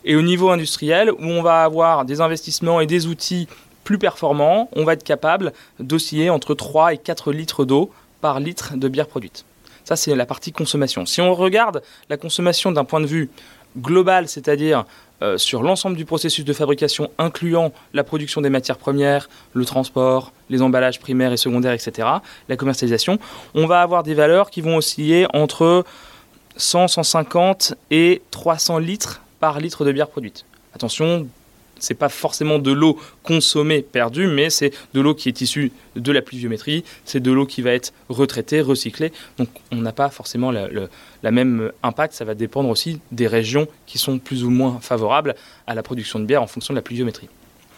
Et 0.04 0.16
au 0.16 0.22
niveau 0.22 0.50
industriel, 0.50 1.10
où 1.10 1.24
on 1.24 1.42
va 1.42 1.64
avoir 1.64 2.04
des 2.04 2.20
investissements 2.20 2.80
et 2.80 2.86
des 2.86 3.06
outils 3.06 3.48
plus 3.84 3.98
performants, 3.98 4.68
on 4.74 4.84
va 4.84 4.94
être 4.94 5.04
capable 5.04 5.52
d'osciller 5.78 6.30
entre 6.30 6.54
3 6.54 6.94
et 6.94 6.98
4 6.98 7.32
litres 7.32 7.64
d'eau 7.64 7.90
par 8.20 8.40
litre 8.40 8.76
de 8.76 8.88
bière 8.88 9.06
produite. 9.06 9.44
Ça, 9.84 9.96
c'est 9.96 10.14
la 10.14 10.26
partie 10.26 10.50
consommation. 10.50 11.04
Si 11.04 11.20
on 11.20 11.34
regarde 11.34 11.82
la 12.08 12.16
consommation 12.16 12.72
d'un 12.72 12.84
point 12.84 13.00
de 13.00 13.06
vue 13.06 13.28
global, 13.76 14.28
c'est-à-dire 14.28 14.84
euh, 15.22 15.36
sur 15.36 15.62
l'ensemble 15.62 15.96
du 15.96 16.04
processus 16.04 16.44
de 16.44 16.52
fabrication, 16.52 17.10
incluant 17.18 17.72
la 17.92 18.02
production 18.02 18.40
des 18.40 18.50
matières 18.50 18.78
premières, 18.78 19.28
le 19.52 19.64
transport, 19.64 20.32
les 20.48 20.62
emballages 20.62 21.00
primaires 21.00 21.32
et 21.32 21.36
secondaires, 21.36 21.72
etc., 21.72 22.08
la 22.48 22.56
commercialisation, 22.56 23.18
on 23.54 23.66
va 23.66 23.82
avoir 23.82 24.02
des 24.02 24.14
valeurs 24.14 24.50
qui 24.50 24.60
vont 24.60 24.76
osciller 24.76 25.26
entre 25.34 25.84
100, 26.56 26.88
150 26.88 27.74
et 27.90 28.22
300 28.30 28.78
litres 28.78 29.22
par 29.38 29.60
litre 29.60 29.84
de 29.84 29.92
bière 29.92 30.08
produite. 30.08 30.44
Attention, 30.74 31.28
c'est 31.84 31.94
pas 31.94 32.08
forcément 32.08 32.58
de 32.58 32.72
l'eau 32.72 32.98
consommée 33.22 33.82
perdue, 33.82 34.26
mais 34.26 34.50
c'est 34.50 34.72
de 34.94 35.00
l'eau 35.00 35.14
qui 35.14 35.28
est 35.28 35.40
issue 35.40 35.72
de 35.96 36.12
la 36.12 36.22
pluviométrie, 36.22 36.84
c'est 37.04 37.20
de 37.20 37.30
l'eau 37.30 37.46
qui 37.46 37.62
va 37.62 37.72
être 37.72 37.92
retraitée, 38.08 38.60
recyclée. 38.60 39.12
Donc 39.38 39.48
on 39.70 39.76
n'a 39.76 39.92
pas 39.92 40.10
forcément 40.10 40.50
la, 40.50 41.30
même 41.30 41.70
impact, 41.82 42.14
ça 42.14 42.24
va 42.24 42.34
dépendre 42.34 42.68
aussi 42.68 43.00
des 43.12 43.26
régions 43.26 43.68
qui 43.86 43.98
sont 43.98 44.18
plus 44.18 44.44
ou 44.44 44.50
moins 44.50 44.78
favorables 44.80 45.34
à 45.66 45.74
la 45.74 45.82
production 45.82 46.18
de 46.18 46.24
bière 46.24 46.42
en 46.42 46.46
fonction 46.46 46.74
de 46.74 46.78
la 46.78 46.82
pluviométrie. 46.82 47.28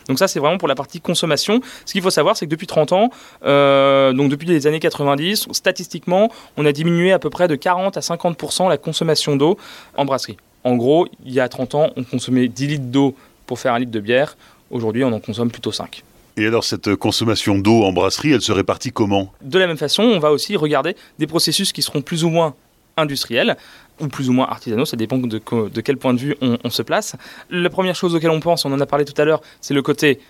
Donc 0.08 0.20
ça, 0.20 0.28
c'est 0.28 0.38
vraiment 0.38 0.58
pour 0.58 0.68
la 0.68 0.76
partie 0.76 1.00
consommation. 1.00 1.60
Ce 1.84 1.92
qu'il 1.92 2.02
faut 2.02 2.10
savoir, 2.10 2.36
c'est 2.36 2.46
que 2.46 2.50
depuis 2.50 2.68
30 2.68 2.92
ans, 2.92 3.10
euh, 3.44 4.12
donc 4.12 4.30
depuis 4.30 4.46
les 4.46 4.68
années 4.68 4.78
90, 4.78 5.48
statistiquement, 5.50 6.30
on 6.56 6.64
a 6.64 6.70
diminué 6.70 7.12
à 7.12 7.18
peu 7.18 7.28
près 7.28 7.48
de 7.48 7.56
40 7.56 7.96
à 7.96 8.00
50% 8.00 8.68
la 8.68 8.78
consommation 8.78 9.34
d'eau 9.34 9.58
en 9.96 10.04
brasserie. 10.04 10.36
En 10.66 10.74
gros, 10.74 11.06
il 11.24 11.32
y 11.32 11.40
a 11.40 11.48
30 11.48 11.74
ans, 11.76 11.90
on 11.96 12.02
consommait 12.02 12.48
10 12.48 12.66
litres 12.66 12.84
d'eau 12.86 13.14
pour 13.46 13.58
faire 13.58 13.74
un 13.74 13.78
litre 13.78 13.92
de 13.92 14.00
bière. 14.00 14.36
Aujourd'hui, 14.70 15.04
on 15.04 15.12
en 15.12 15.20
consomme 15.20 15.50
plutôt 15.50 15.72
5. 15.72 16.02
Et 16.38 16.46
alors 16.46 16.64
cette 16.64 16.96
consommation 16.96 17.58
d'eau 17.58 17.82
en 17.84 17.92
brasserie, 17.92 18.32
elle 18.32 18.42
se 18.42 18.52
répartit 18.52 18.92
comment? 18.92 19.32
De 19.40 19.58
la 19.58 19.66
même 19.66 19.78
façon, 19.78 20.02
on 20.02 20.18
va 20.18 20.32
aussi 20.32 20.54
regarder 20.56 20.94
des 21.18 21.26
processus 21.26 21.72
qui 21.72 21.80
seront 21.80 22.02
plus 22.02 22.24
ou 22.24 22.28
moins 22.28 22.54
industriels 22.98 23.56
ou 24.00 24.08
plus 24.08 24.28
ou 24.28 24.32
moins 24.32 24.46
artisanaux, 24.46 24.84
ça 24.84 24.96
dépend 24.96 25.16
de, 25.16 25.40
de 25.40 25.80
quel 25.80 25.96
point 25.96 26.12
de 26.12 26.18
vue 26.18 26.36
on, 26.42 26.70
se 26.70 26.82
place. 26.82 27.16
La 27.48 27.70
première 27.70 27.94
chose 27.94 28.14
auquel 28.14 28.30
on 28.30 28.40
pense, 28.40 28.66
on 28.66 28.72
en 28.72 28.80
a 28.80 28.86
parlé 28.86 29.06
tout 29.06 29.18
à 29.20 29.24
l'heure, 29.24 29.40
c'est 29.62 29.72
le 29.72 29.80
côté 29.80 30.20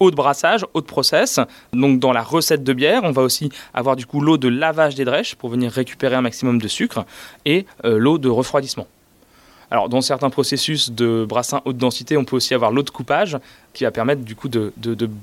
eau 0.00 0.10
de 0.10 0.16
brassage, 0.16 0.66
eau 0.74 0.80
de 0.80 0.86
process. 0.86 1.38
Donc 1.72 2.00
dans 2.00 2.12
la 2.12 2.22
recette 2.22 2.64
de 2.64 2.72
bière, 2.72 3.02
on 3.04 3.12
va 3.12 3.22
aussi 3.22 3.50
avoir 3.72 3.94
du 3.94 4.06
coup 4.06 4.20
l'eau 4.20 4.38
de 4.38 4.48
lavage 4.48 4.96
des 4.96 5.04
drèches 5.04 5.36
pour 5.36 5.50
venir 5.50 5.70
récupérer 5.70 6.16
un 6.16 6.22
maximum 6.22 6.60
de 6.60 6.66
sucre 6.66 7.04
et 7.44 7.66
euh, 7.84 7.98
l'eau 7.98 8.18
de 8.18 8.28
refroidissement. 8.28 8.88
Alors, 9.72 9.88
dans 9.88 10.02
certains 10.02 10.28
processus 10.28 10.90
de 10.90 11.24
brassin 11.26 11.62
haute 11.64 11.78
densité, 11.78 12.18
on 12.18 12.26
peut 12.26 12.36
aussi 12.36 12.52
avoir 12.52 12.72
l'eau 12.72 12.82
de 12.82 12.90
coupage 12.90 13.38
qui 13.72 13.84
va 13.84 13.90
permettre 13.90 14.20
du 14.20 14.36
coup 14.36 14.50
de, 14.50 14.70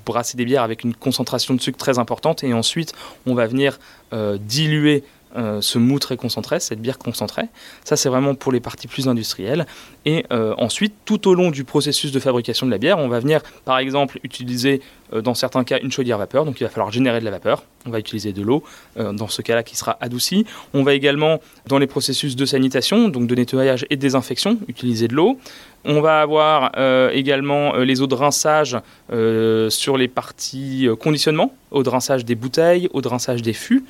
brasser 0.07 0.37
des 0.37 0.45
bières 0.45 0.63
avec 0.63 0.83
une 0.83 0.95
concentration 0.95 1.53
de 1.53 1.61
sucre 1.61 1.77
très 1.77 1.99
importante. 1.99 2.43
Et 2.43 2.51
ensuite 2.51 2.93
on 3.27 3.35
va 3.35 3.45
venir 3.45 3.77
euh, 4.11 4.39
diluer 4.41 5.03
euh, 5.35 5.61
ce 5.61 5.77
mou 5.77 5.99
très 5.99 6.17
concentré, 6.17 6.59
cette 6.59 6.81
bière 6.81 6.97
concentrée. 6.97 7.43
Ça, 7.83 7.95
c'est 7.95 8.09
vraiment 8.09 8.33
pour 8.33 8.51
les 8.51 8.59
parties 8.59 8.87
plus 8.87 9.07
industrielles. 9.07 9.67
Et 10.05 10.25
euh, 10.31 10.55
ensuite, 10.57 10.95
tout 11.05 11.27
au 11.27 11.35
long 11.35 11.51
du 11.51 11.63
processus 11.63 12.11
de 12.11 12.19
fabrication 12.19 12.65
de 12.65 12.71
la 12.71 12.79
bière, 12.79 12.97
on 12.97 13.07
va 13.07 13.19
venir, 13.19 13.41
par 13.63 13.77
exemple, 13.77 14.19
utiliser 14.23 14.81
euh, 15.13 15.21
dans 15.21 15.35
certains 15.35 15.63
cas 15.63 15.77
une 15.83 15.91
chaudière 15.91 16.17
vapeur. 16.17 16.45
Donc, 16.45 16.59
il 16.59 16.63
va 16.63 16.69
falloir 16.71 16.91
générer 16.91 17.19
de 17.19 17.25
la 17.25 17.31
vapeur. 17.31 17.63
On 17.85 17.91
va 17.91 17.99
utiliser 17.99 18.33
de 18.33 18.41
l'eau, 18.41 18.61
dans 18.97 19.29
ce 19.29 19.41
cas-là, 19.41 19.63
qui 19.63 19.77
sera 19.77 19.97
adoucie. 20.01 20.45
On 20.73 20.83
va 20.83 20.93
également, 20.93 21.39
dans 21.65 21.77
les 21.77 21.87
processus 21.87 22.35
de 22.35 22.45
sanitation, 22.45 23.07
donc 23.07 23.25
de 23.25 23.35
nettoyage 23.35 23.85
et 23.89 23.95
désinfection, 23.95 24.59
utiliser 24.67 25.07
de 25.07 25.15
l'eau. 25.15 25.39
On 25.85 26.01
va 26.01 26.19
avoir 26.19 26.77
également 27.13 27.77
les 27.77 28.01
eaux 28.01 28.07
de 28.07 28.15
rinçage 28.15 28.77
sur 29.69 29.97
les 29.97 30.09
parties 30.09 30.89
conditionnement, 30.99 31.53
eau 31.71 31.81
de 31.81 31.89
rinçage 31.89 32.25
des 32.25 32.35
bouteilles, 32.35 32.89
eau 32.91 33.01
de 33.01 33.07
rinçage 33.07 33.41
des 33.41 33.53
fûts. 33.53 33.85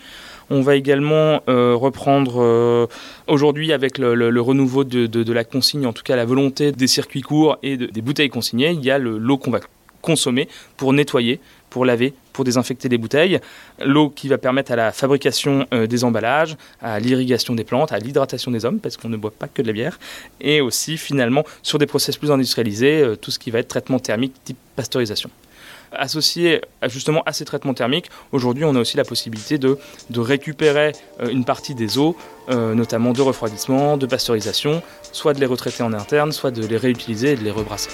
On 0.51 0.61
va 0.61 0.75
également 0.75 1.43
euh, 1.47 1.75
reprendre 1.75 2.41
euh, 2.41 2.87
aujourd'hui 3.27 3.71
avec 3.71 3.99
le, 3.99 4.41
renouveau 4.41 4.83
de, 4.83 5.33
la 5.33 5.43
consigne, 5.43 5.85
en 5.85 5.93
tout 5.93 6.01
cas 6.01 6.15
la 6.15 6.25
volonté 6.25 6.71
des 6.71 6.87
circuits 6.87 7.21
courts 7.21 7.57
et 7.61 7.77
des 7.77 8.01
bouteilles 8.01 8.29
consignées, 8.29 8.71
il 8.71 8.83
y 8.83 8.89
a 8.89 8.97
l'eau 8.97 9.37
qu'on 9.37 9.51
va 9.51 9.59
consommer 10.01 10.47
pour 10.77 10.93
nettoyer, 10.93 11.39
pour 11.69 11.85
laver, 11.85 12.13
pour 12.33 12.45
désinfecter 12.45 12.89
les 12.89 12.97
bouteilles. 12.97 13.39
L'eau 13.83 14.09
qui 14.09 14.27
va 14.27 14.39
permettre 14.39 14.71
à 14.71 14.75
la 14.75 14.91
fabrication 14.91 15.67
euh, 15.73 15.85
des 15.85 16.03
emballages, 16.03 16.57
à 16.81 16.99
l'irrigation 16.99 17.53
des 17.53 17.63
plantes, 17.63 17.91
à 17.91 17.99
l'hydratation 17.99 18.49
des 18.49 18.65
hommes, 18.65 18.79
parce 18.79 18.97
qu'on 18.97 19.09
ne 19.09 19.17
boit 19.17 19.31
pas 19.37 19.47
que 19.47 19.61
de 19.61 19.67
la 19.67 19.73
bière. 19.73 19.99
Et 20.41 20.61
aussi, 20.61 20.97
finalement, 20.97 21.43
sur 21.61 21.77
des 21.77 21.85
process 21.85 22.17
plus 22.17 22.31
industrialisés, 22.31 23.13
tout 23.21 23.29
ce 23.29 23.37
qui 23.37 23.51
va 23.51 23.59
être 23.59 23.67
traitement 23.67 23.99
thermique 23.99 24.33
type 24.43 24.57
pasteurisation 24.75 25.29
associé 25.91 26.61
justement 26.87 27.23
à 27.25 27.33
ces 27.33 27.45
traitements 27.45 27.73
thermiques, 27.73 28.09
aujourd'hui 28.31 28.65
on 28.65 28.75
a 28.75 28.79
aussi 28.79 28.97
la 28.97 29.03
possibilité 29.03 29.57
de, 29.57 29.77
récupérer 30.15 30.93
euh, 31.21 31.29
une 31.29 31.45
partie 31.45 31.75
des 31.75 31.97
eaux, 31.97 32.15
euh, 32.49 32.75
notamment 32.75 33.13
de 33.13 33.21
refroidissement, 33.21 33.97
de 33.97 34.05
pasteurisation, 34.05 34.81
soit 35.11 35.33
de 35.33 35.39
les 35.39 35.45
retraiter 35.45 35.83
en 35.83 35.93
interne, 35.93 36.31
soit 36.31 36.51
de 36.51 36.65
les 36.65 36.77
réutiliser 36.77 37.31
et 37.31 37.35
de 37.35 37.43
les 37.43 37.51
rebrasser. 37.51 37.91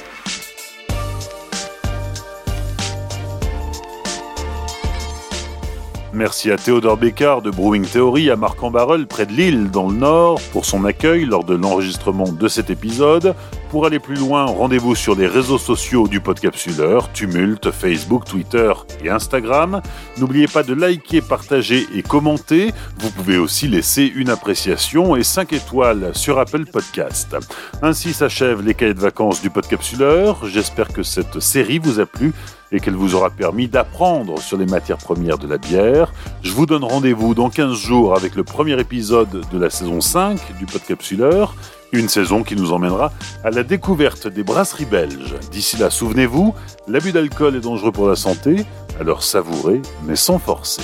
Merci 6.15 6.49
à 6.49 6.55
Théodore 6.55 6.95
Bécard 6.95 7.41
de 7.41 7.51
Brewing 7.51 7.85
Theory 7.85 8.31
à 8.31 8.37
marc 8.37 8.63
en 8.63 8.71
près 8.71 9.25
de 9.25 9.33
Lille 9.33 9.69
dans 9.69 9.89
le 9.89 9.95
Nord 9.95 10.39
pour 10.53 10.63
son 10.63 10.85
accueil 10.85 11.25
lors 11.25 11.43
de 11.43 11.55
l'enregistrement 11.55 12.31
de 12.31 12.47
cet 12.47 12.69
épisode. 12.69 13.35
Pour 13.75 13.85
aller 13.85 13.99
plus 13.99 14.15
loin, 14.15 14.45
rendez-vous 14.45 14.95
sur 14.95 15.15
les 15.15 15.27
réseaux 15.27 15.57
sociaux 15.57 16.07
du 16.07 16.21
Podcapsuleur, 16.21 17.11
Tumult, 17.11 17.71
Facebook, 17.71 18.23
Twitter 18.23 18.71
et 19.03 19.09
Instagram. 19.09 19.81
N'oubliez 20.17 20.47
pas 20.47 20.63
de 20.63 20.73
liker, 20.73 21.19
partager 21.19 21.85
et 21.93 22.01
commenter. 22.01 22.73
Vous 22.99 23.11
pouvez 23.11 23.37
aussi 23.37 23.67
laisser 23.67 24.09
une 24.15 24.29
appréciation 24.29 25.17
et 25.17 25.23
5 25.23 25.51
étoiles 25.51 26.11
sur 26.15 26.39
Apple 26.39 26.63
Podcast. 26.67 27.35
Ainsi 27.81 28.13
s'achèvent 28.13 28.61
les 28.61 28.75
cahiers 28.75 28.93
de 28.93 29.01
vacances 29.01 29.41
du 29.41 29.49
Podcapsuleur. 29.49 30.45
J'espère 30.45 30.87
que 30.87 31.03
cette 31.03 31.41
série 31.41 31.79
vous 31.79 31.99
a 31.99 32.05
plu 32.05 32.31
et 32.71 32.79
qu'elle 32.79 32.95
vous 32.95 33.15
aura 33.15 33.29
permis 33.29 33.67
d'apprendre 33.67 34.39
sur 34.39 34.57
les 34.57 34.65
matières 34.65 34.97
premières 34.97 35.37
de 35.37 35.47
la 35.47 35.57
bière. 35.57 36.11
Je 36.41 36.51
vous 36.51 36.65
donne 36.65 36.83
rendez-vous 36.83 37.33
dans 37.33 37.49
15 37.49 37.75
jours 37.75 38.15
avec 38.15 38.35
le 38.35 38.43
premier 38.43 38.79
épisode 38.79 39.45
de 39.51 39.57
la 39.59 39.69
saison 39.69 40.01
5 40.01 40.57
du 40.57 40.65
Podcapsuleur, 40.65 41.55
une 41.91 42.09
saison 42.09 42.43
qui 42.43 42.55
nous 42.55 42.73
emmènera 42.73 43.11
à 43.43 43.51
la 43.51 43.63
découverte 43.63 44.27
des 44.27 44.43
brasseries 44.43 44.85
belges. 44.85 45.35
D'ici 45.51 45.77
là, 45.77 45.89
souvenez-vous, 45.89 46.53
l'abus 46.87 47.11
d'alcool 47.11 47.55
est 47.55 47.61
dangereux 47.61 47.91
pour 47.91 48.07
la 48.07 48.15
santé, 48.15 48.65
alors 48.99 49.23
savourez 49.23 49.81
mais 50.05 50.15
sans 50.15 50.39
forcer. 50.39 50.83